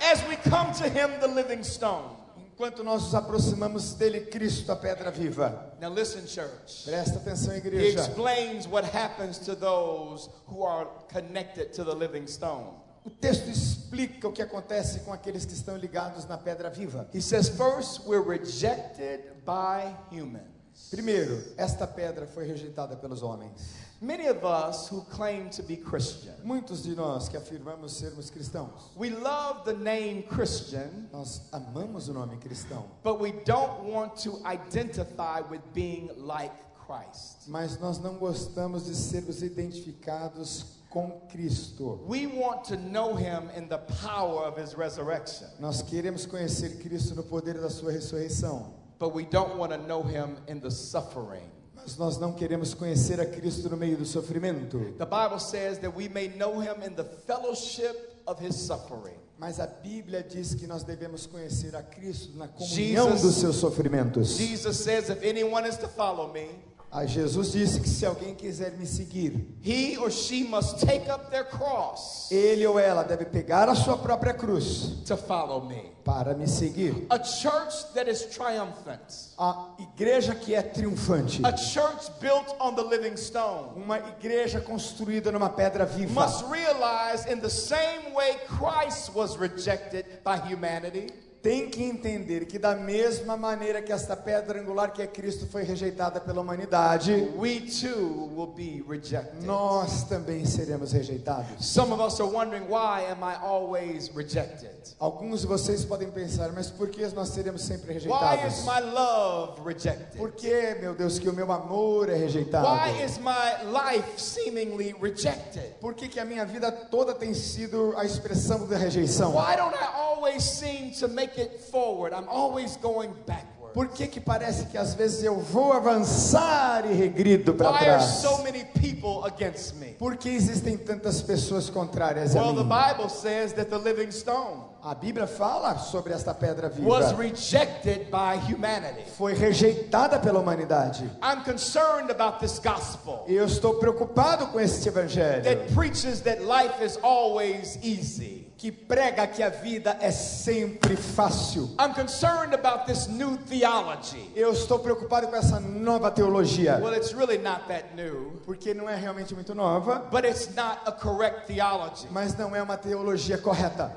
As 0.00 0.26
we 0.28 0.36
come 0.36 0.72
to 0.74 0.88
Him, 0.88 1.20
the 1.20 1.28
living 1.28 1.62
stone. 1.62 2.16
Enquanto 2.36 2.84
nós 2.84 3.02
nos 3.04 3.14
aproximamos 3.14 3.94
dele, 3.94 4.26
Cristo, 4.26 4.70
a 4.70 4.76
pedra 4.76 5.10
viva. 5.10 5.72
Now, 5.80 5.88
listen, 5.88 6.26
church. 6.26 6.84
Presta 6.84 7.18
atenção, 7.18 7.54
He 7.54 7.58
igreja. 7.58 8.00
explains 8.00 8.66
what 8.66 8.84
happens 8.84 9.38
to 9.38 9.54
those 9.54 10.28
who 10.46 10.62
are 10.62 10.86
connected 11.10 11.72
to 11.72 11.84
the 11.84 11.94
living 11.94 12.26
stone. 12.26 12.74
O 13.02 13.08
texto 13.08 13.48
explica 13.48 14.28
o 14.28 14.32
que 14.32 14.42
acontece 14.42 15.00
com 15.00 15.12
aqueles 15.12 15.46
que 15.46 15.54
estão 15.54 15.74
ligados 15.74 16.26
na 16.26 16.36
pedra 16.36 16.68
viva. 16.68 17.08
He 17.14 17.22
says, 17.22 17.48
first, 17.48 18.06
we're 18.06 18.22
rejected 18.22 19.20
by 19.46 19.94
humans. 20.10 20.44
Primeiro, 20.90 21.42
esta 21.56 21.86
pedra 21.86 22.26
foi 22.26 22.46
rejeitada 22.46 22.96
pelos 22.96 23.22
homens. 23.22 23.88
Many 24.02 24.28
of 24.28 24.44
us 24.46 24.88
who 24.88 25.02
claim 25.10 25.50
to 25.50 25.62
be 25.62 25.76
Christian, 25.76 26.32
Muitos 26.42 26.82
de 26.82 26.94
nós 26.96 27.28
que 27.28 27.36
afirmamos 27.38 27.90
sermos 27.92 28.30
cristãos, 28.30 28.96
we 28.96 29.10
love 29.10 29.64
the 29.66 29.74
name 29.74 30.22
Christian, 30.22 31.08
nós 31.12 31.42
amamos 31.52 32.08
o 32.08 32.14
nome 32.14 32.38
cristão, 32.38 32.84
but 33.02 33.20
we 33.20 33.32
don't 33.44 33.84
want 33.84 34.16
to 34.16 34.40
identify 34.46 35.40
with 35.50 35.60
being 35.74 36.08
like 36.16 36.52
Christ. 36.86 37.46
mas 37.46 37.78
nós 37.78 37.98
não 37.98 38.14
gostamos 38.16 38.86
de 38.86 38.94
sermos 38.94 39.42
identificados 39.42 40.64
com 40.88 41.20
Cristo. 41.30 42.00
We 42.08 42.26
want 42.26 42.64
to 42.68 42.78
know 42.78 43.14
Him 43.16 43.50
in 43.54 43.68
the 43.68 43.78
power 44.02 44.46
of 44.46 44.58
His 44.58 44.74
resurrection, 44.74 45.46
Nós 45.60 45.82
queremos 45.82 46.24
conhecer 46.26 46.80
Cristo 46.80 47.14
no 47.14 47.22
poder 47.22 47.60
da 47.60 47.68
sua 47.68 47.92
ressurreição, 47.92 48.72
but 48.98 49.14
we 49.14 49.24
don't 49.26 49.58
want 49.58 49.72
to 49.72 49.78
know 49.78 50.02
Him 50.02 50.38
in 50.48 50.58
the 50.58 50.70
suffering. 50.70 51.50
Mas 51.82 51.96
nós 51.96 52.18
não 52.18 52.32
queremos 52.32 52.74
conhecer 52.74 53.20
a 53.20 53.26
Cristo 53.26 53.68
no 53.68 53.76
meio 53.76 53.96
do 53.96 54.04
sofrimento. 54.06 54.78
The 54.98 55.06
Bible 55.06 55.38
says 55.40 55.78
that 55.78 55.94
we 55.96 56.08
may 56.08 56.28
know 56.28 56.60
Him 56.60 56.82
in 56.86 56.94
the 56.94 57.04
fellowship 57.04 57.96
of 58.26 58.44
His 58.44 58.54
suffering. 58.56 59.16
Mas 59.38 59.58
a 59.58 59.66
Bíblia 59.66 60.22
diz 60.22 60.54
que 60.54 60.66
nós 60.66 60.82
devemos 60.84 61.26
conhecer 61.26 61.74
a 61.74 61.82
Cristo 61.82 62.36
na 62.36 62.46
comunhão 62.48 63.10
Jesus- 63.12 63.22
dos 63.22 63.34
seus 63.36 63.56
sofrimentos. 63.56 64.36
Jesus 64.36 64.76
says, 64.76 65.08
if 65.08 65.22
anyone 65.24 65.66
is 65.66 65.78
to 65.78 65.88
follow 65.88 66.30
me, 66.32 66.46
A 66.92 67.06
Jesus 67.06 67.52
disse 67.52 67.80
que 67.80 67.88
se 67.88 68.04
alguém 68.04 68.34
quiser 68.34 68.72
me 68.72 68.84
seguir, 68.84 69.56
he 69.62 69.96
or 69.96 70.10
she 70.10 70.42
must 70.42 70.84
take 70.84 71.08
up 71.08 71.30
their 71.30 71.44
cross 71.44 72.28
ele 72.32 72.66
ou 72.66 72.80
ela 72.80 73.04
deve 73.04 73.24
pegar 73.26 73.68
a 73.68 73.76
sua 73.76 73.96
própria 73.96 74.34
cruz 74.34 75.00
to 75.06 75.16
follow 75.16 75.64
me. 75.66 75.92
para 76.04 76.34
me 76.34 76.48
seguir. 76.48 77.06
A 77.08 77.22
church 77.22 77.92
that 77.94 78.10
is 78.10 78.24
triumphant, 78.26 79.00
A 79.38 79.76
igreja 79.78 80.34
que 80.34 80.52
é 80.52 80.62
triunfante, 80.62 81.40
a 81.44 81.56
church 81.56 82.10
built 82.20 82.56
on 82.58 82.74
the 82.74 82.82
living 82.82 83.16
stone, 83.16 83.70
uma 83.76 83.98
igreja 83.98 84.60
construída 84.60 85.30
numa 85.30 85.48
pedra 85.48 85.86
viva, 85.86 86.12
must 86.12 86.44
realize 86.50 87.24
in 87.30 87.38
the 87.38 87.50
same 87.50 88.12
way 88.14 88.36
Christ 88.48 89.14
was 89.14 89.36
rejected 89.38 90.06
by 90.24 90.38
humanity, 90.38 91.06
tem 91.42 91.70
que 91.70 91.82
entender 91.82 92.44
que 92.46 92.58
da 92.58 92.74
mesma 92.74 93.36
maneira 93.36 93.80
que 93.80 93.92
esta 93.92 94.14
pedra 94.14 94.60
angular 94.60 94.92
que 94.92 95.00
é 95.00 95.06
Cristo 95.06 95.46
foi 95.46 95.62
rejeitada 95.62 96.20
pela 96.20 96.40
humanidade, 96.42 97.12
we 97.36 97.60
too 97.60 98.30
will 98.36 98.52
be 98.54 98.84
rejected. 98.88 99.44
nós 99.44 100.04
também 100.04 100.44
seremos 100.44 100.92
rejeitados. 100.92 101.64
Some 101.66 101.92
of 101.92 102.02
us 102.02 102.20
are 102.20 102.28
wondering 102.30 102.64
why 102.68 103.06
am 103.10 103.22
I 103.22 103.36
always 103.42 104.08
rejected? 104.14 104.70
Alguns 104.98 105.40
de 105.42 105.46
vocês 105.46 105.84
podem 105.84 106.10
pensar, 106.10 106.52
mas 106.52 106.70
por 106.70 106.88
que 106.88 107.06
nós 107.14 107.28
seremos 107.30 107.62
sempre 107.62 107.88
Why 107.88 107.94
rejeitados? 107.94 108.58
is 108.58 108.64
my 108.64 108.80
love 108.92 109.60
rejected? 109.64 110.18
Por 110.18 110.32
que, 110.32 110.74
meu 110.80 110.94
Deus, 110.94 111.18
que 111.18 111.28
o 111.28 111.32
meu 111.32 111.50
amor 111.50 112.10
é 112.10 112.14
rejeitado? 112.16 112.66
Why 112.66 113.02
is 113.02 113.18
my 113.18 113.70
life 113.70 114.20
seemingly 114.20 114.94
rejected? 115.00 115.74
Por 115.80 115.94
que, 115.94 116.08
que 116.08 116.20
a 116.20 116.24
minha 116.24 116.44
vida 116.44 116.70
toda 116.70 117.14
tem 117.14 117.32
sido 117.32 117.94
a 117.96 118.04
expressão 118.04 118.66
da 118.66 118.76
rejeição? 118.76 119.32
Why 119.34 119.56
don't 119.56 119.74
I 119.74 119.86
always 119.96 120.42
seem 120.42 120.90
to 121.00 121.08
make 121.08 121.29
it 121.38 121.60
forward? 121.70 122.12
I'm 122.12 122.28
always 122.28 122.76
going 122.76 123.12
backward. 123.26 123.50
Por 123.72 123.86
que, 123.86 124.08
que 124.08 124.20
parece 124.20 124.64
que 124.66 124.76
às 124.76 124.94
vezes 124.94 125.22
eu 125.22 125.38
vou 125.38 125.72
avançar 125.72 126.84
e 126.90 126.92
regrido 126.92 127.54
para 127.54 127.70
Why 127.70 127.76
are 127.76 127.84
trás? 127.98 128.04
so 128.20 128.42
many 128.42 128.64
people 128.64 129.24
against 129.24 129.76
me? 129.76 129.92
Por 129.98 130.16
que 130.16 130.28
existem 130.28 130.76
tantas 130.76 131.22
pessoas 131.22 131.70
contrárias 131.70 132.34
a 132.34 132.42
mim? 132.52 132.64
Bible 132.64 133.08
says 133.08 133.52
that 133.52 133.70
the 133.70 133.78
living 133.78 134.10
stone 134.10 134.64
A 134.82 134.94
Bíblia 134.94 135.26
fala 135.26 135.78
sobre 135.78 136.12
esta 136.14 136.34
pedra 136.34 136.72
was 136.80 137.12
viva. 137.12 137.22
rejected 137.22 138.10
by 138.10 138.38
humanity. 138.38 139.04
Foi 139.16 139.34
rejeitada 139.34 140.18
pela 140.18 140.40
humanidade. 140.40 141.08
I'm 141.22 141.44
concerned 141.44 142.10
about 142.10 142.40
this 142.40 142.58
gospel 142.58 143.24
eu 143.28 143.44
estou 143.44 143.74
preocupado 143.74 144.48
com 144.48 144.58
este 144.58 144.88
evangelho 144.88 145.44
that 145.44 145.72
preaches 145.74 146.22
that 146.22 146.42
life 146.42 146.82
is 146.84 146.98
always 147.04 147.78
easy. 147.82 148.49
Que 148.60 148.70
prega 148.70 149.26
que 149.26 149.42
a 149.42 149.48
vida 149.48 149.96
é 150.02 150.10
sempre 150.10 150.94
fácil. 150.94 151.74
I'm 151.80 151.94
concerned 151.94 152.52
about 152.54 152.84
this 152.84 153.06
new 153.06 153.38
theology. 153.48 154.30
Eu 154.36 154.52
estou 154.52 154.78
preocupado 154.78 155.28
com 155.28 155.34
essa 155.34 155.58
nova 155.58 156.10
teologia, 156.10 156.78
Well, 156.78 156.94
it's 156.94 157.14
really 157.14 157.38
not 157.38 157.68
that 157.68 157.94
new, 157.96 158.38
porque 158.44 158.74
não 158.74 158.86
é 158.86 158.94
realmente 158.94 159.34
muito 159.34 159.54
nova, 159.54 160.00
but 160.10 160.26
it's 160.26 160.54
not 160.54 160.78
a 160.84 160.92
correct 160.92 161.46
theology. 161.46 162.06
mas 162.10 162.36
não 162.36 162.54
é 162.54 162.62
uma 162.62 162.76
teologia 162.76 163.38
correta. 163.38 163.90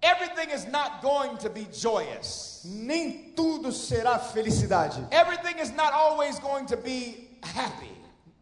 Everything 0.00 0.50
is 0.50 0.64
not 0.64 1.02
going 1.02 1.36
to 1.36 1.50
be 1.50 1.66
joyous. 1.70 2.62
Nem 2.64 3.34
tudo 3.36 3.70
será 3.70 4.18
felicidade. 4.18 5.06
Everything 5.10 5.60
is 5.60 5.70
not 5.72 5.92
always 5.92 6.38
going 6.38 6.64
to 6.64 6.78
be 6.78 7.36
happy. 7.42 7.92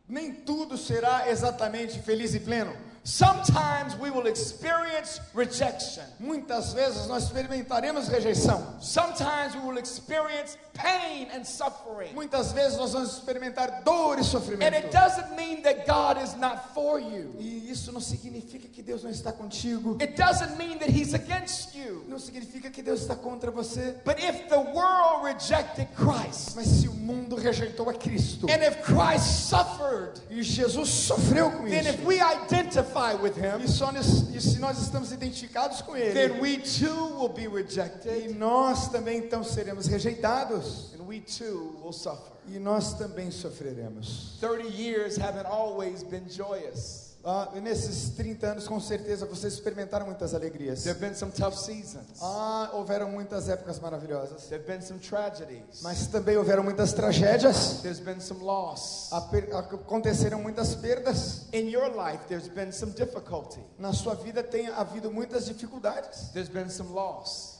Nem 0.08 0.34
tudo 0.34 0.76
será 0.76 1.28
exatamente 1.28 1.98
feliz 1.98 2.32
e 2.32 2.38
pleno. 2.38 2.72
Sometimes 3.04 3.96
we 3.98 4.10
will 4.10 4.26
experience 4.26 5.20
rejection. 5.34 6.04
Muitas 6.18 6.72
vezes 6.72 7.06
nós 7.06 7.24
experimentaremos 7.24 8.08
rejeição. 8.08 8.80
Sometimes 8.80 9.54
we 9.54 9.60
will 9.60 9.76
experience 9.76 10.56
pain 10.72 11.28
and 11.30 11.44
suffering. 11.44 12.14
Muitas 12.14 12.52
vezes 12.52 12.78
nós 12.78 12.94
vamos 12.94 13.14
experimentar 13.14 13.82
dor 13.84 14.14
e 14.16 14.20
And 14.20 14.20
it 14.20 14.24
sofrimento. 14.24 14.90
doesn't 14.90 15.36
mean 15.36 15.62
that 15.62 15.86
God 15.86 16.16
is 16.22 16.34
not 16.36 16.72
for 16.72 16.98
you. 16.98 17.34
E 17.38 17.70
isso 17.70 17.92
não 17.92 18.00
significa 18.00 18.68
que 18.68 18.82
Deus 18.82 19.04
não 19.04 19.10
está 19.10 19.30
contigo. 19.32 19.98
It 20.00 20.16
doesn't 20.16 20.56
mean 20.56 20.78
that 20.78 20.90
He's 20.90 21.12
against 21.12 21.74
you. 21.74 22.04
Não 22.08 22.18
significa 22.18 22.70
que 22.70 22.82
Deus 22.82 23.02
está 23.02 23.14
contra 23.14 23.50
você. 23.50 23.96
But 24.02 24.18
if 24.18 24.48
the 24.48 24.58
world 24.58 25.24
rejected 25.24 25.88
Christ, 25.94 26.56
Mas 26.56 26.66
se 26.68 26.88
o 26.88 26.94
mundo 26.94 27.36
rejeitou 27.36 27.90
a 27.90 27.94
Cristo 27.94 28.46
and 28.48 28.64
if 28.64 28.82
Christ 28.82 29.50
suffered, 29.50 30.22
e 30.30 30.42
Jesus 30.42 30.88
sofreu 30.88 31.50
com 31.50 31.64
then 31.68 31.86
if 31.86 31.98
isso, 31.98 32.06
we 32.06 32.18
identify 32.20 32.93
with 33.20 33.36
Him, 33.36 33.64
e, 33.64 33.68
só 33.68 33.90
e 33.92 34.40
se 34.40 34.58
nós 34.58 34.78
estamos 34.78 35.12
identificados 35.12 35.82
com 35.82 35.96
Ele, 35.96 36.12
then 36.12 36.40
we 36.40 36.58
too 36.58 37.18
will 37.18 37.28
be 37.28 37.42
e 37.42 37.48
rejected, 37.48 38.34
nós 38.34 38.88
também 38.88 39.18
então 39.18 39.42
seremos 39.44 39.86
rejeitados. 39.86 40.92
and 40.94 41.06
we 41.06 41.20
too 41.20 41.76
will 41.82 41.92
suffer. 41.92 42.32
E 42.46 42.58
nós 42.58 42.94
também 42.94 43.30
sofreremos. 43.30 44.36
30 44.40 44.68
years 44.68 45.16
haven't 45.16 45.46
always 45.46 46.02
been 46.02 46.28
joyous. 46.28 47.03
Ah, 47.26 47.48
nesses 47.62 48.10
30 48.10 48.46
anos, 48.48 48.68
com 48.68 48.78
certeza, 48.78 49.24
vocês 49.24 49.54
experimentaram 49.54 50.04
muitas 50.04 50.34
alegrias. 50.34 50.82
There 50.82 50.90
have 50.94 51.00
been 51.00 51.14
some 51.14 51.32
tough 51.32 51.54
seasons. 51.56 52.20
Ah, 52.20 52.68
houveram 52.74 53.10
muitas 53.10 53.48
épocas 53.48 53.80
maravilhosas. 53.80 54.42
There 54.48 54.60
have 54.60 54.66
been 54.70 54.82
some 54.82 55.00
tragedies. 55.00 55.80
Mas 55.82 56.06
também 56.08 56.36
houveram 56.36 56.62
muitas 56.62 56.92
tragédias. 56.92 57.80
There's 57.80 57.98
been 57.98 58.20
some 58.20 58.42
loss. 58.44 59.10
Aconteceram 59.10 60.38
muitas 60.42 60.74
perdas. 60.74 61.46
In 61.54 61.70
your 61.70 61.88
life, 61.88 62.24
there's 62.28 62.46
been 62.48 62.70
some 62.70 62.92
difficulty. 62.92 63.60
Na 63.78 63.94
sua 63.94 64.14
vida 64.14 64.42
tem 64.42 64.68
havido 64.68 65.10
muitas 65.10 65.46
dificuldades. 65.46 66.28
There's 66.34 66.50
been 66.50 66.68
some 66.68 66.90
loss. 66.92 67.58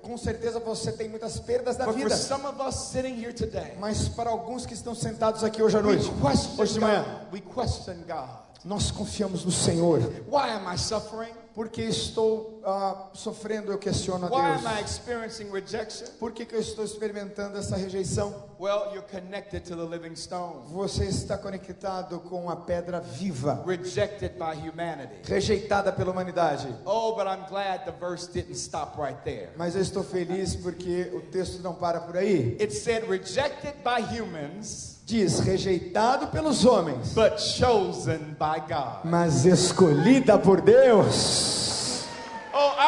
Com 0.00 0.16
certeza 0.16 0.58
você 0.58 0.90
tem 0.92 1.10
muitas 1.10 1.38
perdas 1.38 1.76
da 1.76 1.84
But 1.84 1.96
for 1.96 2.04
vida. 2.04 2.16
some 2.16 2.46
of 2.46 2.58
us 2.66 2.74
sitting 2.92 3.14
here 3.22 3.34
today, 3.34 3.76
Mas 3.78 4.08
para 4.08 4.30
alguns 4.30 4.64
que 4.64 4.72
estão 4.72 4.94
sentados 4.94 5.44
aqui 5.44 5.62
hoje 5.62 5.76
à 5.76 5.82
noite, 5.82 6.10
hoje 6.58 6.72
de 6.72 6.80
manhã. 6.80 7.04
We 7.30 7.42
question 7.42 7.96
God. 8.08 8.45
Nós 8.66 8.90
confiamos 8.90 9.44
no 9.44 9.52
Senhor. 9.52 10.00
Why 10.28 10.50
am 10.50 10.66
I 10.72 10.76
suffering? 10.76 11.32
Porque 11.54 11.80
estou 11.80 12.60
ah, 12.66 13.08
sofrendo, 13.14 13.72
eu 13.72 13.78
questiono 13.78 14.26
a 14.26 14.28
Why 14.28 14.52
Deus. 14.56 14.66
am 14.66 14.76
I 14.78 14.82
experiencing 14.82 15.50
rejection? 15.50 16.06
Por 16.18 16.32
que, 16.32 16.44
que 16.44 16.54
eu 16.54 16.60
estou 16.60 16.84
experimentando 16.84 17.56
essa 17.56 17.76
rejeição? 17.76 18.34
Well, 18.60 18.92
you're 18.92 19.06
connected 19.10 19.64
to 19.64 19.74
the 19.76 19.84
living 19.84 20.14
stone, 20.16 20.66
Você 20.66 21.06
está 21.06 21.38
conectado 21.38 22.20
com 22.20 22.50
a 22.50 22.56
pedra 22.56 23.00
viva, 23.00 23.64
rejected 23.66 24.32
by 24.36 24.54
humanity. 24.68 25.14
rejeitada 25.24 25.92
pela 25.92 26.10
humanidade. 26.10 26.68
Oh, 26.84 27.14
but 27.14 27.26
I'm 27.26 27.48
glad 27.48 27.86
the 27.86 27.92
verse 27.92 28.26
didn't 28.30 28.56
stop 28.56 28.98
right 29.00 29.18
there. 29.24 29.48
Mas 29.56 29.74
eu 29.76 29.80
estou 29.80 30.02
feliz 30.04 30.54
porque 30.56 31.10
o 31.14 31.22
texto 31.30 31.62
não 31.62 31.72
para 31.72 32.00
por 32.00 32.18
aí. 32.18 32.58
It 32.60 32.74
said 32.74 33.08
rejected 33.08 33.76
by 33.82 34.02
humans, 34.02 34.95
Diz: 35.06 35.38
rejeitado 35.38 36.26
pelos 36.32 36.64
homens, 36.64 37.14
but 37.14 37.38
chosen 37.38 38.36
by 38.38 38.60
God. 38.68 39.04
mas 39.04 39.46
escolhida 39.46 40.36
por 40.36 40.60
Deus. 40.60 41.65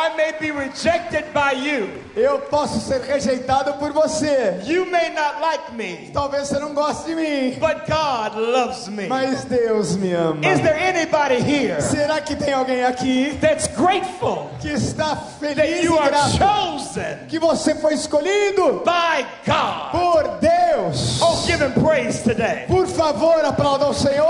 I 0.08 0.16
may 0.16 0.32
be 0.40 0.50
rejected 0.50 1.24
by 1.34 1.52
you. 1.52 1.88
Eu 2.16 2.38
posso 2.50 2.80
ser 2.80 3.00
rejeitado 3.02 3.74
por 3.74 3.92
você. 3.92 4.60
You 4.64 4.86
may 4.86 5.10
not 5.10 5.40
like 5.40 5.72
me, 5.74 6.10
Talvez 6.12 6.48
você 6.48 6.58
não 6.58 6.72
goste 6.72 7.06
de 7.08 7.14
mim, 7.14 7.58
but 7.60 7.86
God 7.86 8.34
loves 8.36 8.88
me. 8.88 9.06
mas 9.06 9.44
Deus 9.44 9.96
me 9.96 10.12
ama. 10.14 10.40
Is 10.46 10.60
there 10.60 10.78
anybody 10.78 11.40
here 11.40 11.80
Será 11.80 12.20
que 12.20 12.34
tem 12.36 12.52
alguém 12.54 12.84
aqui 12.84 13.36
that's 13.40 13.68
grateful 13.68 14.50
que 14.60 14.68
está 14.72 15.14
that 15.14 15.38
feliz 15.40 15.84
you 15.84 15.94
e 15.94 15.98
are 15.98 16.08
grato 16.08 16.38
chosen 16.38 17.18
que 17.28 17.38
você 17.38 17.74
foi 17.74 17.94
escolhido 17.94 18.82
by 18.84 19.26
God? 19.46 19.90
por 19.92 20.38
Deus? 20.40 21.20
Oh, 21.20 21.36
give 21.46 21.60
him 21.62 21.72
praise 21.72 22.22
today. 22.22 22.64
Por 22.66 22.86
favor, 22.86 23.44
aplauda 23.44 23.86
o 23.86 23.94
Senhor. 23.94 24.26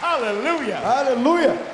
Hallelujah. 0.00 0.78
Aleluia. 0.84 1.73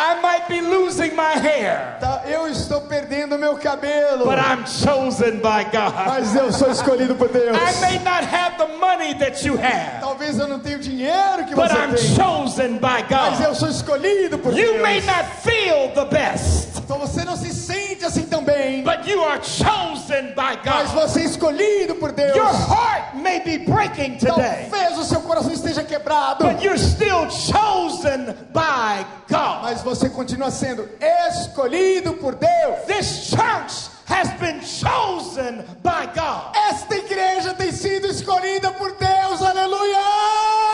I 0.00 0.20
might 0.22 0.46
be 0.48 0.60
losing 0.60 1.16
my 1.16 1.32
hair, 1.34 1.96
Tá, 1.98 2.22
eu 2.26 2.46
estou 2.48 2.82
perdendo 2.82 3.36
meu 3.36 3.56
cabelo, 3.56 4.24
but 4.24 4.38
I'm 4.38 4.64
chosen 4.64 5.38
by 5.40 5.64
God. 5.72 5.92
mas 6.06 6.36
eu 6.36 6.52
sou 6.52 6.70
escolhido 6.70 7.16
por 7.16 7.28
Deus. 7.28 7.56
I 7.56 7.80
may 7.80 7.98
not 7.98 8.24
have 8.24 8.56
the 8.58 8.68
money 8.78 9.14
that 9.18 9.44
you 9.44 9.56
have, 9.56 10.00
Talvez 10.00 10.38
eu 10.38 10.46
não 10.46 10.60
tenha 10.60 10.76
o 10.76 10.80
dinheiro 10.80 11.44
que 11.48 11.54
but 11.54 11.68
você 11.68 11.76
I'm 11.76 11.94
tem, 11.94 12.14
chosen 12.14 12.72
by 12.78 13.04
mas 13.10 13.40
eu 13.40 13.48
God. 13.48 13.56
sou 13.56 13.68
escolhido 13.68 14.38
por 14.38 14.56
You 14.56 14.80
may 14.80 15.00
Deus. 15.00 15.06
not 15.06 15.24
feel 15.42 15.88
the 15.94 16.04
best, 16.04 16.78
Então 16.78 16.98
você 17.00 17.24
não 17.24 17.36
se 17.36 17.52
sente 17.52 18.04
assim 18.04 18.22
bem, 18.48 18.82
but 18.84 19.06
you 19.06 19.20
are 19.22 19.40
chosen 19.42 20.32
by 20.34 20.56
mas 20.64 20.90
God. 20.92 21.02
você 21.02 21.20
é 21.20 21.24
escolhido 21.24 21.94
por 21.96 22.12
Deus. 22.12 22.34
Your 22.34 22.46
heart 22.52 23.14
may 23.16 23.40
be 23.40 23.58
breaking 23.58 24.18
today, 24.18 24.68
Talvez 24.70 24.98
o 24.98 25.04
seu 25.04 25.20
coração 25.22 25.52
esteja 25.52 25.82
quebrado, 25.84 26.44
but 26.44 26.62
you're 26.62 26.78
still 26.78 27.28
chosen 27.30 28.34
by 28.52 29.04
God. 29.28 29.62
mas 29.62 29.82
você 29.82 30.08
continua 30.08 30.50
sendo 30.50 30.88
escolhido 31.28 32.14
por 32.14 32.34
Deus. 32.34 32.86
This 32.86 33.28
church 33.30 33.90
has 34.06 34.30
been 34.40 34.60
chosen 34.62 35.62
by 35.82 36.06
God. 36.14 36.56
Esta 36.70 36.96
igreja 36.96 37.54
tem 37.54 37.70
sido 37.72 38.06
escolhida 38.06 38.70
por 38.72 38.92
Deus. 38.96 39.42
Aleluia! 39.42 40.67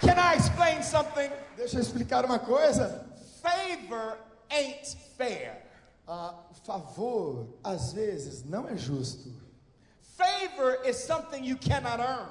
Can 0.00 0.18
I 0.18 0.36
explain 0.36 0.82
something? 0.82 1.30
Deixa 1.56 1.76
eu 1.76 1.82
explicar 1.82 2.24
uma 2.24 2.38
coisa. 2.38 3.06
Favor 3.42 4.16
ain't 4.50 4.96
fair. 5.16 5.62
Ah, 6.08 6.34
favor, 6.64 7.46
às 7.62 7.92
vezes, 7.92 8.44
não 8.44 8.68
é 8.68 8.76
justo. 8.76 9.30
Favor 10.16 10.86
is 10.86 10.96
something 10.96 11.44
you 11.44 11.56
cannot 11.58 12.00
earn. 12.00 12.28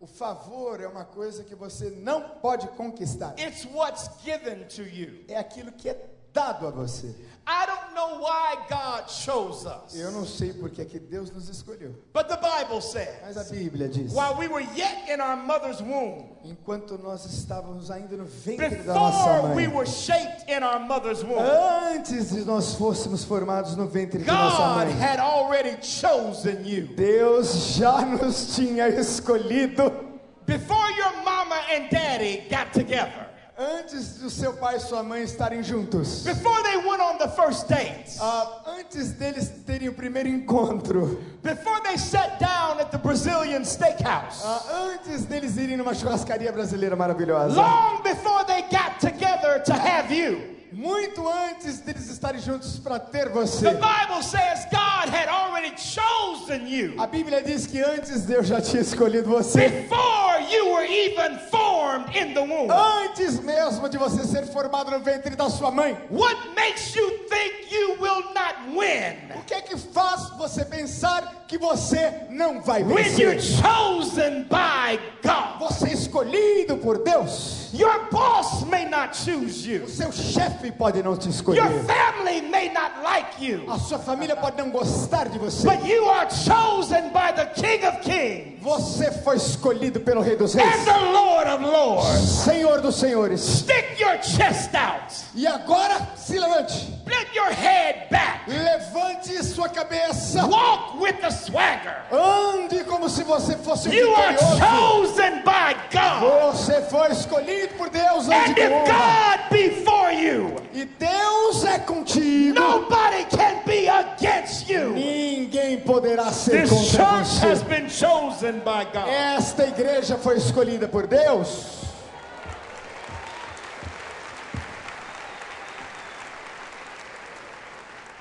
O 0.00 0.06
favor 0.06 0.80
é 0.80 0.88
uma 0.88 1.04
coisa 1.04 1.44
que 1.44 1.54
você 1.54 1.90
não 1.90 2.22
pode 2.40 2.66
conquistar. 2.68 3.34
It's 3.38 3.66
what's 3.66 4.08
given 4.24 4.64
to 4.68 4.82
you. 4.82 5.24
É 5.28 5.36
aquilo 5.36 5.72
que 5.72 5.90
é 5.90 6.10
dado 6.32 6.66
a 6.66 6.70
você. 6.70 7.08
I 7.46 7.66
don't 7.66 7.79
know 8.10 8.20
why 8.20 8.56
God 8.68 9.08
chose 9.08 9.66
us. 9.66 9.94
Eu 9.94 10.10
não 10.10 10.24
sei 10.24 10.52
porque 10.52 10.82
é 10.82 10.84
que 10.84 10.98
Deus 10.98 11.30
nos 11.30 11.48
escolheu. 11.48 11.94
But 12.12 12.28
the 12.28 12.36
Bible 12.36 12.80
says, 12.80 13.08
Mas 13.22 13.36
a 13.36 13.44
Bíblia 13.44 13.88
diz: 13.88 14.12
while 14.12 14.36
we 14.36 14.48
were 14.48 14.64
yet 14.74 15.08
in 15.08 15.20
our 15.20 15.36
mother's 15.36 15.80
womb, 15.80 16.36
enquanto 16.44 16.98
nós 16.98 17.24
estávamos 17.24 17.90
ainda 17.90 18.16
no 18.16 18.24
ventre 18.24 18.82
da 18.82 18.94
nossa 18.94 19.18
before 19.18 19.54
we 19.54 19.66
mãe, 19.66 19.74
were 19.74 19.86
shaped 19.86 20.44
in 20.48 20.62
our 20.62 20.80
mother's 20.80 21.22
womb, 21.22 21.40
antes 21.40 22.30
de 22.30 22.44
nós 22.44 22.74
fôssemos 22.74 23.24
formados 23.24 23.76
no 23.76 23.86
ventre 23.86 24.18
de 24.18 24.26
nossa 24.26 24.56
God 24.56 24.86
mãe, 24.88 25.00
had 25.00 25.18
already 25.20 25.76
chosen 25.82 26.64
you. 26.64 26.88
Deus 26.96 27.76
já 27.76 28.02
nos 28.04 28.54
tinha 28.56 28.88
escolhido. 28.88 30.08
Before 30.46 30.90
your 30.92 31.22
mama 31.24 31.60
and 31.70 31.88
daddy 31.90 32.42
got 32.50 32.72
together, 32.72 33.28
Antes 33.60 34.14
do 34.14 34.30
seu 34.30 34.54
pai 34.54 34.76
e 34.76 34.80
sua 34.80 35.02
mãe 35.02 35.22
estarem 35.22 35.62
juntos, 35.62 36.22
before 36.24 36.62
they 36.62 36.78
went 36.78 37.02
on 37.02 37.18
the 37.18 37.28
first 37.28 37.68
date, 37.68 38.16
ah, 38.18 38.62
antes 38.78 39.12
deles 39.12 39.50
terem 39.66 39.86
o 39.86 39.92
primeiro 39.92 40.30
encontro, 40.30 41.20
before 41.42 41.78
they 41.82 41.98
sat 41.98 42.38
down 42.40 42.80
at 42.80 42.90
the 42.90 42.96
Brazilian 42.96 43.62
steakhouse, 43.62 44.40
ah, 44.46 44.94
antes 44.94 45.26
deles 45.26 45.58
irem 45.58 45.76
numa 45.76 45.92
churrascaria 45.94 46.50
brasileira 46.50 46.96
maravilhosa, 46.96 47.54
long 47.54 48.02
before 48.02 48.44
they 48.46 48.62
got 48.62 48.98
together 48.98 49.62
to 49.62 49.74
have 49.74 50.10
you, 50.10 50.49
muito 50.80 51.28
antes 51.28 51.80
deles 51.80 52.08
estarem 52.08 52.40
juntos 52.40 52.78
para 52.78 52.98
ter 52.98 53.24
the 53.24 53.28
você, 53.30 53.70
Bible 53.70 54.22
says 54.22 54.64
God 54.70 55.08
had 55.14 55.28
already 55.28 55.74
chosen 55.76 56.66
you 56.66 56.94
a 56.98 57.06
Bíblia 57.06 57.42
diz 57.42 57.66
que 57.66 57.80
antes 57.80 58.22
Deus 58.22 58.46
já 58.46 58.60
tinha 58.60 58.82
escolhido 58.82 59.28
você. 59.28 59.68
before 59.68 60.40
you 60.50 60.72
were 60.72 60.86
even 60.86 61.38
formed 61.50 62.16
in 62.16 62.32
the 62.34 62.40
womb. 62.40 62.70
Antes 62.70 63.38
mesmo 63.40 63.88
de 63.88 63.98
você 63.98 64.24
ser 64.26 64.46
formado 64.46 64.90
no 64.90 65.00
ventre 65.00 65.36
da 65.36 65.48
sua 65.50 65.70
mãe. 65.70 65.96
What 66.10 66.36
makes 66.56 66.94
you 66.94 67.08
think 67.28 67.72
you 67.72 67.96
will 68.00 68.24
not 68.34 68.56
win 68.74 69.16
O 69.38 69.42
que 69.44 69.54
é 69.54 69.60
que 69.60 69.76
faz 69.76 70.30
você 70.38 70.64
pensar 70.64 71.44
que 71.46 71.58
você 71.58 72.12
não 72.30 72.60
vai 72.62 72.82
when 72.82 73.04
you're 73.18 73.34
vencer? 73.34 73.62
chosen 73.62 74.44
by 74.44 74.98
God? 75.22 75.58
Você 75.60 75.88
é 75.88 75.92
escolhido 75.92 76.76
por 76.78 76.98
Deus. 77.02 77.68
Your 77.72 78.08
boss 78.10 78.64
may 78.64 78.86
not 78.86 79.16
choose 79.16 79.68
you. 79.68 79.84
O 79.84 79.88
seu 79.88 80.10
chefe 80.12 80.69
pode 80.72 81.02
não 81.02 81.16
te 81.16 81.26
Your 81.26 81.34
escolher. 81.34 81.84
family 81.84 82.40
may 82.42 82.68
not 82.72 82.92
like 83.02 83.44
you. 83.44 83.64
A 83.70 83.78
sua 83.78 83.98
família 83.98 84.36
pode 84.36 84.56
não 84.56 84.70
gostar 84.70 85.28
de 85.28 85.38
você. 85.38 85.66
But 85.68 85.84
you 85.86 86.08
are 86.08 86.28
chosen 86.30 87.10
by 87.10 87.32
the 87.34 87.46
King 87.54 87.86
of 87.86 87.98
Kings 88.00 88.60
Você 88.62 89.10
foi 89.10 89.36
escolhido 89.36 90.00
pelo 90.00 90.20
Rei 90.20 90.36
dos 90.36 90.54
and 90.54 90.60
Reis, 90.60 90.84
the 90.84 90.96
Lord 91.12 91.48
of 91.50 91.64
Lords. 91.64 92.20
Senhor 92.20 92.80
dos 92.80 92.96
Senhores. 92.96 93.40
Stick 93.40 93.98
your 94.00 94.18
chest 94.22 94.74
out. 94.74 95.12
E 95.34 95.46
agora 95.46 96.08
se 96.16 96.38
levante. 96.38 96.99
Your 97.34 97.50
head 97.52 98.08
back. 98.10 98.46
Levante 98.48 99.42
sua 99.44 99.68
cabeça. 99.68 100.46
Walk 100.46 101.00
with 101.00 101.20
the 101.20 101.30
swagger. 101.30 101.96
Ande 102.12 102.84
como 102.84 103.08
se 103.08 103.22
você 103.22 103.56
fosse 103.56 103.88
um 103.88 103.92
You 103.92 104.14
are 104.14 104.36
chosen 104.38 105.42
by 105.44 105.74
God. 105.92 106.54
Você 106.54 106.82
foi 106.82 107.10
escolhido 107.12 107.74
por 107.76 107.88
Deus 107.90 108.28
And 108.28 108.52
if 108.56 108.72
honra. 108.72 108.86
God 108.86 109.50
be 109.50 109.70
for 109.84 110.10
you, 110.12 110.56
E 110.72 110.84
Deus 110.84 111.64
é 111.64 111.78
contigo. 111.78 112.54
nobody 112.58 113.24
can 113.30 113.62
be 113.64 113.88
against 113.88 114.68
you. 114.68 114.90
Ninguém 114.90 115.78
poderá 115.80 116.30
ser 116.32 116.62
This 116.62 116.70
contra 116.70 116.90
church 116.90 117.44
has 117.44 117.62
você. 117.62 117.64
been 117.68 117.88
chosen 117.88 118.60
by 118.60 118.84
God. 118.92 119.08
Esta 119.08 119.64
igreja 119.66 120.16
foi 120.16 120.36
escolhida 120.36 120.88
por 120.88 121.06
Deus. 121.06 121.78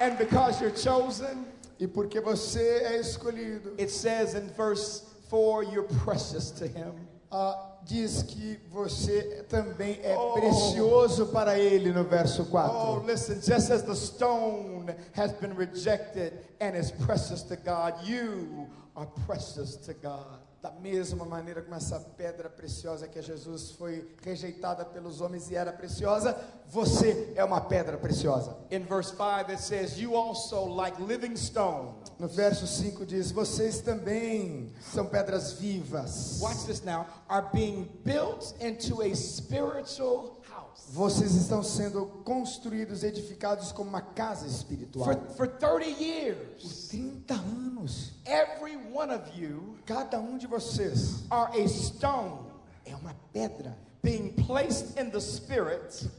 And 0.02 0.18
because 0.18 0.62
you're 0.62 0.72
chosen, 0.76 1.46
E 1.80 1.88
porque 1.88 2.20
você 2.22 2.82
é 2.84 3.00
escolhido, 3.00 3.74
it 3.80 3.90
says 3.90 4.34
in 4.36 4.50
verse 4.50 5.04
4 5.30 5.64
you're 5.64 5.88
precious 6.04 6.52
to 6.52 6.66
Him. 6.68 6.94
ah, 7.32 7.78
diz 7.86 8.24
que 8.24 8.60
você 8.72 9.46
também 9.48 10.00
é 10.04 10.16
Oh. 10.18 10.34
precioso 10.34 11.28
para 11.28 11.58
Ele 11.58 11.92
no 11.94 12.04
verso 12.04 12.44
4. 12.46 12.76
Oh, 12.76 13.04
listen, 13.06 13.36
just 13.42 13.72
as 13.72 13.84
the 13.84 13.96
stone 13.96 14.94
has 15.14 15.32
been 15.34 15.54
rejected 15.56 16.34
and 16.60 16.76
is 16.76 16.92
precious 16.92 17.44
to 17.44 17.56
God, 17.56 17.94
you 18.06 18.68
are 18.98 19.08
precious 19.26 19.78
to 19.86 19.94
God. 19.94 20.40
Da 20.62 20.72
mesma 20.72 21.24
maneira 21.24 21.62
como 21.62 21.74
essa 21.76 21.98
pedra 22.18 22.50
preciosa 22.50 23.08
que 23.08 23.18
é 23.18 23.22
Jesus 23.22 23.72
foi 23.72 24.14
rejeitada 24.22 24.84
pelos 24.84 25.22
homens 25.22 25.50
e 25.50 25.56
era 25.56 25.72
preciosa, 25.72 26.38
você 26.68 27.32
é 27.38 27.44
uma 27.46 27.62
pedra 27.62 27.98
preciosa. 27.98 28.58
In 28.70 28.84
verse 28.84 29.12
5, 29.12 29.50
it 29.52 29.62
says, 29.62 29.98
You 29.98 30.16
also, 30.16 30.66
like 30.66 31.02
living 31.02 31.38
stones. 31.38 32.12
No 32.20 32.28
verso 32.28 32.68
5 32.68 33.06
diz: 33.06 33.32
Vocês 33.32 33.80
também 33.80 34.74
são 34.82 35.06
pedras 35.06 35.54
vivas. 35.54 36.40
Watch 36.42 36.66
this 36.66 36.84
now, 36.84 37.06
are 37.30 37.48
being 37.54 37.90
built 38.04 38.54
into 38.60 39.02
a 39.02 39.16
spiritual 39.16 40.39
house. 40.88 40.94
Vocês 40.94 41.36
estão 41.36 41.62
sendo 41.64 42.06
construídos, 42.24 43.04
edificados 43.04 43.72
como 43.72 43.90
uma 43.90 44.02
casa 44.02 44.42
For, 44.46 44.52
espiritual. 44.52 45.16
for 45.36 45.48
30 45.48 45.86
years, 46.02 46.88
30 46.90 47.34
anos. 47.34 48.12
every 48.26 48.78
one 48.94 49.12
of 49.14 49.24
you 49.40 49.78
Cada 49.86 50.20
um 50.20 50.38
de 50.38 50.48
vocês 50.48 51.24
are 51.30 51.52
a 51.60 51.68
stone 51.68 52.46
é 52.86 52.96
uma 52.96 53.16
pedra 53.34 53.76
being 54.02 54.32
placed 54.48 54.98
in 54.98 55.10
the 55.12 55.20
spirit 55.20 56.10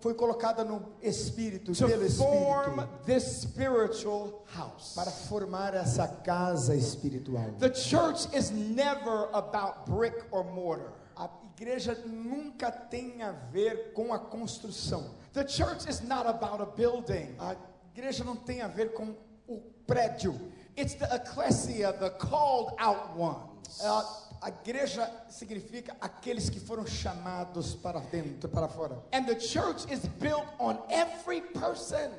foi 0.00 0.14
colocada 0.14 0.62
no 0.62 0.80
espírito, 1.02 1.72
to 1.74 1.86
pelo 1.86 2.08
form 2.10 2.78
espírito, 2.80 3.04
this 3.04 3.24
spiritual 3.42 4.44
house. 4.46 4.94
para 4.94 5.10
formar 5.10 5.74
essa 5.74 6.06
casa 6.06 6.74
espiritual. 6.76 7.50
The 7.58 7.74
church 7.74 8.28
is 8.32 8.50
never 8.52 9.28
about 9.32 9.90
brick 9.90 10.14
or 10.30 10.44
mortar. 10.44 10.92
A 11.16 11.28
igreja 11.54 11.94
nunca 12.04 12.70
tem 12.70 13.22
a 13.22 13.32
ver 13.32 13.92
com 13.94 14.12
a 14.12 14.18
construção. 14.18 15.14
The 15.32 15.46
church 15.48 15.88
is 15.88 16.00
not 16.02 16.26
about 16.26 16.62
a 16.62 16.66
building. 16.66 17.34
A 17.38 17.56
igreja 17.94 18.22
não 18.24 18.36
tem 18.36 18.60
a 18.60 18.68
ver 18.68 18.92
com 18.92 19.14
o 19.48 19.60
prédio. 19.86 20.38
It's 20.76 20.94
the 20.94 21.06
ecclesia, 21.14 21.92
the 21.94 22.10
called 22.10 22.74
out 22.78 23.18
ones. 23.18 23.80
A, 23.82 24.26
a 24.42 24.48
igreja 24.48 25.10
significa 25.30 25.96
aqueles 26.02 26.50
que 26.50 26.60
foram 26.60 26.86
chamados 26.86 27.74
para 27.74 28.00
dentro, 28.00 28.48
para 28.50 28.68
fora. 28.68 29.02
And 29.12 29.24
the 29.24 29.40
church 29.40 29.90
is 29.90 30.00
built 30.20 30.44
on 30.58 30.78
every 30.90 31.40
person, 31.40 32.10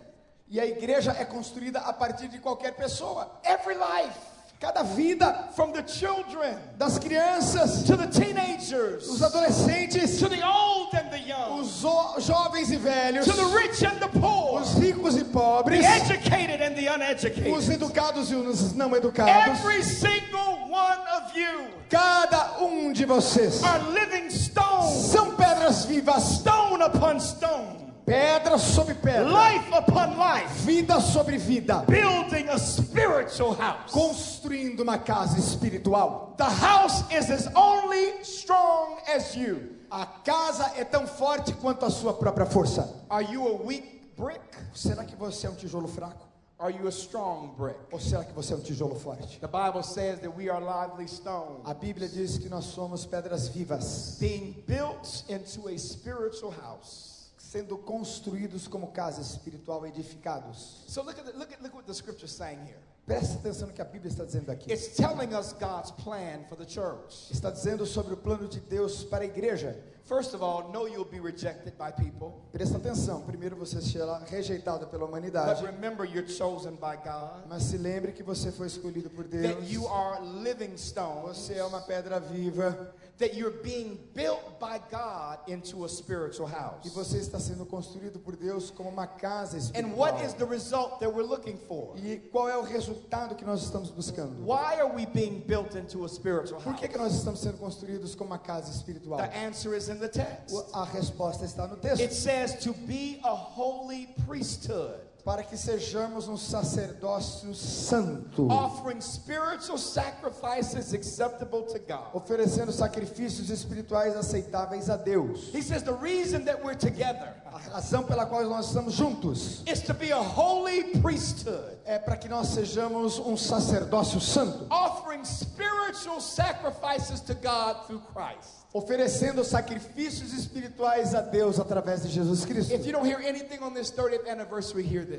E 0.50 0.60
a 0.60 0.66
igreja 0.66 1.12
é 1.12 1.26
construída 1.26 1.80
a 1.82 1.92
partir 1.94 2.30
de 2.30 2.40
qualquer 2.40 2.74
pessoa. 2.76 3.40
every 3.44 3.76
life, 3.76 4.18
Cada 4.60 4.84
vida 4.84 5.50
from 5.56 5.72
the 5.72 5.84
children 5.84 6.58
das 6.80 6.98
crianças, 6.98 7.86
to 7.86 7.96
the 7.96 8.08
teenagers, 8.08 9.08
os 9.08 9.22
adolescentes, 9.22 10.17
to 10.17 10.28
the 10.28 10.41
old 10.43 10.89
and 10.96 11.12
the 11.12 11.20
young, 11.20 11.60
os 11.60 11.80
jo- 11.82 12.15
jovens 12.20 12.72
e 12.72 12.78
velhos, 12.78 13.26
to 13.26 13.34
the 13.34 13.46
rich 13.56 13.84
and 13.84 14.00
the 14.00 14.08
poor, 14.20 14.60
os 14.62 14.74
ricos 14.74 15.15
e 15.15 15.20
the 15.24 15.26
pobres, 15.32 15.86
educated 15.86 16.60
and 16.62 16.74
the 16.76 16.88
os 16.89 16.96
uneducated. 16.96 17.72
educados 17.74 18.32
e 18.32 18.36
os 18.36 18.74
não 18.74 18.96
educados. 18.96 19.60
Every 19.60 19.84
single 19.84 20.67
one 20.72 21.00
of 21.15 21.38
you 21.39 21.67
Cada 21.89 22.60
um 22.60 22.91
de 22.91 23.06
vocês 23.06 23.62
are 23.63 23.80
living 23.91 24.30
stones, 24.32 25.12
são 25.12 25.36
pedras 25.36 25.86
vivas, 25.86 26.24
stone 26.39 26.82
upon 26.84 27.20
stone, 27.20 27.87
pedra 28.08 28.58
sobre 28.58 28.93
pedra, 28.93 29.26
life 29.26 29.70
upon 29.74 30.17
life, 30.17 30.65
vida 30.65 31.02
sobre 31.02 31.38
vida, 31.38 31.84
building 31.88 32.48
a 32.48 32.58
spiritual 32.58 33.54
house. 33.54 33.91
construindo 33.91 34.80
uma 34.80 34.98
casa 34.98 35.38
espiritual. 35.38 36.34
The 36.38 36.46
house 36.46 37.04
is 37.12 37.30
as 37.30 37.54
only 37.54 38.22
strong 38.22 38.98
as 39.13 39.36
you. 39.36 39.76
A 39.91 40.06
casa 40.06 40.72
é 40.78 40.86
tão 40.86 41.06
forte 41.06 41.52
quanto 41.56 41.86
a 41.86 41.89
sua 41.89 42.13
própria 42.13 42.46
força. 42.46 42.89
Are 43.10 43.26
you 43.30 43.46
a 43.46 43.62
weak 43.62 44.13
brick? 44.17 44.39
Será 44.74 45.04
que 45.04 45.15
você 45.17 45.46
é 45.46 45.50
um 45.50 45.56
tijolo 45.56 45.89
fraco? 45.89 46.26
Are 46.60 46.74
you 46.74 46.88
a 46.88 46.91
strong 46.91 47.56
brick? 47.58 47.78
Ou 47.91 48.00
será 48.00 48.24
que 48.24 48.34
você 48.34 48.54
é 48.54 48.56
um 48.56 48.62
tijolo 48.62 48.96
forte? 48.96 49.38
The 49.41 49.48
Bible 49.48 49.84
says 49.84 50.20
that 50.22 50.34
we 50.34 50.50
are 50.50 50.63
lively 50.63 51.10
stones, 51.10 51.60
A 51.65 51.74
Bíblia 51.74 52.08
diz 52.08 52.38
que 52.38 52.48
nós 52.48 52.63
somos 52.63 53.06
pedras 53.06 53.50
vivas, 53.50 54.15
being 54.17 54.63
built 54.65 55.26
into 55.28 55.67
a 55.67 55.78
spiritual 55.78 56.54
house. 56.63 57.16
Sendo 57.52 57.78
construídos 57.78 58.68
como 58.68 58.88
casa 58.92 59.22
espiritual, 59.22 59.86
edificados. 59.86 60.84
So 60.88 61.02
look 61.02 61.18
at 61.20 61.26
the, 61.26 61.38
look 61.38 61.54
at 61.54 61.62
look 61.62 61.74
what 61.74 61.86
the 61.86 61.94
scripture's 61.94 62.32
saying 62.32 62.60
here. 62.66 62.80
Preste 63.06 63.38
atenção 63.38 63.68
no 63.68 63.74
que 63.74 63.82
a 63.82 63.86
Bíblia 63.86 64.10
está 64.10 64.26
dizendo 64.26 64.52
aqui. 64.52 64.70
It's 64.70 64.98
telling 64.98 65.34
us 65.34 65.54
God's 65.54 65.92
plan 65.92 66.44
for 66.50 66.58
the 66.58 66.66
church. 66.66 67.32
Está 67.32 67.50
dizendo 67.50 67.86
sobre 67.86 68.14
o 68.14 68.18
plano 68.18 68.50
de 68.50 68.60
Deus 68.60 69.06
para 69.06 69.24
a 69.24 69.28
igreja. 69.28 69.78
First 70.04 70.34
of 70.34 70.42
all, 70.42 70.70
know 70.72 70.88
you'll 70.88 71.06
be 71.06 71.20
rejected 71.20 71.74
by 71.78 71.92
people. 71.92 72.34
Presta 72.52 72.78
atenção, 72.78 73.22
primeiro 73.22 73.56
você 73.56 73.82
será 73.82 74.20
rejeitado 74.20 74.88
pela 74.88 75.06
humanidade, 75.06 75.62
But 75.62 75.72
remember, 75.72 76.06
you're 76.06 76.28
chosen 76.28 76.76
by 76.76 76.98
God. 77.04 77.46
mas 77.48 77.64
se 77.64 77.78
lembre 77.78 78.12
que 78.12 78.24
você 78.24 78.52
foi 78.52 78.68
escolhido 78.68 79.10
por 79.10 79.26
Deus. 79.26 79.56
That 79.56 79.72
you 79.72 79.88
are 79.88 80.22
living 80.44 80.78
stones. 80.78 81.38
Você 81.38 81.56
é 81.56 81.64
uma 81.64 81.82
pedra 81.82 82.20
viva 82.20 82.94
That 83.19 83.34
you're 83.36 83.63
being 83.63 83.97
built 84.13 84.60
by 84.60 84.80
God 84.91 85.39
into 85.47 85.84
a 85.86 85.89
spiritual 85.89 86.47
house. 86.47 86.86
e 86.86 86.89
você 86.89 87.17
está 87.17 87.39
sendo 87.39 87.65
construído 87.65 88.19
por 88.19 88.36
Deus 88.36 88.69
como 88.69 88.89
uma 88.89 89.08
casa 89.08 89.58
And 89.75 89.95
what 89.95 90.17
is 90.23 90.34
espiritual. 90.34 90.38
the 90.38 90.45
result 90.45 90.99
that 90.99 91.10
we're 91.12 91.23
looking 91.27 91.58
for? 91.67 91.95
E 91.97 92.19
qual 92.32 92.47
é 92.47 92.56
o 92.56 92.62
resultado 92.62 93.34
que 93.36 93.43
nós 93.43 93.63
estamos 93.63 93.89
buscando? 93.89 94.43
Why 94.45 94.75
are 94.80 94.93
we 94.95 95.08
being 95.08 95.39
built 95.47 95.73
into 95.75 96.06
a 96.06 96.08
spiritual 96.08 96.62
Por 96.62 96.73
house? 96.73 96.80
que, 96.80 96.88
que 96.89 96.97
nós 96.99 97.15
estamos 97.15 97.39
sendo 97.39 97.58
construídos 97.58 98.13
como 98.13 98.30
uma 98.30 98.38
casa 98.38 98.69
espiritual? 98.71 99.17
The 99.17 99.36
answer 99.47 99.73
is 99.75 99.89
in 99.89 99.97
the 99.97 100.10
text. 100.10 100.53
A 100.75 100.84
resposta 100.84 101.43
está 101.43 101.65
no 101.67 101.73
It 101.77 101.82
texto. 101.82 102.13
says 102.13 102.60
to 102.63 102.71
be 102.86 103.19
a 103.23 103.34
holy 103.34 104.13
priesthood, 104.27 104.99
Para 105.28 105.44
que 105.44 105.58
sejamos 105.58 106.30
um 106.30 106.38
sacerdócio 106.38 107.54
santo, 107.54 108.48
offering 108.50 109.02
spiritual 109.02 109.78
sacrifices 109.78 110.94
acceptable 110.94 111.63
to 111.63 111.80
God. 111.80 112.08
oferecendo 112.13 112.72
sacrifícios 112.72 113.50
espirituais 113.50 114.16
aceitáveis 114.16 114.90
a 114.90 114.96
Deus. 114.96 115.54
He 115.54 115.62
says 115.62 115.84
the 115.84 115.92
reason 115.92 116.46
that 116.46 116.63
we're 116.63 116.78
together 116.78 117.34
A 117.52 117.58
razão 117.74 118.04
pela 118.04 118.26
qual 118.26 118.42
nós 118.46 118.68
estamos 118.68 118.94
juntos 118.94 119.63
is 119.68 119.82
to 119.82 119.94
be 119.94 120.12
a 120.13 120.18
holy 120.18 120.98
priesthood, 121.02 121.78
é 121.86 122.00
para 122.00 122.16
que 122.16 122.30
nós 122.30 122.48
sejamos 122.48 123.20
um 123.20 123.36
sacerdócio 123.36 124.22
santo, 124.22 124.66
offering 124.72 125.26
spiritual 125.26 126.22
sacrifices 126.22 127.20
to 127.20 127.34
God 127.34 127.86
through 127.86 128.02
Christ. 128.13 128.58
oferecendo 128.74 129.44
sacrifícios 129.44 130.34
espirituais 130.34 131.16
a 131.16 131.22
Deus 131.22 131.60
através 131.60 132.04
de 132.04 132.10
Jesus 132.10 132.46
Cristo. 132.46 132.72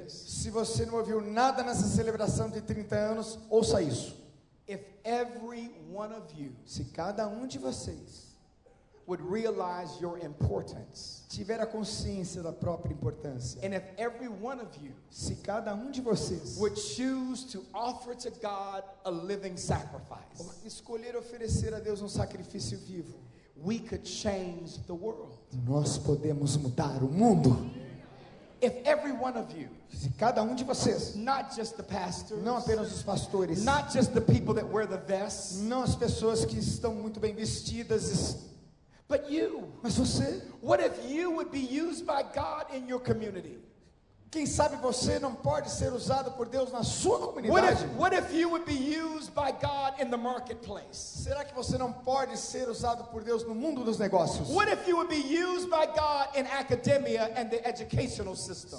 If 0.06 0.46
you 0.46 0.52
don't 0.52 0.66
hear 0.66 0.70
anything 0.70 0.84
on 0.84 0.84
this 0.84 0.84
30th 0.84 0.84
anniversary, 0.84 0.84
hear 0.84 0.84
this. 0.84 0.84
Se 0.84 0.84
você 0.84 0.86
não 0.86 0.94
ouviu 0.94 1.20
nada 1.20 1.62
nessa 1.62 1.86
celebração 1.86 2.50
de 2.50 2.60
30 2.60 2.96
anos, 2.96 3.38
ouça 3.50 3.82
isso. 3.82 4.16
If 4.66 4.80
every 5.02 5.70
one 5.94 6.12
of 6.14 6.26
you 6.36 6.52
Se 6.66 6.84
cada 6.84 7.26
um 7.26 7.46
de 7.46 7.58
vocês 7.58 8.28
would 9.06 9.22
realize 9.22 9.98
your 10.02 10.18
importance, 10.18 11.22
tiver 11.30 11.58
a 11.62 11.66
consciência 11.66 12.42
da 12.42 12.52
própria 12.52 12.92
importância, 12.92 13.58
and 13.62 13.74
if 13.74 13.82
every 13.96 14.28
one 14.28 14.60
of 14.60 14.68
you 14.82 14.92
se 15.08 15.36
cada 15.36 15.74
um 15.74 15.90
de 15.90 16.02
vocês 16.02 16.58
would 16.58 16.78
choose 16.78 17.46
to 17.50 17.64
offer 17.72 18.14
to 18.14 18.30
God 18.42 18.84
a 19.06 19.10
living 19.10 19.56
sacrifice, 19.56 20.62
escolher 20.66 21.16
oferecer 21.16 21.72
a 21.72 21.80
Deus 21.80 22.02
um 22.02 22.08
sacrifício 22.08 22.78
vivo, 22.78 23.14
we 23.64 23.78
could 23.78 24.06
change 24.06 24.78
the 24.86 24.92
world. 24.92 25.38
nós 25.66 25.96
podemos 25.96 26.58
mudar 26.58 27.02
o 27.02 27.08
mundo. 27.08 27.87
If 28.60 28.72
every 28.84 29.12
one 29.12 29.36
of 29.36 29.56
you, 29.56 29.68
Se 29.92 30.10
cada 30.18 30.42
um 30.42 30.54
de 30.54 30.64
vocês, 30.64 31.14
not 31.14 31.54
just 31.54 31.76
the 31.76 31.82
pastors, 31.82 32.42
não 32.42 32.56
apenas 32.56 32.92
os 32.92 33.02
pastores, 33.02 33.64
not 33.64 33.92
just 33.92 34.12
the 34.12 34.20
people 34.20 34.54
that 34.54 34.66
wear 34.66 34.86
the 34.86 34.98
vests, 34.98 35.60
não 35.60 35.82
as 35.82 35.94
pessoas 35.94 36.44
que 36.44 36.58
estão 36.58 36.94
muito 36.94 37.20
bem 37.20 37.34
vestidas, 37.34 38.36
but 39.08 39.30
you, 39.30 39.72
mas 39.82 39.96
você, 39.96 40.42
what 40.60 40.84
if 40.84 40.92
you 41.08 41.30
would 41.30 41.50
be 41.50 41.60
used 41.60 42.04
by 42.04 42.22
God 42.34 42.66
in 42.74 42.88
your 42.88 43.00
community? 43.00 43.58
Quem 44.30 44.44
sabe 44.46 44.76
você 44.76 45.18
não 45.18 45.34
pode 45.34 45.70
ser 45.70 45.92
usado 45.92 46.32
por 46.32 46.48
Deus 46.48 46.70
na 46.70 46.82
sua 46.82 47.18
What 47.18 47.26
comunidade? 47.28 47.84
if, 47.84 47.96
what 47.96 48.14
if 48.14 48.32
you 48.32 48.50
would 48.50 48.66
be 48.66 48.76
used 48.76 49.32
by 49.34 49.52
God 49.52 50.00
in 50.00 50.10
the 50.10 50.16
marketplace? 50.16 51.22
Será 51.24 51.44
que 51.44 51.54
você 51.54 51.78
não 51.78 51.92
pode 51.92 52.36
ser 52.36 52.68
usado 52.68 53.04
por 53.04 53.22
Deus 53.22 53.42
no 53.44 53.54
mundo 53.54 53.82
dos 53.82 53.98
negócios? 53.98 54.48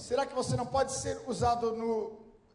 Será 0.01 0.25
que 0.25 0.35
você 0.35 0.55
não 0.55 0.65
pode 0.65 0.91
ser 0.91 1.19
usado 1.27 1.71
no 1.75 2.11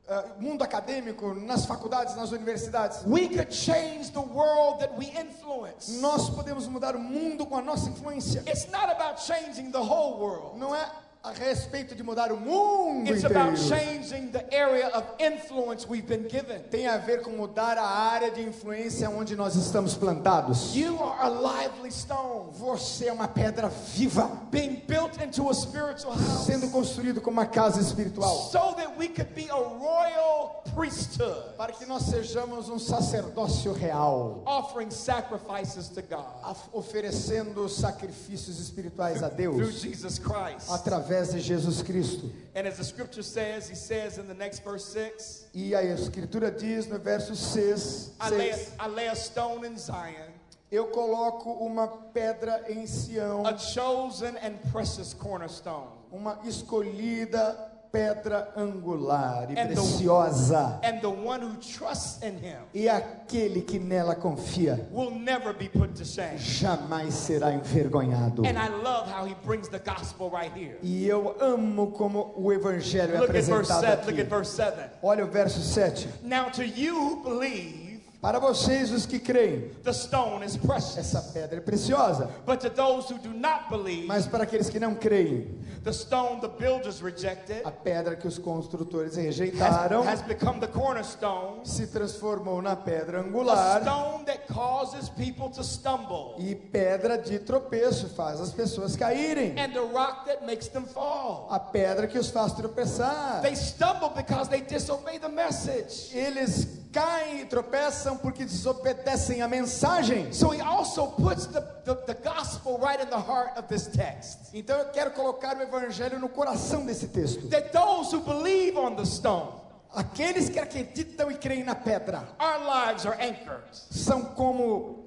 ah, 0.07 0.27
mundo 0.39 0.63
acadêmico, 0.63 1.35
nas 1.35 1.67
faculdades, 1.67 2.15
nas 2.15 2.31
universidades? 2.31 3.03
We 3.07 3.29
could 3.29 3.53
change 3.53 4.13
the 4.13 4.21
world 4.21 4.79
that 4.81 4.97
we 4.97 5.07
influence. 5.07 5.99
Nós 6.01 6.31
podemos 6.31 6.69
mudar 6.69 6.95
o 6.95 7.01
mundo 7.01 7.45
com 7.47 7.57
a 7.57 7.63
nossa 7.63 7.89
influência. 7.89 8.41
It's 8.47 8.71
not 8.71 8.91
about 8.91 9.21
changing 9.21 9.73
the 9.73 9.81
whole 9.81 10.21
world. 10.21 10.59
Não 10.59 10.75
é 10.75 10.87
a 11.25 11.31
respeito 11.33 11.95
de 11.95 12.03
mudar 12.03 12.31
o 12.31 12.37
mundo 12.37 13.11
It's 13.11 13.25
about 13.25 13.55
inteiro. 13.59 13.81
changing 13.81 14.31
the 14.31 14.45
area 14.55 14.89
of 14.89 15.05
influence 15.19 15.89
we've 15.89 16.07
been 16.07 16.29
given. 16.29 16.61
Tem 16.71 16.87
a 16.87 16.99
ver 16.99 17.23
com 17.23 17.31
mudar 17.31 17.79
a 17.79 17.87
área 17.87 18.31
de 18.31 18.43
influência 18.43 19.09
onde 19.09 19.35
nós 19.35 19.57
estamos 19.57 19.95
plantados. 19.95 20.75
You 20.77 21.03
are 21.03 21.23
a 21.23 21.29
lively 21.31 21.91
stone 21.91 22.51
Você 22.53 23.07
é 23.09 23.13
uma 23.13 23.27
pedra 23.27 23.71
viva, 23.95 24.31
being 24.51 24.83
built 24.87 25.19
into 25.25 25.49
a 25.49 25.55
spiritual 25.55 26.13
house 26.15 26.45
sendo 26.45 26.69
construído 26.71 27.23
como 27.23 27.41
uma 27.41 27.47
casa 27.47 27.81
espiritual, 27.81 28.51
so 28.53 28.75
that 28.77 28.93
we 28.99 29.09
could 29.09 29.33
be 29.35 29.49
a 29.49 29.55
royal 29.57 30.63
priesthood 30.75 31.57
para 31.57 31.73
que 31.73 31.87
nós 31.87 32.03
sejamos 32.03 32.69
um 32.69 32.79
sacerdócio 32.79 33.73
real, 33.73 34.43
offering 34.45 34.91
sacrifices 34.91 35.89
to 35.89 36.03
God 36.03 36.27
oferecendo 36.73 37.67
sacrifícios 37.69 38.59
espirituais 38.61 39.23
a 39.23 39.31
through 39.31 39.57
Deus 39.57 39.81
Jesus 39.81 40.19
Christ. 40.19 40.69
através 40.71 41.14
de 41.23 41.41
Jesus 41.41 41.83
Cristo. 41.83 42.31
And 42.55 42.67
as 42.67 42.77
the 42.77 42.85
scripture 42.85 43.23
says, 43.23 43.69
he 43.69 43.75
says 43.75 44.19
in 44.19 44.27
the 44.27 44.35
next 44.35 44.63
verse 44.65 44.85
6, 44.87 45.47
E 45.55 45.75
a 45.75 45.83
escritura 45.83 46.51
diz 46.51 46.89
no 46.89 46.99
verso 46.99 47.35
6, 47.35 48.13
I 48.21 48.31
lay, 48.31 48.51
a, 48.51 48.57
I 48.81 48.87
lay 48.89 49.09
a 49.09 49.15
stone 49.15 49.65
in 49.65 49.77
Zion, 49.77 50.33
eu 50.71 50.87
coloco 50.87 51.51
uma 51.65 51.87
pedra 52.13 52.65
em 52.69 52.85
Sião, 52.87 53.47
a 53.47 53.57
chosen 53.57 54.37
and 54.43 54.57
precious 54.73 55.15
cornerstone. 55.15 55.89
uma 56.13 56.39
escolhida 56.45 57.57
pedra 57.95 58.49
angular 58.57 59.47
e 59.51 59.59
And 59.59 59.69
the- 59.69 59.75
preciosa. 59.75 60.81
And 60.83 61.01
the 61.01 61.09
one 61.09 61.41
who 61.41 61.55
trusts 61.57 62.21
in 62.23 62.39
him 62.39 62.59
E 62.75 62.89
aquele 62.89 63.63
que 63.63 63.79
nela 63.79 64.17
confia 64.17 64.87
will 64.91 65.11
never 65.13 65.53
be 65.53 65.69
put 65.69 65.95
to 65.95 66.05
shame. 66.05 66.37
jamais 66.39 67.15
será 67.15 67.53
envergonhado. 67.53 68.45
And 68.45 68.59
I 68.59 68.69
love 68.69 69.09
how 69.09 69.25
he 69.25 69.35
brings 69.45 69.69
the 69.69 69.79
gospel 69.79 70.29
right 70.31 70.53
here. 70.53 70.77
E 70.83 71.07
eu 71.07 71.37
amo 71.41 71.93
como 71.93 72.33
o 72.37 72.53
evangelho 72.53 73.15
é 73.15 73.21
Look 73.21 73.31
at 73.31 73.45
verse 73.45 73.53
apresentado 73.53 73.81
7. 73.81 74.07
Look 74.07 74.19
at 74.19 74.21
aqui. 74.21 74.31
verse 74.31 74.51
7. 74.57 74.91
Olha 75.03 75.25
o 75.25 75.29
verso 75.29 75.61
7. 75.61 76.09
Now 76.23 76.51
to 76.51 76.65
you 76.65 76.95
who 76.97 77.23
believe, 77.23 77.84
Para 78.25 78.39
vocês 78.39 78.91
os 78.91 79.05
que 79.05 79.19
creem, 79.19 79.69
the 79.83 79.93
stone 79.93 80.47
is 80.47 80.57
precious. 80.57 80.97
essa 80.97 81.21
pedra 81.21 81.59
é 81.59 81.61
preciosa. 81.61 82.31
But 82.47 82.59
to 82.61 82.71
those 82.71 83.13
who 83.13 83.19
do 83.19 83.29
not 83.29 83.69
believe, 83.69 84.07
Mas 84.07 84.27
para 84.27 84.45
aqueles 84.45 84.71
que 84.71 84.81
não 84.81 84.95
creem, 84.95 85.61
the 85.85 85.93
stone 85.93 86.41
the 86.41 86.49
builders 86.49 87.03
rejected 87.03 87.61
a 87.67 87.71
pedra 87.71 88.17
que 88.17 88.27
os 88.27 88.39
construtores 88.39 89.19
has, 89.19 89.25
rejeitaram 89.27 90.03
has 90.09 90.23
become 90.23 90.59
the 90.59 90.67
cornerstone, 90.67 91.67
se 91.67 91.87
transformou 91.89 92.63
na 92.63 92.75
pedra 92.75 93.21
angular 93.21 93.83
stone 93.83 94.25
that 94.25 94.47
causes 94.51 95.11
people 95.11 95.51
to 95.51 95.63
stumble, 95.63 96.35
e 96.39 96.55
pedra 96.55 97.19
de 97.19 97.39
tropeço, 97.39 98.09
faz 98.09 98.41
as 98.41 98.53
pessoas 98.53 98.97
caírem. 98.97 99.51
and 99.59 99.75
the 99.75 99.93
rock 99.93 100.25
that 100.25 100.47
makes 100.47 100.69
them 100.69 100.87
fall. 100.87 101.47
A 101.51 101.61
pedra 101.61 102.07
que 102.07 102.19
os 102.19 102.31
faz 102.31 102.55
tropeçar. 102.55 103.43
They 103.43 103.55
stumble 103.55 104.15
because 104.17 104.49
they 104.49 104.63
disobey 104.63 105.19
the 105.19 105.29
message. 105.29 106.17
Eles 106.17 106.84
caem 106.95 107.41
e 107.41 107.45
tropeçam 107.45 108.17
porque 108.17 108.45
desobedecem 108.45 109.43
a 109.43 109.49
mensagem. 109.49 110.33
So 110.33 110.55
he 110.55 110.61
also 110.61 111.09
puts 111.09 111.47
the, 111.47 111.61
the, 111.85 111.95
the 112.07 112.15
gospel 112.15 112.79
right 112.79 113.03
in 113.03 113.11
the 113.11 113.19
heart 113.19 113.59
of 113.59 113.67
this 113.67 113.89
text. 113.89 114.39
Então 114.55 114.79
eu 114.79 114.87
quero 114.91 115.11
colocar 115.11 115.57
o 115.57 115.63
evangelho 115.63 116.19
no 116.21 116.29
coração 116.29 116.87
desse 116.87 117.09
texto. 117.09 117.49
That 117.49 117.71
those 117.73 118.15
who 118.15 118.21
believe 118.21 118.79
on 118.79 118.95
the 118.95 119.05
stone, 119.05 119.61
Aqueles 119.97 120.49
que 120.49 120.59
acreditam 120.59 121.31
e 121.31 121.37
creem 121.37 121.63
na 121.63 121.75
pedra 121.77 122.27
our 122.41 122.87
lives 122.89 123.07
are 123.07 123.17
anchored. 123.21 123.63
são 123.73 124.23
como 124.23 125.04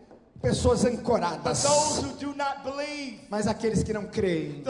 pessoas 0.47 0.85
ancoradas. 0.85 1.63
those 1.63 2.01
who 2.01 2.13
do 2.17 2.33
not 2.35 2.63
believe, 2.63 3.19
Mas 3.29 3.47
aqueles 3.47 3.83
que 3.83 3.93
não 3.93 4.07
creem, 4.07 4.63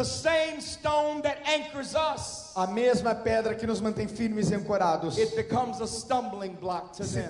a 2.56 2.68
mesma 2.68 3.14
pedra 3.14 3.56
que 3.56 3.68
nos 3.68 3.80
mantém 3.80 4.08
firmes 4.08 4.50
e 4.50 4.56
ancorados, 4.56 5.16
se 5.16 5.28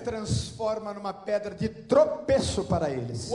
transforma 0.04 0.94
numa 0.94 1.14
pedra 1.14 1.54
de 1.54 1.70
tropeço 1.70 2.64
para 2.64 2.90
eles. 2.90 3.30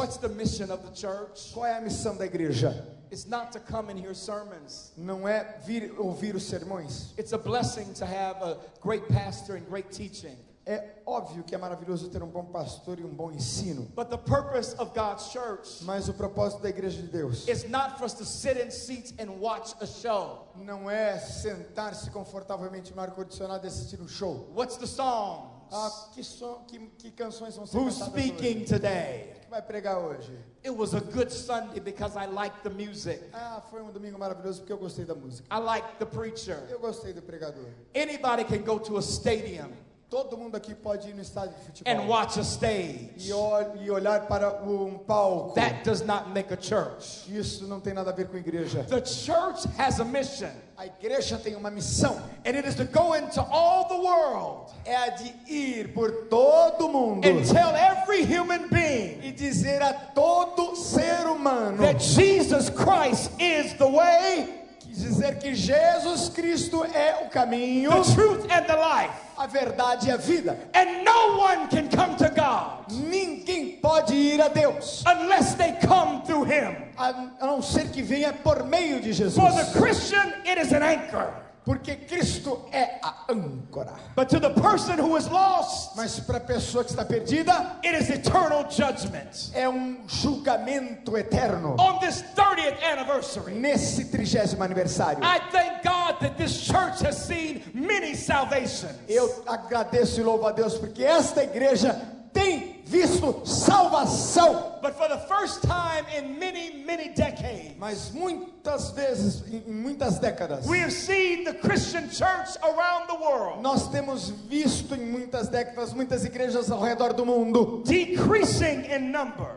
Qual 1.52 1.66
é 1.66 1.76
a 1.76 1.80
missão 1.80 2.16
da 2.16 2.24
igreja? 2.24 2.86
It's 3.12 3.26
not 3.26 3.52
to 3.52 3.60
come 3.60 3.92
and 3.92 3.98
hear 3.98 4.14
sermons. 4.14 4.90
Não 4.96 5.28
é 5.28 5.58
vir 5.66 5.94
ouvir 5.98 6.34
os 6.34 6.44
sermões. 6.44 7.12
It's 7.18 7.34
a 7.34 7.38
blessing 7.38 7.92
to 7.92 8.06
have 8.06 8.42
a 8.42 8.56
great 8.80 9.06
pastor 9.12 9.56
and 9.56 9.66
great 9.68 9.90
teaching. 9.90 10.38
É 10.64 11.02
óbvio 11.04 11.42
que 11.42 11.54
é 11.54 11.58
maravilhoso 11.58 12.08
ter 12.08 12.22
um 12.22 12.28
bom 12.28 12.44
pastor 12.44 13.00
e 13.00 13.04
um 13.04 13.12
bom 13.12 13.32
ensino. 13.32 13.82
But 13.96 14.08
the 14.10 14.16
purpose 14.16 14.74
of 14.78 14.92
God's 14.94 15.24
church 15.32 15.82
Mas 15.82 16.08
o 16.08 16.14
propósito 16.14 16.62
da 16.62 16.68
igreja 16.68 17.02
de 17.02 17.08
Deus 17.08 17.48
is 17.48 17.68
not 17.68 17.98
for 17.98 18.04
us 18.04 18.14
to 18.14 18.24
sit 18.24 18.56
in 18.56 18.70
seats 18.70 19.12
and 19.18 19.40
watch 19.40 19.74
a 19.80 19.86
show. 19.86 20.48
não 20.54 20.88
é 20.88 21.18
sentar-se 21.18 22.10
confortavelmente 22.10 22.94
no 22.94 23.00
ar-condicionado 23.02 23.66
e 23.66 23.68
assistir 23.68 24.00
um 24.00 24.06
show. 24.06 24.48
What's 24.54 24.76
the 24.76 24.86
song? 24.86 25.50
Ah, 25.72 25.90
que, 26.14 26.22
som, 26.22 26.62
que, 26.68 26.78
que 26.98 27.10
canções 27.10 27.56
vão 27.56 27.66
ser 27.66 27.78
Who's 27.78 27.94
speaking 27.96 28.58
hoje? 28.58 28.66
today? 28.66 29.32
Que 29.42 29.50
vai 29.50 29.62
pregar 29.62 29.98
hoje? 29.98 30.30
It 30.62 30.70
was 30.70 30.94
a 30.94 31.00
good 31.00 31.32
Sunday 31.32 31.80
because 31.80 32.14
I 32.16 32.26
liked 32.26 32.62
the 32.62 32.70
music. 32.70 33.20
Ah, 33.32 33.60
foi 33.68 33.82
um 33.82 33.90
domingo 33.90 34.16
maravilhoso 34.18 34.60
porque 34.60 34.72
eu 34.72 34.78
gostei 34.78 35.04
da 35.04 35.14
música. 35.14 35.48
I 35.52 35.58
liked 35.58 35.98
the 35.98 36.04
preacher. 36.04 36.62
Eu 36.70 36.78
gostei 36.78 37.12
do 37.12 37.22
pregador. 37.22 37.66
Anybody 37.96 38.44
can 38.44 38.62
go 38.62 38.78
to 38.78 38.96
a 38.98 39.02
stadium 39.02 39.70
Todo 40.12 40.36
mundo 40.36 40.54
aqui 40.58 40.74
pode 40.74 41.08
ir 41.08 41.14
no 41.14 41.22
estádio 41.22 41.54
de 41.56 41.64
futebol 41.64 41.90
and 41.94 42.06
watch 42.06 42.38
a 42.38 42.42
stage. 42.44 43.14
e, 43.16 43.32
ol- 43.32 43.76
e 43.80 43.90
olhar 43.90 44.26
para 44.28 44.62
um 44.62 44.98
palco. 44.98 45.54
That 45.54 45.82
does 45.84 46.02
not 46.02 46.28
make 46.34 46.52
a 46.52 46.56
church. 46.60 47.24
Isso 47.34 47.66
não 47.66 47.80
tem 47.80 47.94
nada 47.94 48.10
a 48.10 48.12
ver 48.12 48.28
com 48.28 48.36
igreja. 48.36 48.84
The 48.84 49.02
church 49.06 49.66
has 49.78 50.00
a 50.00 50.04
mission, 50.04 50.50
A 50.76 50.84
igreja 50.84 51.38
tem 51.38 51.56
uma 51.56 51.70
missão. 51.70 52.20
and 52.44 52.54
it 52.56 52.68
is 52.68 52.74
to 52.74 52.84
go 52.84 53.14
into 53.14 53.40
all 53.50 53.88
the 53.88 53.96
world 53.96 54.70
É 54.84 54.94
a 54.96 55.08
de 55.08 55.32
ir 55.48 55.94
por 55.94 56.10
todo 56.28 56.90
mundo 56.90 57.26
and 57.26 57.42
tell 57.46 57.74
every 57.74 58.22
human 58.22 58.68
being 58.68 59.18
e 59.22 59.32
dizer 59.32 59.80
a 59.80 59.94
todo 60.14 60.76
ser 60.76 61.26
humano 61.26 61.78
that 61.78 62.02
Jesus 62.02 62.68
Christ 62.68 63.30
is 63.40 63.72
the 63.78 63.86
way, 63.88 64.61
dizer 65.02 65.38
que 65.38 65.54
Jesus 65.54 66.28
Cristo 66.30 66.84
é 66.84 67.24
o 67.26 67.30
caminho, 67.30 67.90
the 67.90 68.14
truth, 68.14 68.44
and 68.50 68.64
the 68.66 68.76
life. 68.76 69.12
a 69.36 69.46
verdade 69.46 70.08
e 70.08 70.10
a 70.10 70.16
vida. 70.16 70.56
And 70.74 71.04
no 71.04 71.36
one 71.38 71.68
can 71.68 71.88
come 71.88 72.16
to 72.16 72.28
God 72.30 72.88
Ninguém 72.90 73.80
pode 73.80 74.14
ir 74.14 74.40
a 74.40 74.48
Deus 74.48 75.02
unless 75.06 75.54
they 75.54 75.72
come 75.84 76.22
through 76.24 76.44
Him. 76.44 76.76
a 76.96 77.08
a 77.40 77.46
não 77.46 77.62
ser 77.62 77.88
que 77.90 78.02
venha 78.02 78.32
por 78.32 78.64
meio 78.64 79.00
de 79.00 79.12
Jesus. 79.12 79.34
For 79.34 79.50
the 79.50 79.78
Christian, 79.78 80.32
it 80.44 80.58
is 80.58 80.72
an 80.72 80.82
anchor. 80.82 81.32
Porque 81.64 81.94
Cristo 81.94 82.64
é 82.72 82.98
a 83.02 83.24
âncora. 83.30 83.92
But 84.16 84.28
to 84.30 84.40
the 84.40 84.50
person 84.50 84.98
who 84.98 85.16
is 85.16 85.28
lost, 85.28 85.96
Mas 85.96 86.18
para 86.18 86.38
a 86.38 86.40
pessoa 86.40 86.82
que 86.82 86.90
está 86.90 87.04
perdida, 87.04 87.76
it 87.84 87.94
is 87.94 88.10
eternal 88.10 88.64
judgment. 88.68 89.52
é 89.54 89.68
um 89.68 89.98
julgamento 90.08 91.16
eterno. 91.16 91.76
On 91.78 92.00
this 92.00 92.24
30th 92.34 92.82
anniversary, 92.82 93.54
Nesse 93.54 94.06
trigésimo 94.06 94.64
aniversário, 94.64 95.22
I 95.22 95.38
thank 95.52 95.84
God 95.84 96.18
that 96.20 96.36
this 96.36 96.52
church 96.60 97.00
has 97.06 97.16
seen 97.16 97.62
many 97.72 98.16
salvations. 98.16 98.92
eu 99.08 99.44
agradeço 99.46 100.20
e 100.20 100.24
louvo 100.24 100.46
a 100.48 100.52
Deus 100.52 100.74
porque 100.78 101.04
esta 101.04 101.44
igreja 101.44 101.96
tem 102.32 102.82
visto 102.84 103.42
salvação. 103.44 104.80
But 104.82 104.94
for 104.94 105.08
the 105.08 105.18
first 105.28 105.62
time 105.62 106.04
in 106.16 106.38
many, 106.38 106.84
many 106.84 107.08
decades, 107.10 107.76
Mas 107.78 108.10
muitas 108.12 108.90
vezes, 108.90 109.42
em 109.52 109.72
muitas 109.72 110.18
décadas, 110.18 110.66
we 110.66 110.78
have 110.80 110.92
seen 110.92 111.44
the 111.44 111.54
Christian 111.54 112.08
church 112.10 112.56
around 112.62 113.06
the 113.08 113.14
world 113.14 113.62
nós 113.62 113.88
temos 113.88 114.30
visto 114.48 114.94
em 114.94 115.06
muitas 115.06 115.48
décadas 115.48 115.92
muitas 115.92 116.24
igrejas 116.24 116.70
ao 116.70 116.80
redor 116.80 117.12
do 117.12 117.24
mundo 117.24 117.82
decreasing 117.84 118.84
in 118.92 119.10
number. 119.12 119.56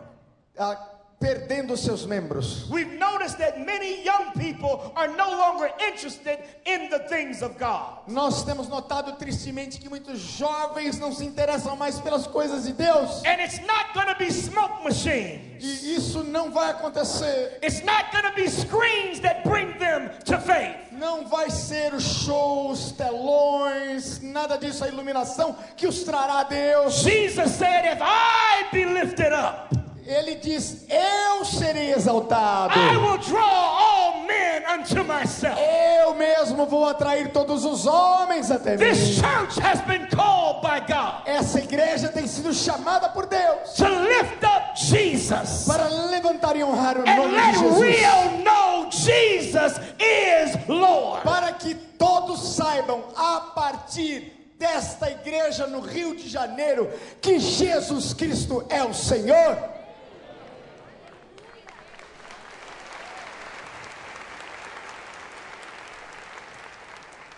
ah, 0.57 0.94
perdendo 1.19 1.75
seus 1.77 2.05
membros. 2.05 2.67
We've 2.69 2.97
noticed 2.97 3.37
that 3.37 3.59
many 3.65 4.03
young 4.03 4.31
people 4.33 4.91
are 4.95 5.07
no 5.07 5.29
longer 5.29 5.71
interested 5.79 6.39
in 6.65 6.89
the 6.89 6.99
things 7.07 7.41
of 7.41 7.57
God. 7.57 8.07
Nós 8.07 8.43
temos 8.43 8.67
notado 8.67 9.13
tristemente 9.17 9.79
que 9.79 9.89
muitos 9.89 10.19
jovens 10.19 10.99
não 10.99 11.11
se 11.11 11.25
interessam 11.25 11.75
mais 11.75 11.99
pelas 11.99 12.27
coisas 12.27 12.65
de 12.65 12.73
Deus. 12.73 13.23
And 13.25 13.41
it's 13.41 13.59
not 13.61 13.93
going 13.93 14.07
to 14.07 14.15
be 14.17 14.31
smoke 14.31 14.83
machines. 14.83 15.63
E 15.63 15.95
isso 15.95 16.23
não 16.23 16.51
vai 16.51 16.71
acontecer. 16.71 17.59
It's 17.63 17.83
not 17.83 18.11
going 18.11 18.29
to 18.29 18.35
be 18.35 18.49
screens 18.49 19.19
that 19.21 19.43
bring 19.43 19.77
them 19.79 20.09
to 20.25 20.39
faith. 20.39 20.91
Não 20.91 21.27
vai 21.27 21.49
ser 21.49 21.93
os 21.93 22.03
shows, 22.03 22.91
telões, 22.91 24.21
nada 24.21 24.57
disso, 24.57 24.83
a 24.83 24.87
iluminação 24.87 25.55
que 25.75 25.87
os 25.87 26.03
trará 26.03 26.39
a 26.39 26.43
Deus. 26.43 27.01
Jesus 27.01 27.51
said, 27.51 27.85
If 27.85 28.01
I 28.01 28.69
be 28.71 28.85
lifted 28.85 29.33
up, 29.33 29.84
Ele 30.05 30.35
diz: 30.35 30.85
Eu 30.89 31.43
serei 31.43 31.91
exaltado. 31.93 32.73
I 32.77 32.95
will 32.97 33.17
draw 33.17 33.41
all 33.41 34.23
men 34.27 34.63
unto 34.79 35.03
myself. 35.03 35.59
Eu 35.59 36.13
mesmo 36.13 36.65
vou 36.67 36.85
atrair 36.87 37.31
todos 37.31 37.65
os 37.65 37.87
homens 37.87 38.51
até 38.51 38.77
mim. 38.77 38.85
This 38.85 39.15
church 39.15 39.59
has 39.59 39.81
been 39.81 40.07
called 40.09 40.61
by 40.61 40.79
God 40.87 41.23
Essa 41.25 41.59
igreja 41.59 42.09
tem 42.09 42.27
sido 42.27 42.53
chamada 42.53 43.09
por 43.09 43.25
Deus 43.25 43.73
to 43.77 43.87
lift 43.87 44.43
up 44.43 44.75
Jesus 44.75 45.65
para 45.65 45.87
levantar 45.87 46.55
e 46.55 46.63
honrar 46.63 46.97
o 46.97 47.01
and 47.01 47.15
nome 47.15 47.29
de 47.29 47.35
let 47.35 47.55
Jesus. 47.55 47.79
real 47.79 48.29
know 48.43 48.89
Jesus 48.91 49.79
is 49.99 50.67
Lord. 50.67 51.23
Para 51.23 51.51
que 51.53 51.73
todos 51.97 52.55
saibam 52.55 53.03
a 53.15 53.39
partir 53.55 54.31
desta 54.59 55.09
igreja 55.09 55.65
no 55.65 55.79
Rio 55.81 56.15
de 56.15 56.29
Janeiro 56.29 56.89
que 57.21 57.39
Jesus 57.39 58.13
Cristo 58.13 58.63
é 58.69 58.83
o 58.83 58.93
Senhor. 58.93 59.57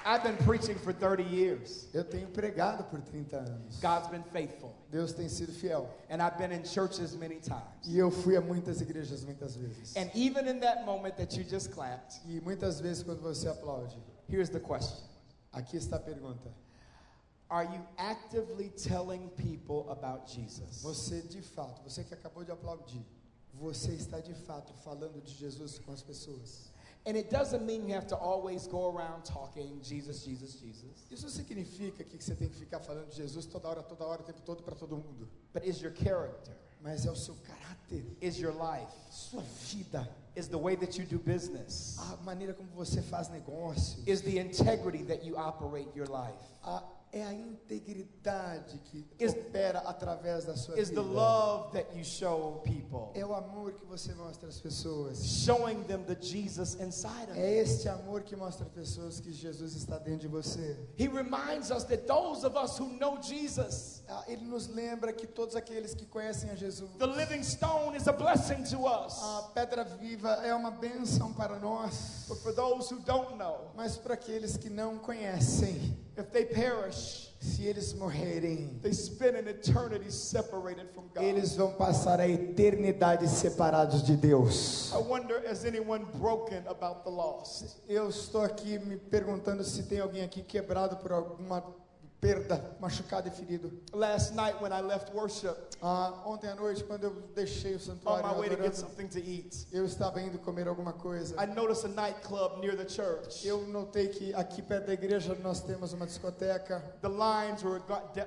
I've 0.08 0.24
been 0.24 0.38
preaching 0.46 0.78
for 0.78 0.94
30 0.94 1.24
years. 1.24 1.90
Eu 1.94 2.06
tenho 2.06 2.28
pregado 2.30 2.86
por 2.86 3.02
30 3.02 3.40
anos. 3.40 3.78
God's 3.82 4.08
been 4.08 4.24
faithful. 4.32 4.74
Deus 4.90 5.12
tem 5.12 5.28
sido 5.28 5.52
fiel. 5.52 5.90
And 6.10 6.22
I've 6.22 6.38
been 6.38 6.54
in 6.54 6.64
churches 6.64 7.14
many 7.14 7.42
times. 7.42 7.86
E 7.86 7.98
eu 7.98 8.10
fui 8.10 8.38
a 8.38 8.42
muitas 8.42 8.80
igrejas 8.80 9.26
muitas 9.26 9.58
vezes. 9.58 9.98
And 9.98 10.10
even 10.16 10.48
in 10.48 10.62
that 10.62 10.86
moment 10.86 11.18
that 11.18 11.36
you 11.36 11.44
just 11.44 11.72
clapped, 11.72 12.22
E 12.26 12.40
muitas 12.40 12.80
vezes 12.80 13.04
quando 13.04 13.22
você 13.22 13.50
aplaude, 13.50 13.98
here's 14.30 14.50
the 14.50 14.62
question 14.62 15.04
aqui 15.52 15.76
está 15.76 15.98
a 15.98 16.00
pergunta: 16.00 16.54
Are 17.50 17.66
you 17.66 17.82
actively 17.98 18.70
telling 18.70 19.30
people 19.36 19.90
about 19.90 20.32
Jesus? 20.32 20.82
Você 20.84 21.22
de 21.22 21.42
fato, 21.42 21.82
você 21.84 22.06
que 22.06 22.14
acabou 22.14 22.46
de 22.46 22.52
aplaudir, 22.54 23.06
você 23.54 23.92
está 23.92 24.22
de 24.22 24.34
fato 24.34 24.74
falando 24.86 25.22
de 25.22 25.34
Jesus 25.34 25.80
com 25.80 25.92
as 25.92 26.02
pessoas? 26.02 26.72
And 27.08 27.16
it 27.16 27.30
doesn't 27.30 27.66
mean 27.66 27.88
you 27.88 27.94
have 27.96 28.08
to 28.08 28.18
always 28.18 28.68
go 28.68 28.92
around 28.94 29.24
talking 29.24 29.80
Jesus, 29.82 30.26
Jesus, 30.26 30.56
Jesus. 30.56 31.08
Isso 31.10 31.30
significa 31.30 32.04
que 32.04 32.18
você 32.18 32.36
tem 32.36 32.50
que 32.50 32.60
ficar 32.60 32.82
falando 32.82 33.10
de 33.10 33.16
Jesus 33.16 33.46
toda 33.46 33.70
hora, 33.70 33.82
toda 33.82 34.04
hora, 34.04 34.22
o 34.22 34.26
tempo 34.26 34.42
todo 34.42 34.62
para 34.62 34.76
todo 34.76 34.98
mundo. 34.98 35.26
But 35.54 35.64
is 35.64 35.82
your 35.82 35.94
character, 35.94 36.54
Mas 36.82 37.06
é 37.06 37.12
o 37.12 37.16
seu 37.16 37.36
caráter, 37.36 38.06
is 38.22 38.38
your 38.40 38.54
life, 38.54 38.92
sua 39.10 39.42
vida, 39.42 40.08
is 40.36 40.48
the 40.48 40.58
way 40.58 40.76
that 40.76 41.00
you 41.00 41.06
do 41.06 41.18
business, 41.18 41.98
a 41.98 42.18
maneira 42.18 42.54
como 42.54 42.70
você 42.76 43.02
faz 43.02 43.30
negócio, 43.30 44.04
is 44.06 44.22
the 44.22 44.38
integrity 44.38 45.04
that 45.04 45.26
you 45.26 45.36
operate 45.38 45.90
your 45.96 46.08
life, 46.08 46.38
a, 46.64 46.84
é 47.12 47.24
a 47.24 47.34
integridade 47.34 48.80
que 48.86 49.06
Is- 49.20 49.32
opera 49.34 49.80
através 49.80 50.46
da 50.46 50.56
sua 50.56 50.76
vida. 50.76 50.92
the 50.94 51.00
love 51.02 51.72
that 51.72 51.96
you 51.98 52.04
show 52.04 52.62
people, 52.64 53.12
É 53.14 53.26
o 53.26 53.34
amor 53.34 53.74
que 53.74 53.86
você 53.86 54.14
mostra 54.14 54.50
às 54.50 54.60
pessoas. 54.60 55.24
showing 55.24 55.84
them 55.84 56.04
the 56.04 56.16
Jesus 56.20 56.76
inside 56.76 57.32
of. 57.32 57.40
É 57.40 57.60
este 57.62 57.88
amor 57.88 58.22
que 58.24 58.36
mostra 58.36 58.66
às 58.66 58.72
pessoas 58.72 59.20
que 59.20 59.32
Jesus 59.32 59.74
está 59.76 59.98
dentro 59.98 60.22
de 60.22 60.28
você. 60.28 60.78
He 60.98 61.08
reminds 61.08 61.72
us 61.72 61.84
that 61.86 62.06
those 62.08 62.46
of 62.46 62.56
us 62.58 62.78
who 62.80 62.88
know 63.00 63.22
Jesus, 63.22 64.04
Ah, 64.10 64.24
Ele 64.28 64.46
nos 64.46 64.68
lembra 64.68 65.12
que 65.12 65.28
todos 65.28 65.56
aqueles 65.56 65.94
que 65.94 66.06
conhecem 66.06 66.50
a 66.50 66.56
Jesus, 66.56 66.90
the 66.98 67.06
living 67.08 67.44
stone 67.44 67.96
is 67.98 68.08
a 68.08 68.14
blessing 68.14 68.64
to 68.64 68.86
us. 68.86 69.18
a 69.22 69.52
pedra 69.54 69.84
viva 69.84 70.30
é 70.46 70.54
uma 70.54 70.72
bênção 70.72 71.34
para 71.34 71.58
nós. 71.60 72.26
But 72.28 72.38
for 72.40 72.54
those 72.54 72.94
who 72.94 73.00
don't 73.02 73.36
know, 73.38 73.72
Mas 73.76 73.98
para 73.98 74.14
aqueles 74.14 74.56
que 74.58 74.70
não 74.70 74.98
conhecem, 74.98 75.98
if 76.18 76.32
they 76.32 76.46
perish, 76.46 77.30
se 77.40 77.68
eles 77.68 77.94
morrerem, 77.94 78.80
they 78.82 78.92
spend 78.92 79.38
an 79.38 79.48
eternity 79.48 80.10
separated 80.10 80.90
from 80.94 81.04
God. 81.14 81.24
eles 81.24 81.56
vão 81.56 81.72
passar 81.74 82.20
a 82.20 82.28
eternidade 82.28 83.28
separados 83.28 84.02
de 84.04 84.16
Deus. 84.18 84.92
I 84.94 84.98
wonder, 84.98 85.44
is 85.50 85.64
anyone 85.64 86.06
broken 86.16 86.64
about 86.68 87.04
the 87.04 87.10
lost? 87.12 87.78
Eu 87.88 88.10
estou 88.10 88.42
aqui 88.42 88.80
me 88.80 88.98
perguntando 88.98 89.64
se 89.64 89.84
tem 89.84 90.00
alguém 90.00 90.24
aqui 90.24 90.42
quebrado 90.42 90.98
por 90.98 91.12
alguma 91.12 91.64
perda, 92.20 92.76
machucado 92.80 93.28
e 93.28 93.32
ferido. 93.32 93.72
Last 93.94 94.34
night 94.34 94.62
when 94.62 94.72
I 94.72 94.82
left 94.82 95.14
worship, 95.14 95.56
Ah, 95.82 96.24
ontem 96.26 96.48
à 96.50 96.56
noite, 96.56 96.84
quando 96.84 97.04
eu 97.04 97.12
deixei 97.36 97.74
o 97.74 97.76
on 97.76 97.80
santuário, 97.80 98.28
my 98.28 98.40
way 98.40 98.50
to 98.50 98.62
get 98.62 98.76
something 98.76 99.08
to 99.08 99.20
eat, 99.20 99.68
eu 99.72 99.86
estava 99.86 100.20
indo 100.22 100.40
comer 100.40 100.68
alguma 100.68 100.94
coisa. 100.94 101.36
I 101.42 101.46
noticed 101.46 101.86
a 101.86 101.90
nightclub 101.90 102.60
near 102.60 102.76
the 102.76 102.88
church. 102.90 103.46
Eu 103.48 103.68
notei 103.68 104.08
que 104.08 104.34
aqui 104.34 104.62
perto 104.62 104.88
da 104.88 104.94
igreja 104.94 105.36
nós 105.44 105.62
temos 105.62 105.94
uma 105.94 106.06
discoteca. 106.08 106.80
The 107.02 107.10
lines 107.10 107.64
were 107.64 107.82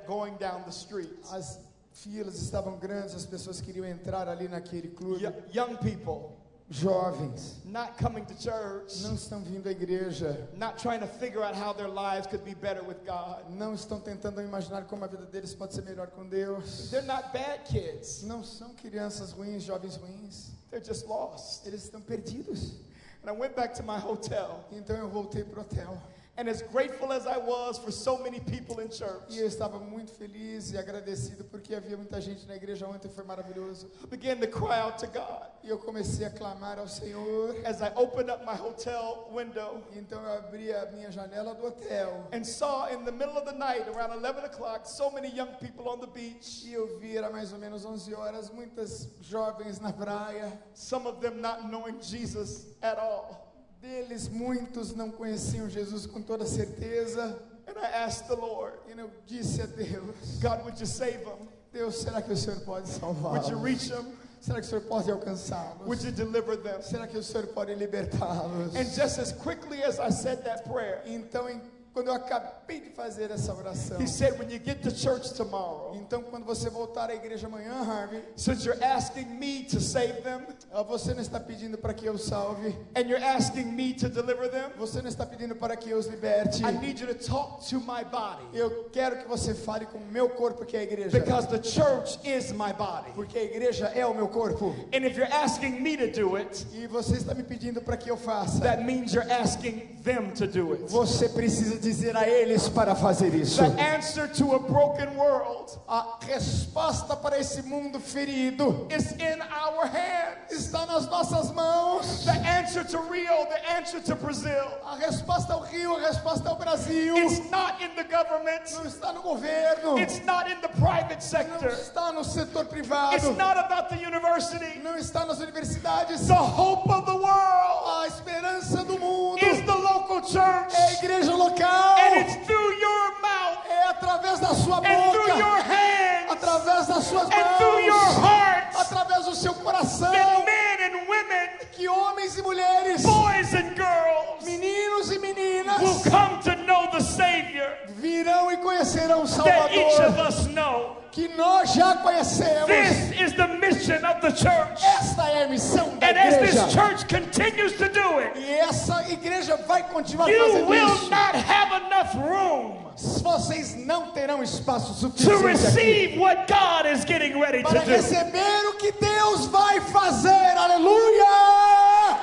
going 0.07 0.36
down 0.36 0.62
the 0.62 0.70
street. 0.70 1.11
As 1.32 1.59
filas 1.93 2.41
estavam 2.41 2.78
grandes, 2.78 3.14
as 3.16 3.26
pessoas 3.26 3.61
queriam 3.61 3.84
entrar 3.84 4.28
ali 4.28 4.47
naquele 4.47 4.88
clube. 4.88 5.24
Young 5.53 5.76
people 5.78 6.39
Jovens 6.71 7.57
not 7.64 7.99
coming 7.99 8.25
to 8.25 8.35
church, 8.41 9.03
não 9.03 9.14
estão 9.14 9.43
vindo 9.43 9.66
à 9.68 9.73
igreja, 9.73 10.49
not 10.57 10.79
trying 10.79 11.01
to 11.01 11.07
figure 11.07 11.43
out 11.43 11.55
how 11.55 11.73
their 11.73 11.89
lives 11.89 12.29
could 12.29 12.45
be 12.45 12.55
better 12.55 12.83
with 12.85 13.05
God. 13.05 13.45
não 13.51 13.75
estão 13.75 13.99
tentando 13.99 14.41
imaginar 14.41 14.85
como 14.87 15.05
a 15.05 15.09
vida 15.09 15.27
deles 15.27 15.53
pode 15.53 15.75
ser 15.75 15.83
melhor 15.83 16.07
com 16.09 16.29
Deus. 16.29 16.89
They're 16.91 17.05
not 17.07 17.33
bad 17.33 17.64
kids, 17.64 18.23
Não 18.23 18.45
são 18.45 18.73
crianças 18.75 19.33
ruins, 19.33 19.64
jovens 19.64 19.97
ruins. 19.97 20.53
they're 20.71 20.85
just 20.85 21.07
lost. 21.09 21.66
Eles 21.66 21.83
estão 21.83 22.01
perdidos. 22.01 22.75
And 23.23 23.29
I 23.29 23.33
went 23.33 23.55
back 23.57 23.75
to 23.75 23.83
my 23.83 23.99
hotel 23.99 24.64
Então 24.71 24.97
eu 24.97 25.09
voltei 25.09 25.43
pro 25.45 25.61
hotel. 25.62 26.01
And 26.41 26.49
as 26.49 26.62
grateful 26.62 27.12
as 27.12 27.26
I 27.26 27.36
was 27.36 27.78
for 27.78 27.91
so 27.91 28.16
many 28.16 28.41
people 28.41 28.80
in 28.80 28.88
church, 28.88 29.28
E 29.28 29.41
eu 29.41 29.47
estava 29.47 29.78
muito 29.78 30.11
feliz 30.12 30.72
e 30.72 30.78
agradecido 30.78 31.45
porque 31.45 31.74
havia 31.74 31.99
muita 31.99 32.18
gente 32.18 32.47
na 32.47 32.57
igreja 32.57 32.88
ontem, 32.88 33.11
foi 33.11 33.24
maravilhoso. 33.24 33.91
I 34.03 34.07
began 34.07 34.41
to 34.41 34.47
cry 34.49 34.80
out 34.80 34.97
to 35.01 35.07
God 35.09 35.51
E 35.62 35.68
eu 35.68 35.76
comecei 35.78 36.24
a 36.24 36.30
clamar 36.30 36.78
ao 36.78 36.88
Senhor. 36.88 37.55
as 37.66 37.82
I 37.82 37.93
opened 37.95 38.30
up 38.30 38.43
my 38.47 38.55
hotel 38.57 39.28
window 39.30 39.82
Então 39.95 40.18
eu 40.22 40.32
abri 40.38 40.72
a 40.72 40.86
minha 40.93 41.11
janela 41.11 41.55
do 41.55 41.61
hotel 41.62 42.26
and 42.32 42.43
saw 42.43 42.88
in 42.88 43.05
the 43.05 43.12
middle 43.12 43.36
of 43.36 43.45
the 43.45 43.53
night, 43.59 43.86
around 43.95 44.12
11 44.16 44.47
o'clock, 44.47 44.86
so 44.86 45.11
many 45.11 45.28
young 45.28 45.53
people 45.61 45.91
on 45.91 46.01
the 46.01 46.07
beach, 46.07 46.64
e 46.64 46.72
eu 46.72 46.99
vi, 46.99 47.18
era 47.18 47.28
mais 47.28 47.53
ou 47.53 47.59
menos 47.59 47.84
11 47.84 48.14
horas, 48.14 48.49
muitas 48.51 49.11
jovens 49.20 49.78
na 49.78 49.93
praia. 49.93 50.51
some 50.72 51.07
of 51.07 51.20
them 51.20 51.38
not 51.43 51.68
knowing 51.68 52.01
Jesus 52.01 52.64
at 52.80 52.99
all. 52.99 53.49
Deles, 53.81 54.28
muitos 54.28 54.95
não 54.95 55.11
conheciam 55.11 55.68
Jesus 55.68 56.07
com 56.07 56.20
toda 56.20 56.45
certeza. 56.45 57.39
And 57.66 57.78
I 57.78 58.05
asked 58.05 58.26
the 58.28 58.35
Lord, 58.35 58.74
E 58.89 58.99
eu 58.99 59.11
disse 59.26 59.62
a 59.62 59.66
Deus: 59.66 60.14
God, 60.43 60.62
would 60.64 60.78
you 60.81 60.87
save 60.87 61.24
them? 61.24 61.49
Deus, 61.72 61.97
será 62.03 62.20
que 62.20 62.33
o 62.33 62.37
Senhor 62.37 62.61
pode 62.61 62.89
Would 63.01 63.49
you 63.51 63.59
reach 63.59 63.89
them? 63.89 64.12
Será 64.41 64.61
que 64.61 64.66
o 64.66 64.68
Senhor 64.68 64.83
pode 64.83 65.11
alcançá-los? 65.11 65.87
Would 65.87 66.05
you 66.05 66.11
deliver 66.12 66.57
them? 66.57 66.83
Será 66.83 67.07
que 67.07 67.16
o 67.16 67.22
Senhor 67.22 67.47
pode 67.49 67.74
libertá-los? 67.74 68.74
And 68.74 68.85
just 68.85 69.18
as 69.18 69.33
quickly 69.33 69.83
as 69.83 69.99
I 70.01 70.11
said 70.11 70.43
that 70.45 70.64
prayer, 70.64 71.03
Então, 71.07 71.49
em- 71.49 71.61
quando 71.93 72.09
eu 72.09 72.14
acabei 72.14 72.80
de 72.80 72.91
fazer 72.91 73.30
essa 73.30 73.53
oração, 73.55 74.01
he 74.01 74.07
said, 74.07 74.38
When 74.38 74.51
you 74.51 74.61
get 74.64 74.80
to 74.82 74.91
church 74.91 75.34
tomorrow, 75.34 75.95
então 75.97 76.22
quando 76.22 76.45
você 76.45 76.70
voltar 76.70 77.11
à 77.11 77.14
igreja 77.14 77.47
amanhã, 77.47 77.72
Harvey, 77.82 78.22
since 78.36 78.64
you're 78.66 78.82
asking 78.84 79.26
me 79.38 79.64
to 79.64 79.80
save 79.80 80.22
them 80.22 80.41
você 80.86 81.12
não 81.14 81.20
está 81.20 81.41
pedindo 81.41 81.76
para 81.78 81.93
que 81.93 82.07
eu 82.07 82.16
salve, 82.16 82.74
and 82.97 83.03
you're 83.09 83.22
asking 83.24 83.64
me 83.72 83.93
to 83.93 84.09
deliver 84.09 84.49
them, 84.51 84.70
você 84.78 85.03
não 85.03 85.09
está 85.09 85.26
pedindo 85.26 85.55
para 85.57 85.76
que 85.76 85.91
eu 85.91 85.99
os 85.99 86.07
liberte. 86.07 86.62
I 86.64 86.70
need 86.72 87.01
you 87.01 87.09
to 87.09 87.14
talk 87.14 87.68
to 87.68 87.80
my 87.80 88.05
body 88.05 88.45
Eu 88.53 88.88
quero 88.93 89.16
que 89.18 89.28
você 89.28 89.53
fale 89.55 89.86
com 89.86 89.99
o 89.99 90.07
meu 90.07 90.28
corpo, 90.30 90.64
que 90.64 90.76
é 90.76 90.80
a 90.80 90.82
igreja. 90.84 91.18
because 91.18 91.49
the 91.49 91.62
church 91.62 92.18
is 92.24 92.53
my 92.53 92.72
body. 92.72 93.11
Porque 93.14 93.36
a 93.38 93.43
igreja 93.43 93.86
é 93.95 94.07
o 94.07 94.14
meu 94.14 94.28
corpo. 94.28 94.74
And 94.95 95.05
if 95.05 95.16
you're 95.16 95.32
asking 95.32 95.80
me 95.82 95.97
to 95.97 96.11
do 96.11 96.36
it, 96.36 96.66
E 96.72 96.86
você 96.86 97.16
está 97.16 97.34
me 97.34 97.43
pedindo 97.43 97.80
para 97.82 97.97
que 97.97 98.11
eu 98.11 98.16
faça. 98.16 98.61
that 98.61 98.84
means 98.84 99.12
you're 99.12 99.30
asking 99.30 99.99
them 100.05 100.30
to 100.32 100.47
do 100.47 100.72
it. 100.72 100.84
Você 100.88 101.28
precisa 101.28 101.80
dizer 101.81 102.16
a 102.16 102.28
eles 102.28 102.68
para 102.68 102.95
fazer 102.95 103.35
isso. 103.35 103.62
The 103.62 103.83
answer 103.97 104.28
to 104.28 104.55
a 104.55 104.59
broken 104.59 105.16
world 105.16 105.78
A 105.89 106.18
resposta 106.26 107.16
para 107.16 107.39
esse 107.39 107.62
mundo 107.62 107.99
ferido 107.99 108.87
is 108.91 109.12
in 109.12 109.41
our 109.43 109.87
hands. 109.87 110.51
está 110.53 110.87
nas 110.87 111.07
nossas 111.09 111.51
mãos. 111.53 112.24
The 112.24 112.33
answer 112.49 112.85
to 112.85 112.99
Rio, 113.11 113.47
the 113.49 113.70
answer 113.76 114.01
to 114.01 114.14
Brazil, 114.16 114.66
A 114.85 114.97
resposta 114.97 115.53
ao 115.55 115.61
Rio, 115.62 115.97
a 115.97 116.01
resposta 116.01 116.49
ao 116.51 116.57
Brasil. 116.57 117.16
it's 117.16 117.51
not 117.51 117.81
in 117.83 117.95
the 117.97 118.05
government, 118.05 118.62
Não 118.74 118.85
está 118.87 119.12
no 119.12 119.22
governo. 119.22 119.99
it's 119.99 120.20
not 120.24 120.51
in 120.51 120.61
the 120.61 120.68
private 120.68 121.14
Não 121.16 121.20
sector, 121.20 121.68
está 121.70 122.12
no 122.12 122.22
setor 122.24 122.62
it's 122.62 122.70
privado. 122.72 123.37
not 123.37 123.57
about 123.57 123.89
the 123.89 123.97
university. 123.97 124.81
Não 124.83 124.97
está 124.97 125.24
nas 125.24 125.41
universidades. 125.41 126.26
The 126.26 126.35
hope 126.35 126.89
of 126.91 127.07
the 127.07 127.14
world 127.16 128.03
A 128.03 128.07
esperança 128.07 128.85
do 128.85 128.99
mundo 128.99 129.39
is 129.45 129.61
the 129.64 129.74
local 129.74 130.20
church, 130.22 130.74
é 130.74 130.89
a 130.89 130.93
igreja 130.95 131.35
local. 131.35 131.70
And 131.71 132.21
it's 132.21 132.47
through 132.47 132.73
your 132.79 133.21
mouth. 133.21 133.59
É 133.68 133.89
através 133.89 134.41
da 134.41 134.55
sua 134.55 134.79
and 134.79 135.12
through 135.12 135.29
your 135.29 135.57
boca, 135.57 135.62
hands. 135.62 136.33
Através 136.33 136.87
das 136.87 137.05
suas 137.05 137.29
and 137.31 137.57
through 137.59 137.81
your 137.81 137.95
mãos, 137.95 138.25
heart 138.25 138.77
através 138.77 139.25
do 139.25 139.35
seu 139.35 139.55
coração, 139.55 140.11
that 140.12 140.45
men 140.45 140.91
and 140.91 141.09
women, 141.09 141.49
que 141.73 141.89
homens 141.89 142.37
e 142.39 142.43
mulheres, 142.43 143.03
boys 143.03 143.55
and 143.55 143.75
girls 143.77 144.45
meninos 144.45 145.12
e 145.12 145.18
meninas, 145.18 145.81
will 145.81 146.11
come 146.11 146.41
to 146.43 146.57
know 146.64 146.89
the 146.91 147.01
Savior. 147.01 147.77
virão 147.89 148.51
e 148.51 148.57
conhecerão 148.59 149.23
o 149.23 149.27
that 149.45 149.75
each 149.75 150.01
of 150.01 150.16
Salvador, 150.16 150.29
us 150.29 150.47
know. 150.49 150.99
Que 151.12 151.28
nós 151.36 151.72
já 151.74 151.96
conhecemos. 151.96 152.66
This 152.66 153.20
is 153.20 153.32
the 153.34 153.46
mission 153.58 154.04
of 154.06 154.20
the 154.20 154.30
church. 154.30 154.84
Esta 155.00 155.22
é 155.30 155.44
a 155.44 155.48
missão 155.48 155.96
da 155.98 156.06
And 156.08 156.18
as 156.18 156.34
igreja. 156.34 156.64
this 156.64 156.72
church 156.72 157.08
continues 157.08 157.72
to 157.78 157.88
do 157.88 158.18
it, 158.20 158.38
E 158.38 158.50
essa 158.61 159.04
igreja 159.11 159.56
vai 159.66 159.82
continuar 159.82 160.28
you 160.28 160.38
fazendo 160.46 160.68
will 160.68 160.86
isso. 160.94 161.11
not 161.11 161.34
have 161.36 161.72
enough 161.86 162.14
room 162.14 162.90
Vocês 163.22 163.74
não 163.86 164.12
terão 164.12 164.42
espaço 164.42 164.92
to 164.94 165.11
suficiente 165.11 165.36
aqui 165.36 165.46
receive 165.48 166.18
what 166.18 166.46
God 166.46 166.86
is 166.92 167.04
getting 167.04 167.38
ready 167.40 167.62
para 167.62 167.80
to 167.80 167.86
do. 167.86 167.90
receber 167.90 168.66
o 168.68 168.74
que 168.74 168.92
Deus 168.92 169.46
vai 169.46 169.80
fazer. 169.80 170.56
Aleluia! 170.56 172.18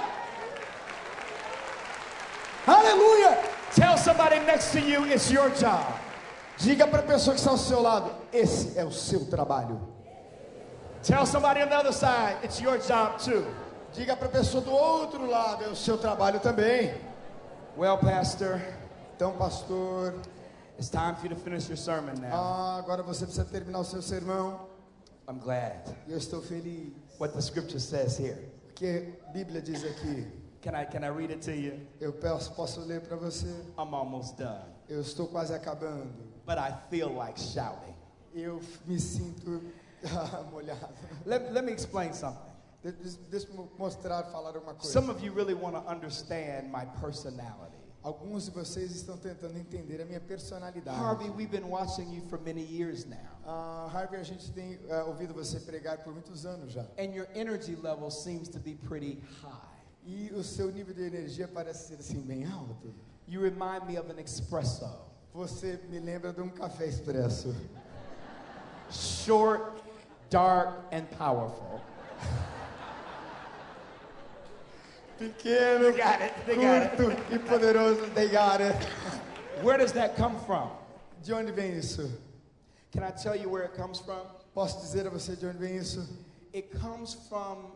Aleluia! 2.68 3.38
Tell 3.74 3.98
somebody 3.98 4.40
next 4.46 4.72
to 4.74 4.80
you 4.80 5.04
it's 5.06 5.32
your 5.32 5.50
job. 5.52 5.86
Diga 6.58 6.88
para 6.88 7.00
a 7.00 7.04
pessoa 7.04 7.34
que 7.34 7.40
está 7.40 7.52
ao 7.52 7.58
seu 7.58 7.82
lado: 7.82 8.12
esse 8.34 8.78
é 8.78 8.84
o 8.84 8.92
seu 8.92 9.26
trabalho. 9.30 9.80
Tell 11.04 11.26
somebody 11.26 11.62
on 11.62 11.70
the 11.70 11.78
other 11.78 11.94
side 11.94 12.38
it's 12.44 12.60
your 12.60 12.78
job 12.80 13.18
too. 13.24 13.46
Diga 13.94 14.16
para 14.16 14.28
a 14.28 14.32
pessoa 14.32 14.64
do 14.64 14.72
outro 14.72 15.26
lado: 15.30 15.64
é 15.64 15.68
o 15.68 15.76
seu 15.76 15.98
trabalho 15.98 16.40
também. 16.40 16.94
Well, 17.78 17.98
Pastor, 18.00 18.60
Então, 19.16 19.38
pastor, 19.38 20.16
it's 20.80 20.90
time 20.90 21.16
for 21.16 21.26
you 21.28 21.36
to 21.36 21.42
finish 21.42 21.68
your 21.70 21.78
sermon 21.78 22.16
now. 22.20 22.34
ah, 22.34 22.78
agora 22.80 23.04
você 23.04 23.26
precisa 23.26 23.46
terminar 23.46 23.80
o 23.80 23.84
seu 23.84 24.02
sermão. 24.02 24.68
I'm 25.30 25.40
glad. 25.40 25.82
Eu 26.08 26.18
estou 26.18 26.42
feliz. 26.42 26.94
What 27.20 27.34
the 27.34 27.42
scripture 27.42 27.80
says 27.80 28.18
here. 28.20 28.38
Porque 28.68 29.14
a 29.28 29.32
Bíblia 29.32 29.62
diz 29.62 29.84
aqui. 29.84 30.28
Can 30.62 30.72
I 30.76 30.86
can 30.86 31.04
I 31.04 31.10
read 31.10 31.32
it 31.32 31.42
to 31.46 31.52
you? 31.52 31.80
Eu 32.02 32.14
posso, 32.14 32.52
posso 32.54 32.80
ler 32.82 33.02
para 33.02 33.16
você. 33.16 33.48
I'm 33.78 33.94
almost 33.94 34.38
done. 34.38 34.66
Eu 34.90 35.02
estou 35.02 35.28
quase 35.28 35.54
acabando. 35.54 36.12
But 36.48 36.58
I 36.58 36.72
feel 36.90 37.10
like 37.10 37.38
shouting. 37.38 37.94
Eu 38.34 38.62
me 38.86 38.98
sinto 39.00 39.62
ah, 40.06 40.46
molhado. 40.50 40.94
Let, 41.26 41.52
let 41.52 41.66
me 41.66 41.74
explain 41.74 42.14
something. 42.14 42.48
Deixa 43.30 43.48
eu 43.50 43.70
mostrar, 43.78 44.24
falar 44.32 44.56
uma 44.56 44.74
coisa. 44.74 44.90
Some 44.90 45.10
of 45.10 45.22
you 45.22 45.34
really 45.34 45.54
want 45.54 45.76
to 45.76 45.92
understand 45.92 46.72
my 46.72 46.86
personality. 47.02 47.76
Alguns 48.02 48.46
de 48.46 48.52
vocês 48.52 48.92
estão 48.96 49.18
tentando 49.18 49.58
entender 49.58 50.02
a 50.02 50.06
minha 50.06 50.22
personalidade. 50.22 50.98
Harvey, 50.98 51.30
we've 51.32 51.52
been 51.52 51.68
watching 51.68 52.10
you 52.14 52.22
for 52.30 52.40
many 52.40 52.64
years 52.64 53.06
now. 53.06 53.18
Ah, 53.46 53.90
Harvey, 53.92 54.18
a 54.18 54.24
gente 54.24 54.50
tem 54.54 54.80
ah, 54.90 55.04
ouvido 55.06 55.34
você 55.34 55.60
pregar 55.60 55.98
por 55.98 56.14
muitos 56.14 56.46
anos 56.46 56.72
já. 56.72 56.86
And 56.98 57.14
your 57.14 57.28
energy 57.36 57.76
level 57.76 58.10
seems 58.10 58.48
to 58.48 58.60
be 58.60 58.76
pretty 58.88 59.22
high. 59.42 59.76
E 60.06 60.32
o 60.34 60.42
seu 60.44 60.72
nível 60.72 60.94
de 60.94 61.02
energia 61.02 61.50
parece 61.50 61.90
ser 61.90 62.00
assim 62.00 62.22
bem 62.22 62.46
alto. 62.46 62.94
You 63.28 63.42
remind 63.42 63.86
me 63.86 64.00
of 64.00 64.10
an 64.10 64.22
espresso. 64.22 65.07
Você 65.38 65.80
me 65.88 66.00
lembra 66.00 66.34
de 66.34 66.42
um 66.42 66.50
café 66.50 66.88
expresso. 66.88 67.56
Short, 68.90 69.84
dark, 70.32 70.80
and 70.92 71.04
powerful. 71.16 71.80
Pequeno, 75.20 75.94
curto 75.94 77.12
e 77.32 77.38
poderoso. 77.38 78.12
They 78.16 78.30
got 78.30 78.62
it. 78.62 78.76
Where 79.62 79.78
does 79.78 79.92
that 79.92 80.16
come 80.16 80.40
from? 80.40 80.72
De 81.22 81.34
onde 81.34 81.52
vem 81.52 81.78
isso? 81.78 82.10
Can 82.92 83.04
I 83.04 83.12
tell 83.12 83.36
you 83.36 83.48
where 83.48 83.66
it 83.66 83.76
comes 83.76 84.00
from? 84.00 84.26
Posso 84.56 84.80
dizer 84.80 85.06
a 85.06 85.12
você 85.12 85.36
de 85.36 85.46
onde 85.46 85.60
vem 85.60 85.78
isso? 85.78 86.04
It 86.52 86.72
comes 86.80 87.14
from 87.14 87.74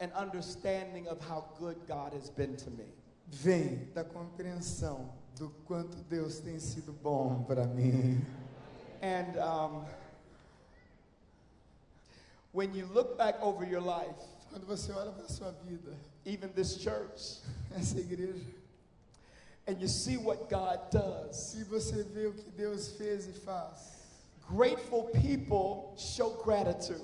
an 0.00 0.12
understanding 0.14 1.08
of 1.08 1.22
how 1.22 1.46
good 1.58 1.78
God 1.86 2.12
has 2.12 2.28
been 2.28 2.54
to 2.56 2.70
me. 2.70 2.84
Vem 3.28 3.88
da 3.94 4.04
compreensão 4.04 5.08
do 5.36 5.50
quanto 5.66 5.96
Deus 6.08 6.38
tem 6.40 6.58
sido 6.58 6.92
bom 6.92 7.44
para 7.44 7.66
mim. 7.66 8.24
And 9.00 9.36
um, 9.38 9.84
when 12.52 12.74
you 12.74 12.86
look 12.86 13.16
back 13.16 13.40
over 13.42 13.64
your 13.64 13.80
life, 13.80 14.16
Quando 14.50 14.66
você 14.66 14.92
olha 14.92 15.12
para 15.12 15.28
sua 15.28 15.52
vida, 15.64 15.94
even 16.24 16.48
this 16.52 16.78
church, 16.78 17.40
essa 17.76 17.98
igreja, 18.00 18.44
and 19.66 19.78
you 19.80 19.88
see 19.88 20.16
what 20.16 20.48
God 20.48 20.90
does, 20.90 21.36
se 21.36 21.64
você 21.64 22.02
vê 22.02 22.26
o 22.26 22.32
que 22.32 22.50
Deus 22.52 22.88
fez 22.92 23.26
e 23.26 23.32
faz, 23.32 23.98
grateful 24.48 25.04
people 25.10 25.92
show 25.96 26.42
gratitude. 26.42 27.02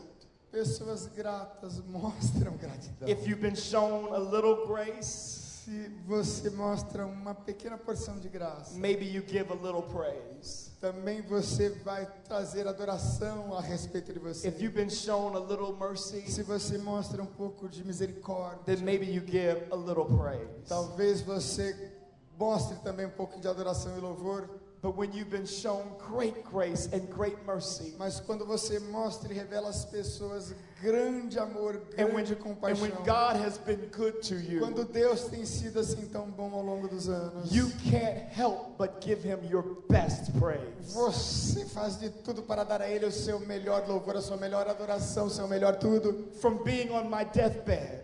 pessoas 0.51 1.07
gratas 1.09 1.81
mostram 1.81 2.57
gratidão. 2.57 3.09
If 3.09 3.27
you've 3.27 3.43
been 3.43 3.57
shown 3.57 4.15
a 4.15 4.19
little 4.19 4.67
grace, 4.67 5.44
Se 5.65 5.89
você 6.07 6.51
mostra 6.51 7.07
uma 7.07 7.35
pequena 7.35 7.79
porção 7.79 8.19
de 8.19 8.29
graça, 8.29 8.79
maybe 8.79 9.07
you 9.07 9.25
give 9.27 9.51
a 9.51 9.55
little 9.55 9.83
praise. 9.83 10.71
também 10.79 11.23
você 11.23 11.71
vai 11.71 12.05
trazer 12.25 12.69
adoração 12.69 13.55
a 13.57 13.63
respeito 13.63 14.13
de 14.13 14.19
você. 14.19 14.47
If 14.49 14.61
you've 14.61 14.75
been 14.77 14.91
shown 14.91 15.35
a 15.35 15.41
little 15.41 15.75
mercy, 15.75 16.31
Se 16.31 16.43
você 16.43 16.77
mostra 16.77 17.23
um 17.23 17.27
pouco 17.27 17.67
de 17.67 17.83
misericórdia, 17.83 18.61
then 18.67 18.85
maybe 18.85 19.07
you 19.07 19.23
give 19.27 19.67
a 19.73 19.77
little 19.77 20.05
praise. 20.05 20.69
talvez 20.69 21.23
você 21.23 21.93
mostre 22.39 22.77
também 22.81 23.07
um 23.07 23.11
pouco 23.13 23.41
de 23.41 23.49
adoração 23.49 23.97
e 23.97 24.01
louvor. 24.01 24.51
But 24.85 24.99
when 24.99 25.15
you've 25.15 25.31
been 25.31 25.47
shown 25.47 25.95
great 25.99 26.45
grace 26.45 26.91
and 26.93 27.09
great 27.09 27.43
mercy, 27.47 27.95
Mas 27.99 28.21
quando 28.21 28.45
você 28.45 28.79
mostra 28.79 29.33
e 29.33 29.35
revela 29.35 29.71
às 29.71 29.87
pessoas 29.87 30.55
grande 30.83 31.39
amor, 31.39 31.81
and 31.97 32.09
grande 32.11 32.35
and 32.35 32.37
compaixão, 32.37 32.83
when 32.83 32.93
God 33.03 33.37
has 33.37 33.57
been 33.57 33.81
good 33.97 34.21
to 34.29 34.35
you, 34.35 34.61
quando 34.61 34.85
Deus 34.85 35.25
tem 35.25 35.47
sido 35.47 35.81
assim 35.81 36.07
tão 36.09 36.31
bom 36.31 36.53
ao 36.53 36.63
longo 36.63 36.87
dos 36.87 37.09
anos, 37.09 37.51
you 37.51 37.71
can't 37.91 38.29
help 38.31 38.77
but 38.77 39.01
give 39.01 39.27
Him 39.27 39.39
your 39.51 39.65
best 39.89 40.31
praise. 40.39 40.93
você 40.93 41.65
faz 41.65 41.99
de 41.99 42.11
tudo 42.11 42.43
para 42.43 42.63
dar 42.63 42.83
a 42.83 42.87
Ele 42.87 43.07
o 43.07 43.11
seu 43.11 43.41
melhor 43.41 43.89
louvor, 43.89 44.19
a 44.19 44.21
sua 44.21 44.37
melhor 44.37 44.69
adoração, 44.69 45.29
o 45.29 45.31
seu 45.31 45.49
melhor 45.49 45.77
tudo. 45.77 46.31
From 46.43 46.63
being 46.63 46.91
on 46.91 47.09
my 47.09 47.25
deathbed 47.25 48.04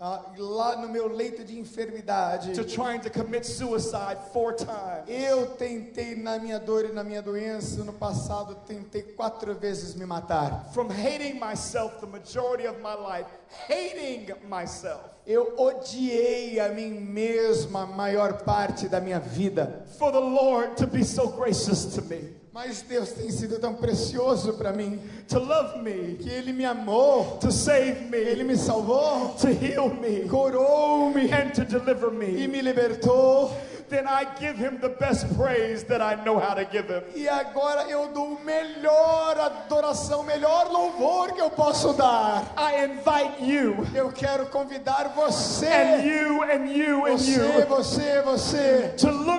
Ah, 0.00 0.22
lá 0.38 0.76
no 0.76 0.88
meu 0.88 1.08
leito 1.08 1.42
de 1.42 1.58
enfermidade, 1.58 2.52
to 2.54 2.64
trying 2.64 3.00
to 3.00 3.10
commit 3.10 3.44
suicide 3.44 4.16
four 4.32 4.52
times, 4.54 5.08
eu 5.08 5.46
tentei 5.56 6.14
na 6.14 6.38
minha 6.38 6.60
dor 6.60 6.84
e 6.84 6.92
na 6.92 7.02
minha 7.02 7.20
doença, 7.20 7.82
no 7.82 7.92
passado 7.92 8.54
tentei 8.66 9.02
quatro 9.02 9.54
vezes 9.56 9.96
me 9.96 10.06
matar. 10.06 10.70
from 10.72 10.88
hating 10.88 11.40
myself 11.40 11.98
the 12.00 12.06
majority 12.06 12.64
of 12.68 12.78
my 12.80 12.94
life, 12.94 13.26
hating 13.68 14.28
myself, 14.48 15.00
Eu 15.26 15.54
odiei 15.58 16.58
a 16.60 16.68
mim 16.68 16.90
mesma 17.00 17.82
a 17.82 17.86
maior 17.86 18.44
parte 18.44 18.88
da 18.88 19.00
minha 19.00 19.18
vida. 19.18 19.84
for 19.98 20.12
the 20.12 20.20
Lord 20.20 20.76
to 20.76 20.86
be 20.86 21.02
so 21.04 21.28
gracious 21.28 21.86
to 21.96 22.02
me, 22.02 22.36
Mas 22.52 22.82
Deus 22.82 23.12
tem 23.12 23.30
sido 23.30 23.58
tão 23.58 23.74
precioso 23.74 24.54
para 24.54 24.72
mim. 24.72 25.00
To 25.28 25.38
love 25.38 25.82
me, 25.82 26.16
que 26.16 26.30
Ele 26.30 26.52
me 26.52 26.64
amou, 26.64 27.38
to 27.38 27.52
save 27.52 28.08
Ele 28.12 28.42
me, 28.42 28.52
me 28.52 28.56
salvou, 28.56 29.34
to 29.40 29.48
heal 29.48 29.90
me, 29.90 30.28
curou-me. 30.28 31.30
And 31.30 31.50
to 31.50 31.64
deliver 31.64 32.10
e 32.12 32.16
me. 32.16 32.48
me 32.48 32.62
libertou. 32.62 33.52
Then 33.88 34.06
I 34.06 34.26
give 34.38 34.56
Him 34.58 34.78
the 34.80 34.90
best 34.90 35.26
praise 35.34 35.82
that 35.84 36.02
I 36.02 36.22
know 36.22 36.38
how 36.38 36.54
to 36.54 36.64
give 36.66 36.88
Him. 36.88 37.02
E 37.14 37.26
agora 37.26 37.88
eu 37.88 38.08
dou 38.12 38.34
o 38.34 38.44
melhor 38.44 39.38
adoração, 39.38 40.22
melhor 40.22 40.70
louvor 40.70 41.32
que 41.32 41.40
eu 41.40 41.50
posso 41.50 41.94
dar. 41.94 42.52
I 42.56 42.84
invite 42.84 43.42
you, 43.42 43.86
Eu 43.94 44.12
quero 44.12 44.46
convidar 44.46 45.06
and 45.06 45.14
você, 45.14 46.02
you, 46.04 46.42
and 46.42 46.66
you, 46.70 47.06
and 47.06 47.16
você, 47.16 47.32
you, 47.32 47.66
você, 47.66 48.22
você, 48.22 48.94
to 48.98 49.10
look 49.10 49.37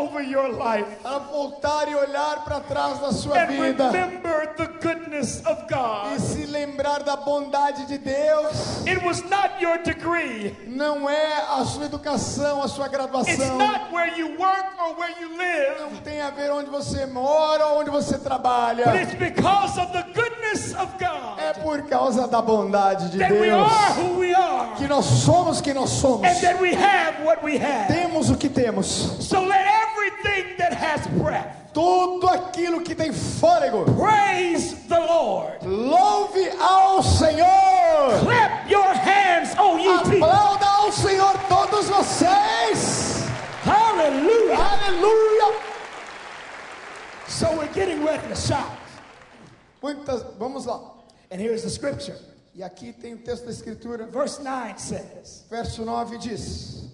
over 0.00 0.22
your 0.22 0.48
life 0.52 0.86
a 1.04 1.18
voltar 1.18 1.88
e 1.88 1.94
olhar 1.94 2.44
para 2.44 2.60
trás 2.60 2.98
da 2.98 3.12
sua 3.12 3.38
and 3.42 3.46
vida 3.48 3.90
remember 3.90 4.54
the 4.56 4.66
goodness 4.82 5.42
of 5.46 5.62
e 5.68 5.74
God. 5.74 6.18
se 6.18 6.46
lembrar 6.46 7.02
da 7.02 7.16
bondade 7.16 7.86
de 7.86 7.98
Deus. 7.98 8.86
It 8.86 9.02
was 9.04 9.22
not 9.28 9.60
your 9.60 9.78
degree. 9.82 10.56
Não 10.66 11.08
é 11.08 11.44
a 11.58 11.64
sua 11.64 11.84
educação, 11.86 12.62
a 12.62 12.68
sua 12.68 12.86
It's 12.86 12.94
graduação. 12.96 13.58
not 13.58 13.92
where 13.92 14.12
you 14.18 14.36
work 14.38 14.66
or 14.80 14.94
where 14.98 15.14
you 15.20 15.36
live, 15.36 15.80
Não 15.80 15.96
tem 16.02 16.20
a 16.20 16.30
ver 16.30 16.50
onde 16.50 16.70
você 16.70 17.06
mora 17.06 17.66
ou 17.68 17.80
onde 17.80 17.90
você 17.90 18.18
trabalha. 18.18 18.84
but 18.86 18.94
it's 19.02 19.14
because 19.14 19.78
of 19.78 19.92
the 19.92 20.02
goodness 20.14 20.18
of 20.20 20.20
God 20.20 20.29
É 21.38 21.52
por 21.54 21.82
causa 21.82 22.26
da 22.28 22.40
bondade 22.42 23.10
de 23.10 23.18
Deus 23.18 23.52
are 23.54 24.00
who 24.00 24.18
we 24.18 24.34
are 24.34 24.74
que 24.76 24.86
nós 24.86 25.04
somos 25.04 25.60
quem 25.60 25.74
nós 25.74 25.90
somos. 25.90 26.26
and 26.26 26.40
that 26.40 26.60
we 26.60 26.74
have 26.74 27.22
what 27.24 27.42
we 27.42 27.56
have. 27.56 27.88
Temos 27.88 28.30
o 28.30 28.36
que 28.36 28.48
temos. 28.48 28.86
So 29.20 29.40
let 29.42 29.66
everything 29.66 30.56
that 30.58 30.72
has 30.72 31.06
breath 31.18 31.56
Tudo 31.72 32.26
aquilo 32.28 32.80
que 32.82 32.94
tem 32.96 33.12
fôlego. 33.12 33.84
praise 33.96 34.74
the 34.88 34.98
Lord. 34.98 35.64
Louve 35.64 36.50
ao 36.60 37.00
Senhor. 37.02 38.18
Clap 38.24 38.68
your 38.68 38.92
hands, 38.94 39.54
O 39.56 39.78
ye. 39.78 39.88
Aplauda 39.88 40.66
ao 40.66 40.90
Senhor 40.90 41.32
todos 41.48 41.88
vocês. 41.88 43.24
Hallelujah. 43.64 44.58
Aleluia. 44.58 45.54
So 47.28 47.52
we're 47.56 47.72
getting 47.72 48.04
ready 48.04 48.26
to 48.28 48.34
shout. 48.34 48.79
Vamos 50.38 50.66
lá. 50.66 50.80
And 51.30 51.40
here's 51.40 51.62
the 51.62 51.70
scripture. 51.70 52.16
E 52.54 52.62
aqui 52.62 52.92
tem 52.92 53.14
o 53.14 53.18
texto 53.18 53.44
da 53.44 53.50
escritura. 53.52 54.06
Verse 54.06 54.42
9 54.42 54.78
says, 54.80 55.44
Verso 55.48 55.84
9 55.84 56.18
diz: 56.18 56.90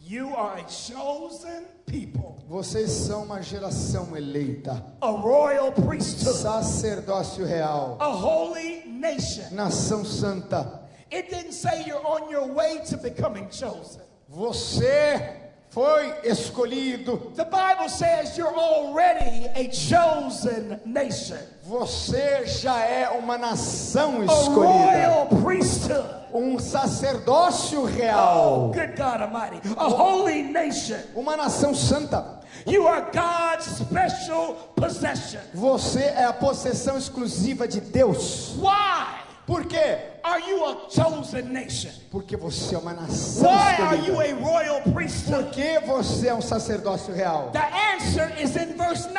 You 0.00 0.34
are 0.36 0.60
a 0.62 0.68
chosen 0.68 1.64
people, 1.84 2.36
Vocês 2.48 2.90
são 2.90 3.24
uma 3.24 3.42
geração 3.42 4.16
eleita, 4.16 4.82
a 5.00 5.10
royal 5.10 5.72
priesthood, 5.72 6.38
sacerdócio 6.38 7.44
real, 7.44 7.96
a 8.00 8.08
holy 8.08 8.84
nation. 8.86 9.44
nação 9.52 10.04
santa. 10.04 10.82
It 11.12 11.28
didn't 11.30 11.52
say 11.52 11.82
you're 11.86 12.06
on 12.06 12.30
your 12.30 12.46
way 12.54 12.78
to 12.90 12.96
becoming 12.98 13.48
chosen. 13.50 14.00
Você 14.28 15.47
foi 15.70 16.12
escolhido. 16.24 17.32
The 17.36 17.44
Bible 17.44 17.88
says 17.88 18.36
you're 18.36 18.54
already 18.56 19.46
a 19.54 19.70
chosen 19.72 20.80
nation, 20.84 21.38
Você 21.64 22.46
já 22.46 22.80
é 22.84 23.08
uma 23.10 23.36
nação 23.36 24.22
a 24.22 24.24
escolhida, 24.24 24.62
royal 24.62 25.26
priesthood. 25.42 26.08
um 26.32 26.58
sacerdócio 26.58 27.82
Oh, 27.82 27.84
real, 27.84 28.70
good 28.74 28.96
God 28.96 29.20
Almighty, 29.22 29.60
a 29.76 29.88
holy 29.88 30.42
nation. 30.44 30.98
uma 31.14 31.36
nação 31.36 31.74
santa. 31.74 32.38
You 32.66 32.88
are 32.88 33.02
God's 33.12 33.66
special 33.78 34.54
possession. 34.74 35.40
Você 35.54 36.00
é 36.02 36.24
a 36.24 36.32
possessão 36.32 36.96
exclusiva 36.98 37.68
de 37.68 37.80
Deus. 37.80 38.54
Why 38.56 39.27
Por 39.48 39.64
quê? 39.64 39.96
are 40.22 40.40
you 40.46 40.62
a 40.66 40.76
chosen 40.90 41.50
nation? 41.54 41.90
Porque 42.10 42.36
você 42.36 42.74
é 42.74 42.78
uma 42.78 42.92
nação 42.92 43.44
Why 43.50 43.76
are 43.80 43.96
you 43.96 44.20
escolhida. 44.20 44.36
a 44.36 44.50
royal 44.50 44.80
priesthood? 44.92 45.44
Por 45.44 45.50
que 45.52 45.78
você 45.86 46.28
é 46.28 46.34
um 46.34 46.42
sacerdócio 46.42 47.14
real? 47.14 47.50
The 47.52 47.66
answer 47.94 48.30
is 48.38 48.54
in 48.56 48.76
verse 48.76 49.08
9 49.08 49.16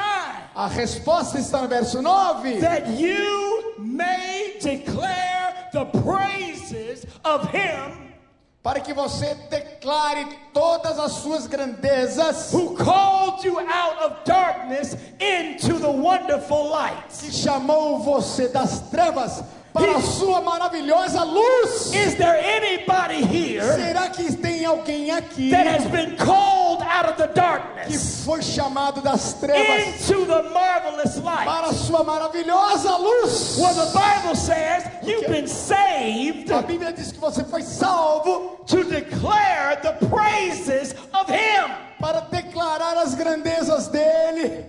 A 0.56 0.68
resposta 0.68 1.40
está 1.40 1.64
no 1.64 1.68
verso 1.68 2.00
9. 2.04 2.60
that 2.62 2.88
you 2.92 3.74
may 3.80 4.60
declare 4.62 5.68
the 5.74 5.86
praises 5.86 7.08
of 7.26 7.50
Him 7.52 8.08
Para 8.62 8.82
que 8.82 8.94
você 8.94 9.34
declare 9.50 10.28
todas 10.54 11.00
as 11.00 11.14
suas 11.14 11.48
grandezas 11.48 12.52
who 12.54 12.76
called 12.76 13.44
you 13.44 13.58
out 13.58 13.98
of 14.06 14.18
darkness 14.26 14.96
into 15.20 15.80
the 15.80 15.90
wonderful 15.90 16.70
light. 16.70 17.02
que 17.20 17.32
chamou 17.32 18.00
você 18.04 18.48
das 18.50 18.82
trevas 18.92 19.42
para 19.80 19.98
a 19.98 20.02
sua 20.02 20.42
maravilhosa 20.42 21.24
luz. 21.24 21.94
Is 21.94 22.16
there 22.16 22.38
anybody 22.38 23.24
here 23.26 23.64
Será 23.64 24.10
que 24.10 24.36
tem 24.36 24.66
alguém 24.66 25.12
aqui 25.12 25.50
that 25.52 25.66
has 25.68 25.86
been 25.88 26.16
called 26.18 26.82
out 26.84 27.06
of 27.10 27.18
the 27.18 27.28
que 27.28 27.34
darkness 27.36 28.24
foi 28.26 28.42
chamado 28.42 29.02
das 29.02 29.34
trevas 29.34 30.10
into 30.10 30.26
the 30.26 30.44
marvelous 30.50 31.18
light? 31.24 31.46
para 31.46 31.68
a 31.70 31.74
sua 31.74 32.04
maravilhosa 32.04 32.98
luz? 32.98 33.58
Well, 33.58 33.74
the 33.74 33.92
Bible 33.98 34.36
says 34.36 34.84
you've 35.04 35.28
been 35.28 35.48
saved 35.48 36.52
A 36.52 36.62
Bíblia 36.62 36.92
diz 36.94 37.12
que 37.12 37.20
você 37.20 37.44
foi 37.44 37.62
salvo 37.62 38.64
to 38.68 38.84
declare 38.84 39.78
the 39.82 39.94
praises 40.08 40.94
of 41.14 41.30
Him. 41.30 41.72
para 42.00 42.22
declarar 42.22 42.98
as 42.98 43.16
grandezas 43.16 43.88
dele. 43.88 44.66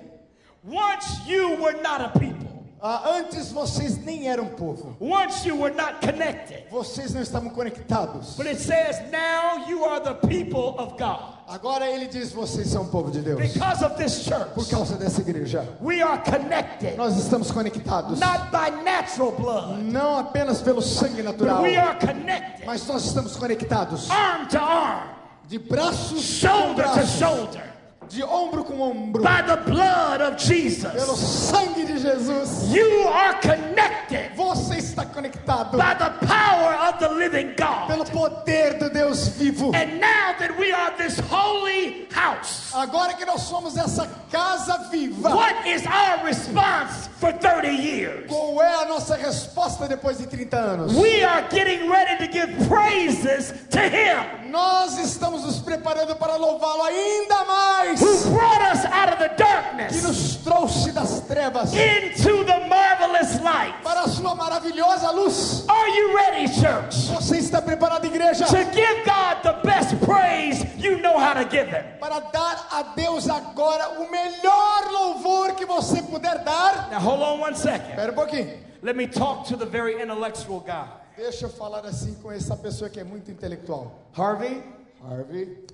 Once 0.63 1.21
you 1.27 1.57
were 1.57 1.81
not 1.81 2.01
a 2.01 2.09
people, 2.19 2.40
Ah, 2.83 3.11
antes 3.17 3.53
vocês 3.53 4.03
nem 4.05 4.29
eram 4.29 4.47
povo. 4.47 4.97
once 5.01 5.47
you 5.47 5.55
were 5.61 5.75
not 5.75 6.01
connected. 6.01 6.65
Vocês 6.71 7.13
não 7.13 7.21
estavam 7.21 7.51
conectados. 7.51 8.37
But 8.37 8.47
it 8.47 8.59
says 8.61 8.97
now 9.13 9.69
you 9.69 9.85
are 9.85 10.01
the 10.01 10.15
people 10.27 10.75
of 10.79 10.97
God. 10.99 11.35
Agora 11.47 11.85
ele 11.91 12.07
diz: 12.07 12.33
vocês 12.33 12.69
são 12.69 12.87
povo 12.87 13.11
de 13.11 13.21
Deus. 13.21 13.39
Because 13.53 13.85
of 13.85 13.97
this 13.97 14.25
Por 14.25 14.65
church, 14.65 14.71
causa 14.71 14.97
dessa 14.97 15.21
igreja, 15.21 15.67
we 15.83 16.01
are 16.01 16.23
connected, 16.23 16.97
nós 16.97 17.17
estamos 17.19 17.51
conectados. 17.51 18.19
not 18.19 18.51
by 18.51 18.71
natural 18.83 19.33
blood, 19.33 19.83
Não 19.83 20.17
apenas 20.19 20.63
pelo 20.63 20.81
sangue 20.81 21.23
but 21.23 21.25
natural, 21.33 21.63
we 21.63 21.77
are 21.77 21.99
connected, 21.99 22.65
mas 22.65 22.87
nós 22.87 23.05
estamos 23.05 23.37
conectados 23.37 24.09
arm 24.11 24.47
to 24.49 24.59
arm, 24.59 25.09
de 25.49 25.59
braços 25.59 26.23
shoulder 26.23 26.85
to 26.87 26.93
braços, 26.95 27.11
shoulder, 27.19 27.70
de 28.11 28.25
ombro 28.25 28.65
com 28.65 28.81
ombro, 28.81 29.23
by 29.23 29.41
the 29.47 29.57
blood 29.71 30.21
of 30.21 30.37
pelo 30.37 30.39
Jesus. 30.39 31.19
sangue 31.19 31.87
de 31.87 31.97
Jesus. 31.99 32.69
You 32.75 33.07
are 33.09 33.35
connected 33.41 34.33
Você 34.37 34.79
está 34.79 35.05
conectado 35.07 35.79
by 35.79 35.95
the 35.95 36.27
power 36.27 36.75
of 36.89 36.99
the 36.99 37.09
living 37.09 37.55
pelo 37.55 38.05
God. 38.05 38.11
poder 38.11 38.79
do 38.79 38.91
Deus 38.91 39.29
vivo. 39.29 39.71
And 39.75 40.01
now 40.01 40.35
that 40.39 40.59
we 40.59 40.73
are 40.73 40.91
this 40.99 41.21
holy 41.21 42.09
house, 42.11 42.73
Agora 42.75 43.15
que 43.15 43.25
nós 43.25 43.43
somos 43.43 43.77
essa 43.77 44.09
casa 44.31 44.89
viva, 44.91 45.31
what 45.31 45.67
is 45.67 45.87
our 45.87 46.25
response 46.25 47.09
for 47.21 47.33
30 47.33 47.69
years? 47.69 48.27
qual 48.29 48.61
é 48.61 48.83
a 48.83 48.87
nossa 48.87 49.15
resposta 49.17 49.87
depois 49.87 50.19
de 50.19 50.27
30 50.27 50.57
anos? 50.57 50.95
We 50.95 51.23
are 51.23 51.43
getting 51.49 51.89
ready 51.89 52.27
to 52.27 52.33
give 52.33 52.69
praises 52.69 53.53
to 53.71 53.79
Him 53.79 54.40
Nós 54.51 54.99
estamos 54.99 55.45
nos 55.45 55.61
preparando 55.61 56.17
para 56.17 56.37
louvá-lo 56.37 56.83
ainda 56.83 57.45
mais, 57.45 58.01
who 58.01 58.31
brought 58.31 58.61
us 58.73 58.85
out 58.87 59.13
of 59.13 59.19
the 59.19 59.29
que 59.29 59.37
darkness 59.45 60.03
nos 60.03 60.37
trouxe 60.37 60.93
das 60.93 61.21
trevas 61.21 61.73
into 61.73 62.45
the 62.45 62.67
marvelous 62.69 63.41
light. 63.43 63.75
para 63.85 64.01
a 64.03 64.09
sua 64.09 64.35
maravilhosa 64.35 65.11
luz. 65.13 65.65
Are 65.69 65.89
you 65.91 66.17
ready, 66.17 66.49
church? 66.49 67.09
Você 67.13 67.39
está 67.39 67.63
preparado, 67.63 68.05
igreja, 68.07 68.47
To 68.47 68.57
give 68.73 69.05
God 69.05 69.43
the 69.43 69.53
best 69.63 69.95
praise 70.05 70.67
you 70.77 70.99
know 71.01 71.17
how 71.19 71.33
to 71.35 71.45
give 71.49 71.69
Him. 71.69 71.85
para 72.01 72.19
dar 72.33 72.67
a 72.73 72.83
Deus 72.97 73.29
agora 73.29 74.01
o 74.01 74.11
melhor 74.11 74.91
louvor 74.91 75.55
que 75.55 75.65
você 75.65 76.03
puder 76.03 76.39
dar? 76.45 76.89
Now, 76.91 76.99
hold 76.99 77.23
on 77.23 77.41
one 77.41 77.55
second. 77.57 77.91
Espera 77.91 78.11
um 78.11 78.15
pouquinho. 78.17 78.59
Let 78.83 78.97
me 78.97 79.07
talk 79.07 79.47
to 79.49 79.57
the 79.57 79.67
very 79.67 80.01
intellectual 80.03 80.61
guy. 80.61 80.87
Deixa 81.21 81.45
eu 81.45 81.51
falar 81.51 81.85
assim 81.85 82.15
com 82.15 82.33
essa 82.33 82.57
pessoa 82.57 82.89
que 82.89 82.99
é 82.99 83.05
muito 83.05 83.31
intelectual. 83.31 84.09
Harvey, 84.17 84.63
Harvey, 85.05 85.67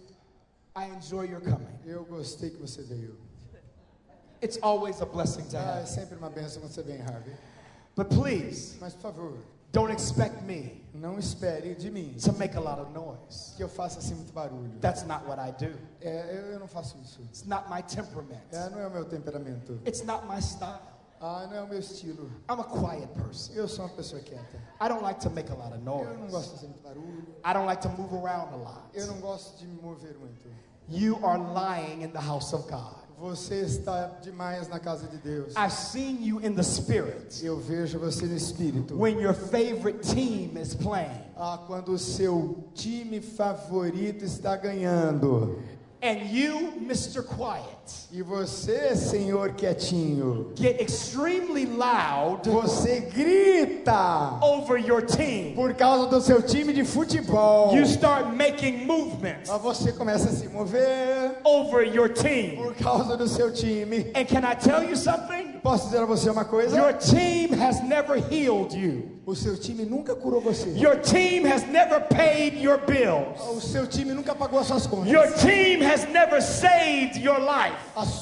I 0.77 0.87
enjoy 0.97 1.31
your 1.31 1.41
coming. 1.41 1.79
eu 1.85 2.05
gostei 2.05 2.51
que 2.51 2.57
você 2.57 2.83
veio. 2.83 3.17
It's 4.43 4.59
always 4.61 5.01
a 5.01 5.07
blessing 5.07 5.45
to 5.45 5.57
Ah, 5.57 5.61
é 5.61 5.81
have. 5.83 5.89
sempre 5.89 6.17
uma 6.19 6.31
quando 6.31 6.49
você 6.75 6.83
vem, 6.83 7.01
Harvey. 7.01 7.33
But 7.95 8.09
please, 8.09 8.77
Mas, 8.81 8.93
por 8.95 9.03
favor, 9.03 9.39
don't 9.71 9.93
expect 9.95 10.43
me 10.43 10.85
não 10.93 11.17
espere 11.17 11.77
de 11.77 11.93
mim 11.93 12.17
to 12.23 12.33
make 12.33 12.57
a 12.57 12.61
lot 12.61 12.81
of 12.81 12.91
noise. 12.93 13.55
que 13.57 13.63
eu 13.63 13.69
faça 13.69 14.01
assim 14.01 14.17
muito 14.17 14.33
barulho. 14.33 14.73
That's 14.81 15.05
not 15.05 15.25
what 15.29 15.41
I 15.41 15.53
do. 15.53 15.79
É, 16.01 16.39
eu, 16.39 16.47
eu 16.55 16.59
não 16.59 16.67
faço 16.67 16.99
isso. 17.05 17.23
It's 17.23 17.45
not 17.45 17.71
my 17.71 17.85
temperament. 17.85 18.43
É, 18.51 18.69
não 18.69 18.81
é 18.81 18.89
o 18.89 18.91
meu 18.91 19.05
temperamento. 19.05 19.81
It's 19.87 20.03
not 20.03 20.27
my 20.27 20.43
style. 20.43 20.96
Ah, 21.21 21.47
não 21.51 21.57
é 21.57 21.63
o 21.63 21.69
meu 21.69 21.79
estilo. 21.79 22.27
I'm 22.51 22.61
a 22.61 22.65
quiet 22.65 23.09
person. 23.15 23.53
Eu 23.55 23.67
sou 23.69 23.85
uma 23.87 23.95
pessoa 23.95 24.21
quieta. 24.21 24.59
I 24.81 24.89
don't 24.89 25.03
like 25.03 25.21
to 25.21 25.31
make 25.31 25.51
a 25.51 25.55
lot 25.55 25.69
of 25.73 25.79
Eu 25.79 25.85
não 25.85 26.05
noise. 26.19 26.31
gosto 26.33 26.49
de 26.51 26.55
fazer 26.57 26.67
muito 26.69 26.83
barulho. 26.83 27.27
I 27.45 27.53
don't 27.55 27.67
like 27.67 27.83
to 27.83 27.89
move 27.89 28.15
around 28.15 28.53
a 28.53 28.57
lot. 28.57 28.81
Eu 28.95 29.07
não 29.07 29.21
gosto 29.21 29.59
de 29.59 29.67
me 29.67 29.81
mover 29.81 30.17
muito. 30.19 30.49
You 30.89 31.19
are 31.25 31.39
lying 31.39 32.03
in 32.05 32.11
the 32.13 32.21
house 32.21 32.53
of 32.53 32.71
God. 32.71 33.05
Você 33.19 33.63
está 33.63 34.09
demais 34.21 34.69
na 34.69 34.79
casa 34.79 35.07
de 35.09 35.17
Deus. 35.17 35.55
I've 35.57 35.73
seen 35.73 36.23
you 36.23 36.39
in 36.45 36.55
the 36.55 36.63
spirit 36.63 37.43
Eu 37.43 37.59
vejo 37.59 37.99
você 37.99 38.27
no 38.27 38.37
espírito. 38.37 38.95
when 38.95 39.19
your 39.19 39.33
favorite 39.33 40.01
team 40.07 40.55
is 40.61 40.75
playing. 40.75 41.23
Ah, 41.35 41.59
quando 41.67 41.93
o 41.93 41.99
seu 41.99 42.63
time 42.75 43.23
favorito 43.23 44.23
está 44.23 44.55
ganhando. 44.57 45.59
And 46.07 46.23
you, 46.31 46.73
Mr. 46.87 47.21
Quiet, 47.25 47.67
E 48.13 48.23
você, 48.23 48.95
senhor 48.95 49.55
quietinho, 49.55 50.53
get 50.55 50.81
extremely 50.81 51.67
loud 51.67 52.49
você 52.49 53.01
grita 53.01 54.39
over 54.41 54.77
your 54.79 55.03
team. 55.03 55.55
por 55.57 55.75
causa 55.75 56.07
do 56.09 56.21
seu 56.21 56.41
time 56.41 56.73
de 56.73 56.85
futebol. 56.85 57.75
You 57.75 57.83
start 57.85 58.27
making 58.37 58.87
movements 58.87 59.51
Ah, 59.51 59.59
Você 59.59 59.93
começa 59.93 60.29
a 60.29 60.33
se 60.33 60.49
mover 60.49 61.39
over 61.45 61.83
your 61.83 62.09
team. 62.09 62.57
por 62.57 62.75
causa 62.77 63.17
do 63.17 63.27
seu 63.27 63.53
time. 63.53 64.13
And 64.15 64.25
can 64.27 64.45
I 64.45 64.55
tell 64.55 64.85
you 64.85 64.97
something? 64.97 65.59
Posso 65.63 65.87
dizer 65.87 66.03
a 66.03 66.07
você 66.07 66.31
uma 66.31 66.45
coisa? 66.45 66.77
Your 66.77 66.93
team 66.93 67.53
has 67.61 67.83
never 67.83 68.17
healed 68.17 68.73
you. 68.77 69.16
O 69.29 69.35
seu 69.35 69.57
time 69.57 69.85
nunca 69.85 70.15
curou 70.15 70.41
você. 70.41 70.69
Your 70.77 70.95
team 71.01 71.45
has 71.47 71.65
never 71.67 72.01
paid 72.01 72.63
your 72.63 72.79
bills. 72.87 73.41
O 73.57 73.61
seu 73.61 73.85
time 73.85 74.15
nunca 74.15 74.37
pagou 74.37 74.61
as 74.61 74.69
suas 74.69 74.87
contas. 74.87 75.11
Your 75.11 75.27
team 75.33 75.81
has 75.83 76.07
never 76.13 76.41
saved 76.41 77.17
your 77.21 77.41
life. 77.41 77.75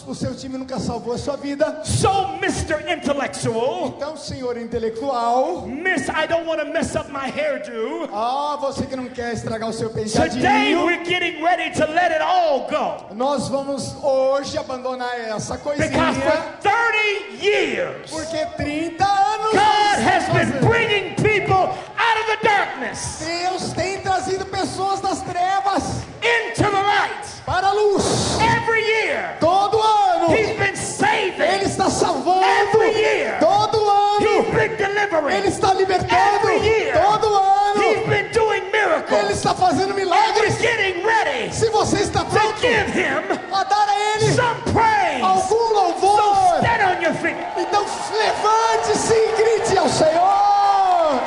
O 0.06 0.14
seu 0.14 0.34
time 0.34 0.56
nunca 0.56 0.78
salvou 0.80 1.12
a 1.12 1.18
sua 1.18 1.36
vida. 1.36 1.82
So, 1.84 2.08
Mr. 2.40 2.90
Intellectual, 2.90 3.88
Então, 3.98 4.16
senhor 4.16 4.56
intelectual, 4.56 5.66
Miss, 5.66 6.08
I 6.08 6.26
don't 6.26 6.46
want 6.46 6.60
to 6.62 6.72
mess 6.72 6.96
up 6.96 7.10
my 7.12 7.28
hairdo. 7.30 8.08
ah, 8.10 8.56
você 8.58 8.86
que 8.86 8.96
não 8.96 9.10
quer 9.10 9.34
estragar 9.34 9.68
o 9.68 9.74
seu 9.74 9.90
Today 9.90 10.04
penteadinho, 10.04 10.86
we're 10.86 11.04
getting 11.04 11.42
ready 11.44 11.70
to 11.78 11.84
let 11.84 12.12
it 12.12 12.22
all 12.22 12.60
go. 12.60 13.14
nós 13.14 13.46
vamos 13.50 13.94
hoje 14.02 14.56
abandonar 14.56 15.14
essa 15.20 15.58
Because 15.58 15.76
coisinha, 15.76 16.14
for 16.14 16.42
30 16.62 17.44
years, 17.44 18.10
porque 18.10 18.46
30 18.56 19.04
anos 19.04 19.13
God 19.54 19.98
has 20.02 20.28
been 20.30 20.60
bringing 20.66 21.14
people 21.16 21.54
out 21.96 22.16
of 22.20 22.26
the 22.28 22.38
darkness 22.46 23.24
Deus 23.24 23.72
tem 23.72 24.00
trazido 24.00 24.44
pessoas 24.46 25.00
das 25.00 25.22
trevas 25.22 26.02
into 26.22 26.62
the 26.62 26.70
light. 26.82 27.24
para 27.46 27.68
a 27.68 27.74
luz. 27.74 28.38
Every 28.40 28.82
year, 28.82 29.36
Todo 29.40 29.78
ano, 29.78 30.28
He's 30.34 30.56
been 30.56 30.74
Ele 30.74 30.76
saving. 30.76 31.60
está 31.66 31.90
salvando. 31.90 32.44
Every 32.44 32.92
year. 32.96 33.36
Todo 33.38 33.78
He's 34.20 34.46
ano, 34.46 34.52
been 34.52 34.70
Ele 34.70 34.76
delivering. 34.76 35.44
está 35.44 35.74
libertando. 35.74 36.38
Every 36.40 36.58
year. 36.66 36.94
Todo 36.94 37.28
He's 37.76 37.98
ano, 37.98 38.06
been 38.08 38.32
doing 38.32 38.62
Ele 38.62 38.72
miracles. 38.72 39.30
está 39.30 39.54
fazendo 39.54 39.90
And 39.92 39.94
we're 39.94 40.04
milagres. 40.06 40.58
getting 40.58 41.04
ready 41.04 41.52
Se 41.52 41.68
você 41.70 41.98
está 42.02 42.24
to 42.24 42.30
pronto 42.30 42.60
give 42.60 42.88
Him 42.94 43.22
a 43.52 43.64
a 43.94 44.16
Ele 44.16 44.32
some 44.34 44.60
praise. 44.72 45.22
algum 45.22 45.48
So 45.48 45.72
louvor, 45.72 46.58
stand 46.58 46.82
on 46.84 47.02
your 47.02 47.14
feet. 47.14 47.36
então 47.56 47.84
levante-se 48.12 49.14
e 49.14 49.32
grite 49.36 49.78
ao 49.78 49.88
Senhor. 49.88 51.20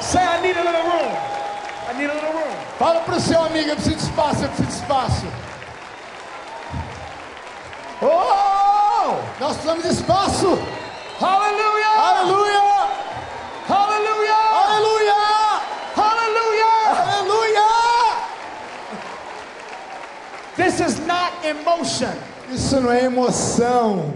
Say, 0.00 0.22
I 0.22 0.40
need 0.40 0.56
a 0.56 0.62
little 0.62 0.82
room. 0.82 1.12
I 1.90 1.94
need 1.98 2.10
a 2.10 2.14
little 2.14 2.32
room. 2.32 2.52
Fala 2.78 3.00
para 3.00 3.16
o 3.16 3.20
seu 3.20 3.42
amigo, 3.42 3.68
eu 3.70 3.74
preciso 3.76 3.96
de 3.96 4.02
espaço, 4.02 4.42
eu 4.44 4.48
preciso 4.48 4.68
de 4.68 4.74
espaço. 4.74 5.26
Oh! 8.00 9.16
Nós 9.40 9.52
precisamos 9.56 9.82
de 9.84 9.90
espaço. 9.90 10.58
Hallelujah! 11.20 11.98
Aleluia! 11.98 12.62
Hallelujah! 13.68 14.34
Aleluia! 14.64 15.14
Hallelujah! 15.16 15.62
Aleluia! 15.96 16.77
This 20.58 20.80
is 20.80 20.98
not 21.06 21.32
emotion. 21.44 22.12
Isso 22.52 22.80
não 22.80 22.90
é 22.90 23.04
emoção. 23.04 24.12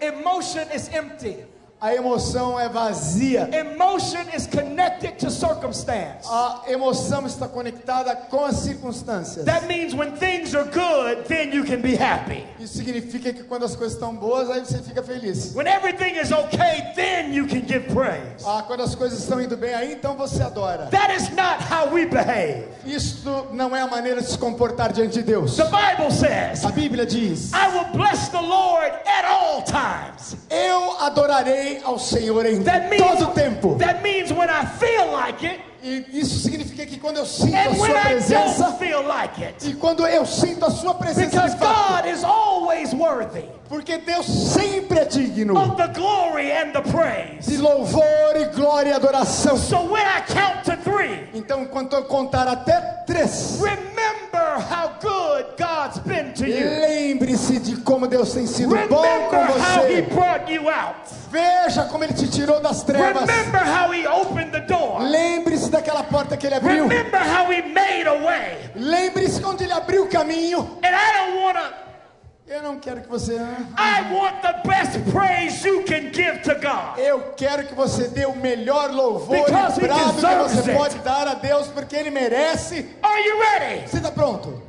Emotion 0.00 0.66
is 0.74 0.88
empty. 0.92 1.47
A 1.80 1.94
emoção 1.94 2.58
é 2.58 2.68
vazia. 2.68 3.48
Emotion 3.52 4.26
is 4.34 4.48
connected 4.48 5.16
to 5.18 5.30
circumstance. 5.30 6.26
A 6.28 6.62
emoção 6.66 7.24
está 7.24 7.46
conectada 7.46 8.16
com 8.16 8.44
as 8.44 8.56
circunstâncias. 8.56 9.44
That 9.44 9.68
means 9.68 9.94
when 9.94 10.10
things 10.16 10.56
are 10.56 10.64
good, 10.64 11.28
then 11.28 11.54
you 11.54 11.64
can 11.64 11.80
be 11.80 11.94
happy. 11.94 12.44
Isso 12.58 12.78
significa 12.78 13.32
que 13.32 13.44
quando 13.44 13.64
as 13.64 13.76
coisas 13.76 13.92
estão 13.94 14.12
boas, 14.12 14.50
aí 14.50 14.58
você 14.58 14.78
fica 14.78 15.04
feliz. 15.04 15.54
When 15.54 15.68
everything 15.68 16.18
is 16.20 16.32
okay, 16.32 16.92
then 16.96 17.32
you 17.32 17.46
can 17.46 17.64
give 17.64 17.86
praise. 17.94 18.44
Ah, 18.44 18.64
quando 18.66 18.82
as 18.82 18.96
coisas 18.96 19.20
estão 19.20 19.40
indo 19.40 19.56
bem 19.56 19.72
aí, 19.72 19.92
então 19.92 20.16
você 20.16 20.42
adora. 20.42 20.86
That 20.86 21.14
is 21.14 21.30
not 21.30 21.62
how 21.62 21.92
we 21.92 22.06
behave. 22.06 22.64
Isto 22.84 23.46
não 23.52 23.76
é 23.76 23.82
a 23.82 23.86
maneira 23.86 24.20
de 24.20 24.28
se 24.28 24.38
comportar 24.38 24.92
diante 24.92 25.18
de 25.18 25.22
Deus. 25.22 25.54
The 25.54 25.66
Bible 25.66 26.10
says, 26.10 26.64
A 26.64 26.72
Bíblia 26.72 27.06
diz: 27.06 27.52
I 27.52 27.68
will 27.72 27.92
bless 27.92 28.30
the 28.30 28.40
Lord 28.40 28.92
at 29.06 29.24
all 29.24 29.62
times. 29.62 30.36
Eu 30.50 30.98
adorarei 30.98 31.67
ao 31.84 31.98
Senhor 31.98 32.44
em 32.46 32.62
That 32.62 32.88
means, 32.88 33.02
todo 33.02 33.34
tempo. 33.34 33.74
that 33.78 34.02
means 34.02 34.32
when 34.32 34.48
I 34.48 34.64
feel 34.78 35.12
like 35.12 35.46
it 35.46 35.60
E 35.80 36.04
isso 36.12 36.40
significa 36.40 36.84
que 36.86 36.98
quando 36.98 37.18
eu 37.18 37.24
sinto 37.26 37.54
a 37.56 37.72
sua 37.74 37.88
I 37.88 38.02
presença 38.02 38.76
like 39.06 39.44
it. 39.44 39.68
e 39.70 39.74
quando 39.74 40.04
eu 40.06 40.26
sinto 40.26 40.64
a 40.66 40.70
sua 40.72 40.92
presença 40.94 41.48
de 41.48 41.56
fato, 41.56 42.02
God 42.02 42.12
is 42.12 42.24
always 42.24 42.92
worthy 42.92 43.44
porque 43.68 43.96
Deus 43.98 44.26
sempre 44.26 44.98
é 45.00 45.04
digno 45.04 45.56
of 45.56 45.76
the 45.76 45.86
glory 45.88 46.50
and 46.50 46.72
the 46.72 46.80
praise. 46.90 47.46
de 47.48 47.58
louvor 47.58 48.02
e 48.34 48.46
glória 48.46 48.90
e 48.90 48.92
adoração. 48.94 49.56
So 49.56 49.82
when 49.82 50.02
I 50.04 50.20
count 50.26 50.64
to 50.64 50.76
three, 50.82 51.28
Então, 51.34 51.62
enquanto 51.62 51.92
eu 51.94 52.04
contar 52.04 52.48
até 52.48 52.80
três, 53.06 53.60
remember 53.60 54.58
how 54.58 54.90
good 55.00 55.27
God's 55.56 55.98
been 56.00 56.32
to 56.34 56.46
you. 56.46 56.64
lembre-se 56.80 57.58
de 57.60 57.76
como 57.82 58.06
Deus 58.06 58.32
tem 58.32 58.46
sido 58.46 58.70
bom 58.88 59.28
com 59.30 59.36
Remember 59.36 59.60
how 59.60 59.86
He 59.86 60.02
você. 60.02 60.14
brought 60.14 60.52
you 60.52 60.68
out. 60.68 60.96
Veja 61.30 61.84
como 61.84 62.04
Ele 62.04 62.14
te 62.14 62.28
tirou 62.28 62.60
das 62.60 62.82
trevas. 62.82 63.28
Remember 63.28 63.60
how 63.60 63.92
He 63.92 64.06
opened 64.06 64.52
the 64.52 64.60
door. 64.60 65.00
Lembre-se 65.02 65.70
daquela 65.70 66.02
porta 66.04 66.36
que 66.36 66.46
Ele 66.46 66.54
abriu. 66.56 66.86
Remember 66.88 67.20
how 67.20 67.50
He 67.52 67.62
made 67.62 68.06
a 68.06 68.14
way. 68.14 68.70
Lembre-se 68.74 69.40
quando 69.40 69.62
Ele 69.62 69.72
abriu 69.72 70.04
o 70.04 70.08
caminho. 70.08 70.78
And 70.82 70.94
I 70.94 71.12
don't 71.16 71.42
want 71.42 71.56
to, 71.56 71.88
Eu 72.50 72.62
não 72.62 72.78
quero 72.78 73.02
que 73.02 73.08
você. 73.10 73.34
I 73.34 74.10
want 74.10 74.40
the 74.40 74.54
best 74.66 74.98
praise 75.12 75.62
you 75.68 75.84
can 75.84 76.10
give 76.14 76.40
to 76.44 76.54
God. 76.54 76.98
Eu 76.98 77.34
quero 77.36 77.64
que 77.66 77.74
você 77.74 78.08
dê 78.08 78.24
o 78.24 78.34
melhor 78.34 78.90
louvor 78.90 79.36
Because 79.44 79.78
e 79.78 79.82
brado 79.82 80.14
que 80.14 80.20
você 80.54 80.70
it. 80.70 80.78
pode 80.78 80.98
dar 81.00 81.28
a 81.28 81.34
Deus, 81.34 81.66
porque 81.68 81.94
Ele 81.94 82.08
merece. 82.10 82.86
Are 83.02 83.20
you 83.22 83.38
ready? 83.38 83.86
Você 83.86 83.98
está 83.98 84.10
pronto? 84.10 84.62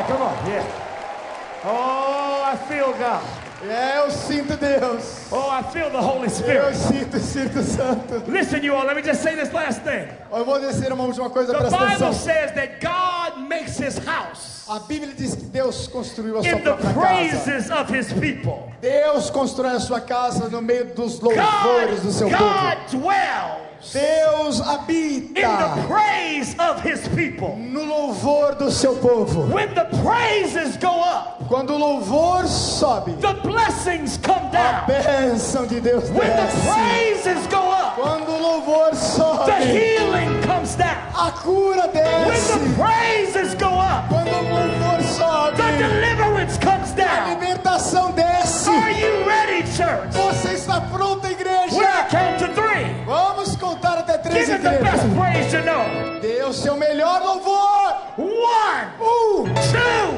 Right, 0.00 0.08
come 0.08 0.22
on. 0.22 0.46
Yeah. 0.46 1.60
Oh, 1.64 2.42
I 2.42 2.56
feel 2.68 2.92
God. 2.94 3.22
É, 3.62 3.98
eu 3.98 4.10
sinto 4.10 4.56
Deus. 4.56 5.28
Oh, 5.30 5.50
I 5.50 5.62
feel 5.64 5.90
the 5.90 6.00
Holy 6.00 6.24
Eu 6.24 6.30
Spirit. 6.30 6.74
sinto 6.76 7.14
o 7.14 7.20
Espírito 7.20 7.62
Santo. 7.62 8.22
Listen, 8.26 8.62
you 8.64 8.74
all, 8.74 8.86
let 8.86 8.96
me 8.96 9.02
just 9.02 9.22
say 9.22 9.34
this 9.34 9.52
last 9.52 9.82
thing. 9.82 10.08
Eu 10.32 10.46
vou 10.46 10.58
descer 10.58 10.90
uma 10.90 11.04
última 11.04 11.28
coisa, 11.28 11.52
The 11.52 11.58
presta 11.58 11.76
Bible 11.78 11.92
atenção. 11.96 12.14
says 12.14 12.52
that 12.52 12.80
God 12.80 13.46
makes 13.46 13.76
his 13.76 13.98
house 13.98 14.64
A 14.70 14.78
Bíblia 14.78 15.12
diz 15.14 15.34
que 15.34 15.44
Deus 15.44 15.86
construiu 15.88 16.38
a 16.38 16.42
sua 16.42 16.50
in 16.52 16.64
the 16.64 16.70
própria 16.72 16.94
casa. 16.94 17.00
praises 17.00 17.70
of 17.70 17.90
his 17.94 18.10
people. 18.14 18.72
Deus 18.80 19.28
constrói 19.28 19.74
a 19.76 19.80
sua 19.80 20.00
casa 20.00 20.48
no 20.48 20.62
meio 20.62 20.86
dos 20.94 21.18
God, 21.18 21.36
louvores 21.36 22.00
do 22.00 22.10
seu 22.12 22.30
God 22.30 22.38
povo. 22.38 23.02
dwells 23.02 23.68
Deus 23.80 24.60
in 24.60 24.66
the 25.34 25.42
habita 25.42 25.86
praise 25.88 26.54
of 26.58 26.82
his 26.82 27.08
people. 27.08 27.56
no 27.56 27.80
louvor 27.80 28.58
do 28.58 28.70
seu 28.70 28.94
povo. 28.96 29.46
When 29.52 29.74
the 29.74 29.84
praises 30.02 30.76
go 30.76 31.00
up, 31.00 31.40
up, 31.40 31.48
quando 31.48 31.72
o 31.72 31.78
louvor 31.78 32.46
sobe, 32.46 33.12
the 33.20 33.34
blessings 33.42 34.18
come 34.18 34.50
a 34.54 34.84
bênção 34.86 35.66
de 35.66 35.80
Deus 35.80 36.10
When 36.10 36.28
the 36.28 36.46
desce. 36.46 36.68
praises 36.68 37.46
go 37.48 37.70
up, 37.70 37.96
Quando 37.96 38.30
o 38.30 38.38
louvor 38.38 38.90
the 38.90 38.96
sobe, 38.96 39.50
healing 39.64 40.40
comes 40.42 40.76
down. 40.76 40.96
a 41.14 41.30
cura 41.32 41.88
desce. 41.88 42.50
Seu 56.60 56.76
melhor 56.76 57.22
louvor. 57.22 57.96
One, 58.18 58.90
Um, 59.00 59.54
two, 59.54 60.09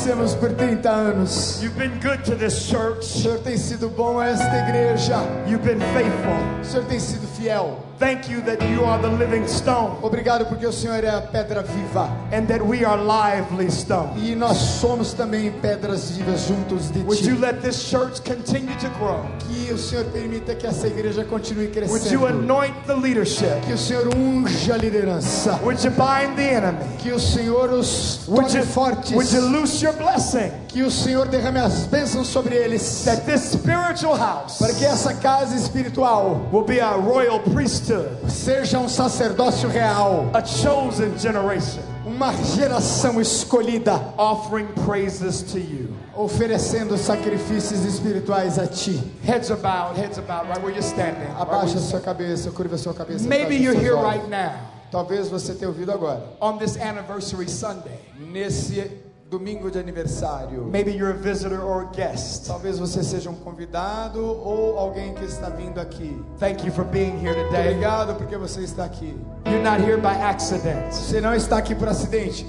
agradecemos 0.00 0.34
por 0.34 0.50
30 0.52 0.90
anos. 0.90 1.60
You've 1.62 1.76
been 1.76 1.98
good 2.00 2.24
to 2.24 2.34
this 2.34 2.68
O 2.68 2.70
church. 2.70 3.04
Senhor 3.04 3.38
tem 3.40 3.56
sido 3.56 3.88
bom 3.90 4.18
a 4.18 4.28
esta 4.28 4.68
igreja. 4.68 5.18
You've 5.46 5.64
been 5.64 5.80
faithful. 5.92 6.60
O 6.60 6.64
Senhor 6.64 6.86
tem 6.86 6.98
sido 6.98 7.26
fiel. 7.36 7.89
Thank 8.00 8.30
you 8.30 8.40
that 8.46 8.62
you 8.70 8.82
are 8.86 8.98
the 8.98 9.10
living 9.10 9.46
stone 9.46 9.98
Obrigado 10.02 10.46
porque 10.46 10.66
o 10.66 10.72
Senhor 10.72 11.04
é 11.04 11.10
a 11.10 11.20
pedra 11.20 11.62
viva. 11.62 12.08
and 12.32 12.46
that 12.46 12.62
we 12.64 12.82
are 12.82 12.96
lively 12.96 13.70
stone. 13.70 14.08
E 14.16 14.34
nós 14.34 14.56
somos 14.56 15.12
também 15.12 15.50
pedras 15.60 16.10
vivas 16.12 16.46
juntos 16.48 16.90
de 16.90 17.00
Would 17.00 17.22
you 17.28 17.34
ti. 17.36 17.40
let 17.42 17.60
this 17.60 17.76
church 17.76 18.22
continue 18.22 18.74
to 18.78 18.88
grow? 18.98 19.20
Que 19.40 19.70
o 19.70 19.76
Senhor 19.76 20.06
permita 20.06 20.54
que 20.54 20.66
essa 20.66 20.86
igreja 20.86 21.24
continue 21.24 21.66
Would 21.66 22.10
you 22.10 22.20
crescendo. 22.20 22.26
anoint 22.26 22.74
the 22.86 22.94
leadership? 22.94 23.60
Que 23.66 23.74
o 23.74 23.78
Senhor 23.78 24.08
unja 24.16 24.74
a 24.74 24.78
liderança. 24.78 25.60
Would 25.62 25.84
you 25.84 25.90
bind 25.90 26.36
the 26.36 26.54
enemy? 26.54 26.78
Que 27.00 27.12
o 27.12 27.20
Senhor 27.20 27.68
os 27.70 28.26
Would 28.28 28.46
torne 28.50 28.60
you, 28.60 28.64
fortes. 28.72 29.12
would 29.12 29.30
you 29.30 29.42
loose 29.42 29.84
your 29.84 29.92
blessing? 29.94 30.50
Que 30.68 30.82
o 30.82 30.90
Senhor 30.90 31.26
derrame 31.28 31.58
as 31.58 31.86
bênçãos 31.86 32.28
sobre 32.28 32.54
eles. 32.54 33.02
That 33.04 33.26
this 33.26 33.42
spiritual 33.52 34.16
house 34.16 34.56
Para 34.58 34.72
que 34.72 34.86
essa 34.86 35.12
casa 35.14 35.54
espiritual 35.54 36.48
will 36.50 36.64
be 36.64 36.80
a 36.80 36.92
royal 36.92 37.40
priesthood, 37.40 37.89
seja 38.28 38.78
um 38.78 38.88
sacerdócio 38.88 39.68
real. 39.68 40.30
a 40.34 40.44
chosen 40.44 41.16
generation, 41.18 41.80
Uma 42.06 42.32
geração 42.54 43.20
escolhida. 43.20 44.00
offering 44.16 44.66
praises 44.86 45.42
to 45.42 45.58
you. 45.58 45.88
Oferecendo 46.16 46.96
sacrifícios 46.98 47.84
espirituais 47.84 48.58
a 48.58 48.66
ti. 48.66 49.00
Heads 49.22 49.50
bowed, 49.50 49.96
heads 49.98 50.18
bowed, 50.18 50.48
right 50.48 50.60
where 50.62 50.70
you're 50.72 50.82
standing. 50.82 51.26
Right 51.28 51.40
Abaixa 51.40 51.74
you- 51.74 51.80
sua 51.80 52.00
cabeça, 52.00 52.50
curva 52.50 52.76
sua 52.78 52.92
cabeça. 52.94 53.26
Maybe 53.28 53.56
you're 53.56 53.74
here 53.78 53.94
olhos. 53.94 54.14
right 54.14 54.28
now 54.28 54.52
Talvez 54.90 55.28
você 55.28 55.54
tenha 55.54 55.68
ouvido 55.68 55.92
agora. 55.92 56.20
on 56.40 56.58
this 56.58 56.76
anniversary 56.76 57.48
Sunday. 57.48 57.98
Nesse 58.18 58.90
domingo 59.30 59.70
de 59.70 59.78
aniversário, 59.78 60.64
Maybe 60.64 60.90
you're 60.90 61.12
a 61.12 61.16
visitor 61.16 61.60
or 61.60 61.82
a 61.82 61.90
guest. 61.94 62.46
talvez 62.48 62.78
você 62.78 63.02
seja 63.04 63.30
um 63.30 63.34
convidado 63.36 64.20
ou 64.24 64.76
alguém 64.78 65.14
que 65.14 65.24
está 65.24 65.48
vindo 65.48 65.78
aqui. 65.78 66.20
Thank 66.38 66.66
you 66.66 66.72
for 66.72 66.84
being 66.84 67.16
here 67.24 67.34
today. 67.46 67.68
obrigado 67.74 68.16
porque 68.16 68.36
você 68.36 68.60
está 68.62 68.84
aqui. 68.84 69.16
You're 69.46 69.62
not 69.62 69.80
here 69.80 69.96
by 69.98 70.20
accident, 70.20 70.92
Você 70.92 71.20
não 71.20 71.34
está 71.34 71.58
aqui 71.58 71.74
por 71.74 71.88
acidente, 71.88 72.44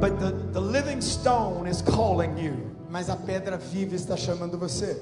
but 0.00 0.12
the, 0.20 0.30
the 0.52 0.60
living 0.60 1.00
stone 1.02 1.68
is 1.68 1.82
calling 1.82 2.38
you 2.38 2.54
mas 2.88 3.08
a 3.10 3.16
pedra 3.16 3.56
viva 3.56 3.94
está 3.94 4.16
chamando 4.16 4.56
você. 4.56 4.96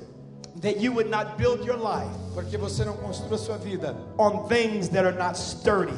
that 0.62 0.78
you 0.80 0.92
would 0.92 1.08
not 1.10 1.36
build 1.36 1.64
your 1.64 1.76
life 1.78 2.10
Porque 2.34 2.56
você 2.56 2.84
não 2.84 2.94
construa 2.94 3.38
sua 3.38 3.56
vida 3.58 3.94
on 4.18 4.46
things 4.48 4.88
that 4.88 5.06
are 5.06 5.16
not 5.16 5.38
sturdy. 5.38 5.92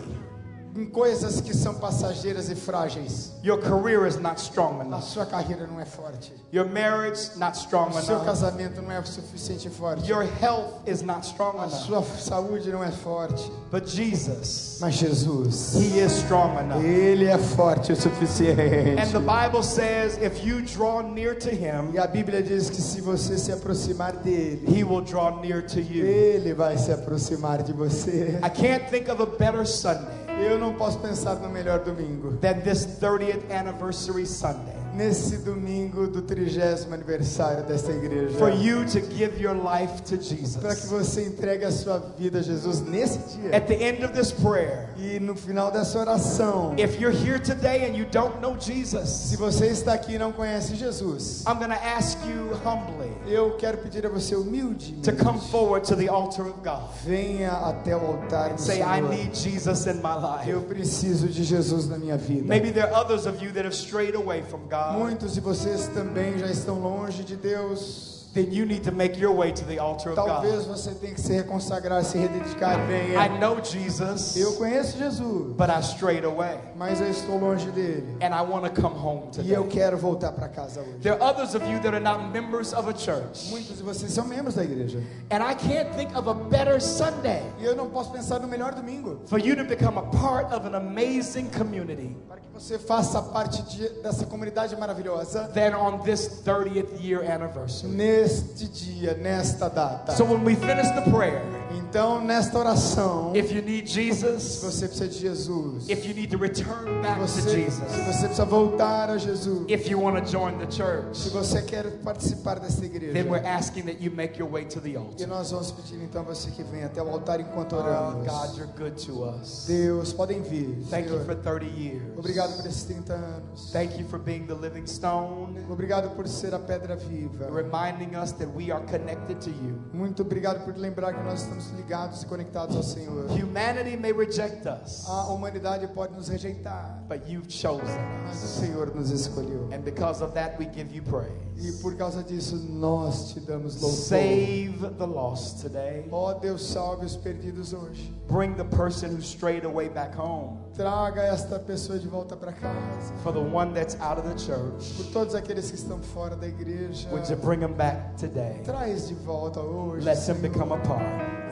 Em 0.77 0.87
coisas 0.87 1.41
que 1.41 1.55
são 1.55 1.75
passageiras 1.75 2.49
e 2.49 2.55
frágeis. 2.55 3.33
Your 3.45 3.59
career 3.59 4.07
is 4.07 4.16
not 4.18 4.41
strong 4.41 4.81
A 4.81 4.85
enough. 4.85 5.03
sua 5.03 5.27
carreira 5.27 5.66
não 5.66 5.81
é 5.81 5.85
forte. 5.85 6.33
Your 6.53 6.66
marriage 6.68 7.31
not 7.39 7.57
strong 7.59 7.91
O 7.91 8.01
seu 8.01 8.14
enough. 8.14 8.25
casamento 8.27 8.81
não 8.81 8.93
é 8.93 9.03
suficiente 9.05 9.68
forte. 9.68 10.09
Your 10.11 10.23
health 10.41 10.75
is 10.87 11.03
not 11.03 11.27
strong 11.27 11.59
A 11.59 11.64
enough. 11.66 11.81
sua 11.87 12.03
saúde 12.05 12.71
não 12.71 12.85
é 12.85 12.91
forte. 12.93 13.51
But 13.73 13.89
Jesus, 13.89 14.79
Mas 14.81 14.95
Jesus, 14.95 15.75
He 15.75 15.99
is 16.01 16.12
strong 16.12 16.57
enough. 16.61 16.85
Ele 16.85 17.27
é 17.27 17.37
forte 17.39 17.93
o 17.93 17.97
suficiente. 17.97 18.97
And 19.01 19.11
the 19.12 19.18
Bible 19.18 19.62
says 19.64 20.18
if 20.23 20.45
you 20.45 20.62
draw 20.62 21.03
near 21.03 21.35
to 21.37 21.51
Him, 21.51 21.93
E 21.95 21.99
a 21.99 22.07
Bíblia 22.07 22.43
diz 22.43 22.71
que 22.71 22.81
se 22.81 23.01
você 23.01 23.37
se 23.39 23.51
aproximar 23.53 24.12
dele, 24.12 24.62
He 24.68 24.85
will 24.85 25.03
draw 25.03 25.41
near 25.41 25.62
to 25.66 25.81
you. 25.81 26.05
ele 26.07 26.55
vai 26.55 26.79
se 26.79 26.93
aproximar 26.93 27.62
de 27.62 27.73
você. 27.73 28.39
I 28.45 28.49
can't 28.51 28.89
think 28.89 29.11
of 29.11 29.21
a 29.21 29.27
better 29.27 29.66
Sunday 29.66 30.20
Eu 30.43 30.59
não 30.59 30.74
posso 30.74 30.99
pensar 30.99 31.36
no 31.36 31.49
melhor 31.49 31.80
domingo. 31.80 32.38
than 32.41 32.61
this 32.61 32.86
30th 32.99 33.51
anniversary 33.51 34.26
Sunday 34.26 34.80
Nesse 34.95 35.38
domingo 35.38 36.07
do 36.07 36.22
trigésimo 36.22 36.95
aniversário 36.95 37.64
desta 37.64 37.93
igreja. 37.93 38.36
for 38.38 38.51
you 38.51 38.84
to 38.84 39.01
give 39.01 39.41
your 39.41 39.55
life 39.55 40.03
to 40.03 40.16
Para 40.61 40.74
que 40.74 40.82
Jesus. 40.82 40.91
você 40.91 41.26
entregue 41.26 41.64
a 41.64 41.70
sua 41.70 41.99
vida 42.18 42.41
a 42.41 42.43
Jesus 42.43 42.80
nesse 42.80 43.18
dia. 43.36 43.57
At 43.57 43.66
the 43.66 43.74
end 43.74 44.05
of 44.05 44.12
this 44.12 44.32
prayer, 44.32 44.88
E 44.99 45.18
no 45.20 45.34
final 45.34 45.70
dessa 45.70 45.99
oração, 45.99 46.74
if 46.78 47.01
you're 47.01 47.14
here 47.16 47.38
today 47.38 47.88
and 47.88 47.97
you 47.97 48.05
don't 48.11 48.41
know 48.41 48.57
se 48.61 48.72
Jesus, 48.72 49.34
você 49.38 49.68
está 49.68 49.95
aqui 49.95 50.14
e 50.14 50.18
não 50.18 50.32
conhece 50.32 50.74
Jesus, 50.76 51.45
I'm 51.47 51.59
going 51.59 51.70
to 51.70 51.82
ask 51.82 52.18
you 52.26 52.51
humbly 52.64 53.11
eu 53.26 53.57
quero 53.57 53.78
pedir 53.78 54.05
a 54.05 54.09
você 54.09 54.34
humilde 54.34 54.93
to 55.03 55.12
come 55.12 55.38
forward 55.51 55.86
to 55.86 55.97
the 55.97 56.09
altar 56.09 56.47
of 56.47 56.61
God. 56.62 56.91
venha 57.05 57.53
até 57.53 57.97
o 57.97 58.01
altar 58.01 58.55
do 58.55 58.61
Say, 58.61 58.82
I 58.82 59.01
need 59.01 59.34
Jesus 59.34 59.86
in 59.86 60.03
my 60.03 60.14
life. 60.14 60.49
Eu 60.51 60.62
preciso 60.62 61.28
de 61.28 61.45
Jesus 61.45 61.88
na 61.88 61.97
minha 61.97 62.16
vida. 62.16 62.45
Maybe 62.47 62.70
there 62.72 62.86
are 62.86 62.95
others 62.95 63.26
of 63.26 63.43
you 63.43 63.53
that 63.53 63.64
have 63.64 63.74
strayed 63.74 64.14
away 64.14 64.43
from 64.43 64.61
God. 64.68 64.80
Muitos 64.93 65.35
de 65.35 65.41
vocês 65.41 65.89
também 65.89 66.39
já 66.39 66.47
estão 66.47 66.81
longe 66.81 67.22
de 67.22 67.37
Deus. 67.37 68.20
Then 68.33 68.53
you 68.53 68.64
need 68.64 68.85
to 68.85 68.93
make 68.93 69.18
your 69.18 69.33
way 69.35 69.51
to 69.51 69.64
the 69.64 69.81
altar 69.81 70.11
of 70.11 70.14
Talvez 70.16 70.64
God. 70.64 70.76
você 70.76 70.95
tenha 70.95 71.14
que 71.14 71.20
se 71.20 71.33
reconsagrar, 71.33 72.05
se 72.05 72.16
rededicar. 72.16 72.78
I 72.78 72.87
Venha. 72.87 73.39
know 73.41 73.61
Jesus, 73.61 74.37
Eu 74.37 74.53
conheço 74.53 74.97
Jesus, 74.99 75.53
but 75.57 75.68
I 75.68 75.81
strayed 75.81 76.24
away. 76.24 76.59
mas 76.76 77.01
eu 77.01 77.11
estou 77.11 77.39
longe 77.39 77.68
dele. 77.72 78.07
And 78.22 78.33
I 78.33 78.43
want 78.43 78.64
to 78.72 78.81
come 78.81 78.95
home 78.97 79.31
E 79.43 79.51
eu 79.53 79.64
today. 79.64 79.81
quero 79.81 79.99
voltar 79.99 80.31
para 80.33 80.49
casa 80.49 80.81
hoje. 80.81 81.01
There 81.03 81.14
are 81.14 81.22
others 81.22 81.55
of 81.57 81.64
you 81.68 81.81
that 81.81 81.93
are 81.93 81.99
not 82.01 82.31
members 82.33 82.72
of 82.72 82.89
a 82.89 82.95
church. 82.97 83.51
Muitos 83.51 83.78
de 83.78 83.83
vocês 83.83 84.12
são 84.12 84.24
membros 84.26 84.55
da 84.55 84.62
igreja. 84.62 85.01
And 85.33 85.43
I 85.43 85.55
can't 85.55 85.93
think 85.97 86.16
of 86.16 86.28
a 86.28 86.35
better 86.35 86.81
Sunday 86.81 87.43
E 87.61 87.64
eu 87.64 87.74
não 87.74 87.91
posso 87.91 88.12
pensar 88.12 88.39
no 88.39 88.47
melhor 88.47 88.74
domingo 88.74 89.20
for 89.26 89.41
you 89.41 89.57
to 89.57 89.64
become 89.64 89.99
a 89.99 90.03
part 90.03 90.55
of 90.55 90.64
an 90.66 90.76
amazing 90.76 91.49
community 91.51 92.16
para 92.28 92.39
que 92.41 92.49
você 92.55 92.78
faça 92.78 93.20
parte 93.22 93.61
de, 93.62 93.89
dessa 94.03 94.24
comunidade 94.26 94.76
maravilhosa 94.76 95.49
than 95.53 95.74
on 95.76 95.99
this 96.05 96.43
30th 96.45 97.03
year 97.03 97.22
anniversary. 97.28 97.93
Neste 98.21 98.68
dia, 98.68 99.14
nesta 99.14 99.68
data. 99.68 100.12
So 100.12 100.25
when 100.25 100.45
we 100.45 100.55
finish 100.55 100.89
the 100.93 101.11
prayer, 101.11 101.41
Então, 101.73 102.21
nesta 102.25 102.59
oração, 102.59 103.33
if 103.35 103.53
you 103.53 103.62
need 103.62 103.89
se 103.89 103.95
Jesus, 104.11 104.61
você 104.62 104.87
precisa 104.89 105.09
de 105.09 105.18
Jesus, 105.18 105.89
if 105.89 106.05
you 106.07 106.14
need 106.14 106.29
to 106.29 106.39
return 106.39 107.01
back 107.03 107.21
to 107.21 107.27
você, 107.27 107.41
se 107.43 107.51
Jesus, 107.51 107.81
você 107.93 108.23
precisa 108.27 108.45
voltar 108.45 109.11
a 109.11 109.18
Jesus, 109.18 109.64
if 109.68 109.89
you 109.89 110.01
want 110.01 110.23
to 110.25 110.31
join 110.31 110.59
the 110.59 110.71
se 110.71 110.77
church, 110.79 111.31
você 111.31 111.62
quer 111.62 111.91
participar 112.03 112.59
desta 112.61 112.85
igreja, 112.85 113.12
then 113.12 113.29
we're 113.31 113.45
asking 113.47 113.83
that 113.85 114.01
you 114.03 114.11
make 114.11 114.39
your 114.39 114.49
way 114.51 114.64
to 114.64 114.81
the 114.81 114.91
E 114.91 114.97
altar. 114.97 115.27
nós 115.29 115.51
vamos 115.51 115.71
pedir 115.73 116.03
então 116.03 116.23
você 116.25 116.51
que 116.51 116.62
venha 116.62 116.87
até 116.87 117.03
o 117.03 117.09
altar 117.09 117.41
enquanto 117.41 117.75
Oh, 117.75 117.81
oramos. 117.81 118.27
God, 118.27 118.57
you're 118.57 118.73
good 118.77 118.97
to 119.07 119.25
us. 119.25 119.66
Deus, 119.66 120.12
podem 120.12 120.43
vir. 120.43 120.85
Thank 120.91 121.09
you 121.09 121.18
Senhor. 121.21 121.25
for 121.25 121.35
30 121.37 121.66
years. 121.66 122.03
Obrigado 122.18 122.57
por 122.57 122.66
esses 122.66 122.85
30 122.85 123.12
anos. 123.14 123.71
Thank 123.73 123.99
you 124.01 124.07
for 124.09 124.18
being 124.18 124.47
the 124.47 124.55
living 124.55 124.87
stone, 124.87 125.59
Obrigado 125.68 126.11
por 126.16 126.27
ser 126.29 126.55
a 126.55 126.59
pedra 126.59 126.97
viva. 126.97 127.49
reminding 127.51 128.16
us 128.16 128.33
that 128.33 128.49
we 128.55 128.71
are 128.73 128.85
connected 128.87 129.41
to 129.41 129.51
you. 129.51 129.79
Muito 129.93 130.23
obrigado 130.23 130.64
por 130.64 130.77
lembrar 130.77 131.12
que 131.14 131.23
nós 131.23 131.43
estamos 131.43 131.60
ligados 131.77 132.23
e 132.23 132.27
conectados 132.27 132.77
ao 132.77 132.83
Senhor. 132.83 133.27
Humanity 133.31 133.97
may 133.97 134.13
reject 134.13 134.67
us, 134.67 135.07
A 135.09 135.33
humanidade 135.33 135.87
pode 135.89 136.15
nos 136.15 136.29
rejeitar, 136.29 137.03
but 137.09 137.27
you've 137.29 137.49
chosen 137.49 137.87
mas 138.27 138.43
o. 138.43 138.47
Senhor 138.61 138.95
nos 138.95 139.11
escolheu. 139.11 139.69
And 139.73 139.83
because 139.85 140.23
of 140.23 140.33
that, 140.35 140.59
we 140.59 140.67
give 140.67 140.93
you 140.95 141.03
E 141.03 141.11
praise. 141.11 141.83
por 141.83 141.95
causa 141.97 142.23
disso, 142.23 142.57
nós 142.69 143.33
te 143.33 143.41
damos 143.41 143.81
louvor. 143.81 143.91
Save 143.99 144.95
the 144.99 145.07
lost 145.07 145.61
today. 145.63 146.07
Ó 146.11 146.33
Deus, 146.35 146.63
salve 146.63 147.05
os 147.05 147.17
perdidos 147.17 147.73
hoje. 147.73 148.13
Bring 148.29 148.55
the 148.55 148.65
person 148.65 149.11
who 149.11 149.21
strayed 149.21 149.65
away 149.65 149.89
back 149.89 150.15
home. 150.17 150.59
Traga 150.81 151.22
esta 151.24 151.59
pessoa 151.59 151.99
de 151.99 152.09
volta 152.09 152.35
para 152.37 152.53
casa. 152.53 153.12
For 153.22 153.33
the 153.33 153.39
one 153.41 153.74
that's 153.74 153.97
out 154.01 154.18
of 154.18 154.26
the 154.26 154.35
church, 154.39 154.95
Por 154.97 155.12
todos 155.12 155.35
aqueles 155.35 155.70
que 155.70 155.76
estão 155.76 156.01
fora 156.01 156.35
da 156.35 156.47
igreja. 156.47 157.07
would 157.11 157.28
you 157.28 157.37
bring 157.37 157.61
them 157.61 157.74
back 157.74 158.16
today? 158.16 158.61
Traz 158.64 159.09
de 159.09 159.14
volta 159.14 159.61
hoje. 159.61 160.05
Let 160.07 160.16
them 160.26 160.41
become 160.41 160.72
a 160.72 160.78
part. 160.78 161.05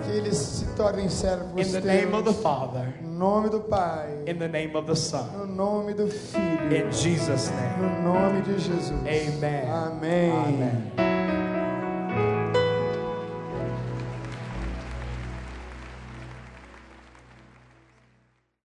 Que 0.03 0.13
eles 0.13 0.37
se 0.39 0.65
tornem 0.77 1.11
servos 1.11 1.61
In 1.67 1.73
the 1.73 1.81
name 1.87 2.15
of 2.15 2.25
the 2.25 2.33
Father, 2.33 2.95
No 3.03 3.19
nome 3.19 3.51
do 3.51 3.61
Pai. 3.61 4.07
in 4.27 4.39
the 4.39 4.49
name 4.49 4.75
of 4.75 4.87
the 4.87 4.97
Son, 4.97 5.27
No 5.37 5.45
nome 5.45 5.93
do 5.93 6.09
Filho. 6.09 6.87
in 6.87 6.91
Jesus' 6.91 7.51
name. 7.51 8.03
No 8.05 8.15
nome 8.15 8.41
de 8.43 8.59
Jesus. 8.59 8.93
Amen. 9.07 9.69
Amém. 9.69 10.31
Amen. 10.33 11.18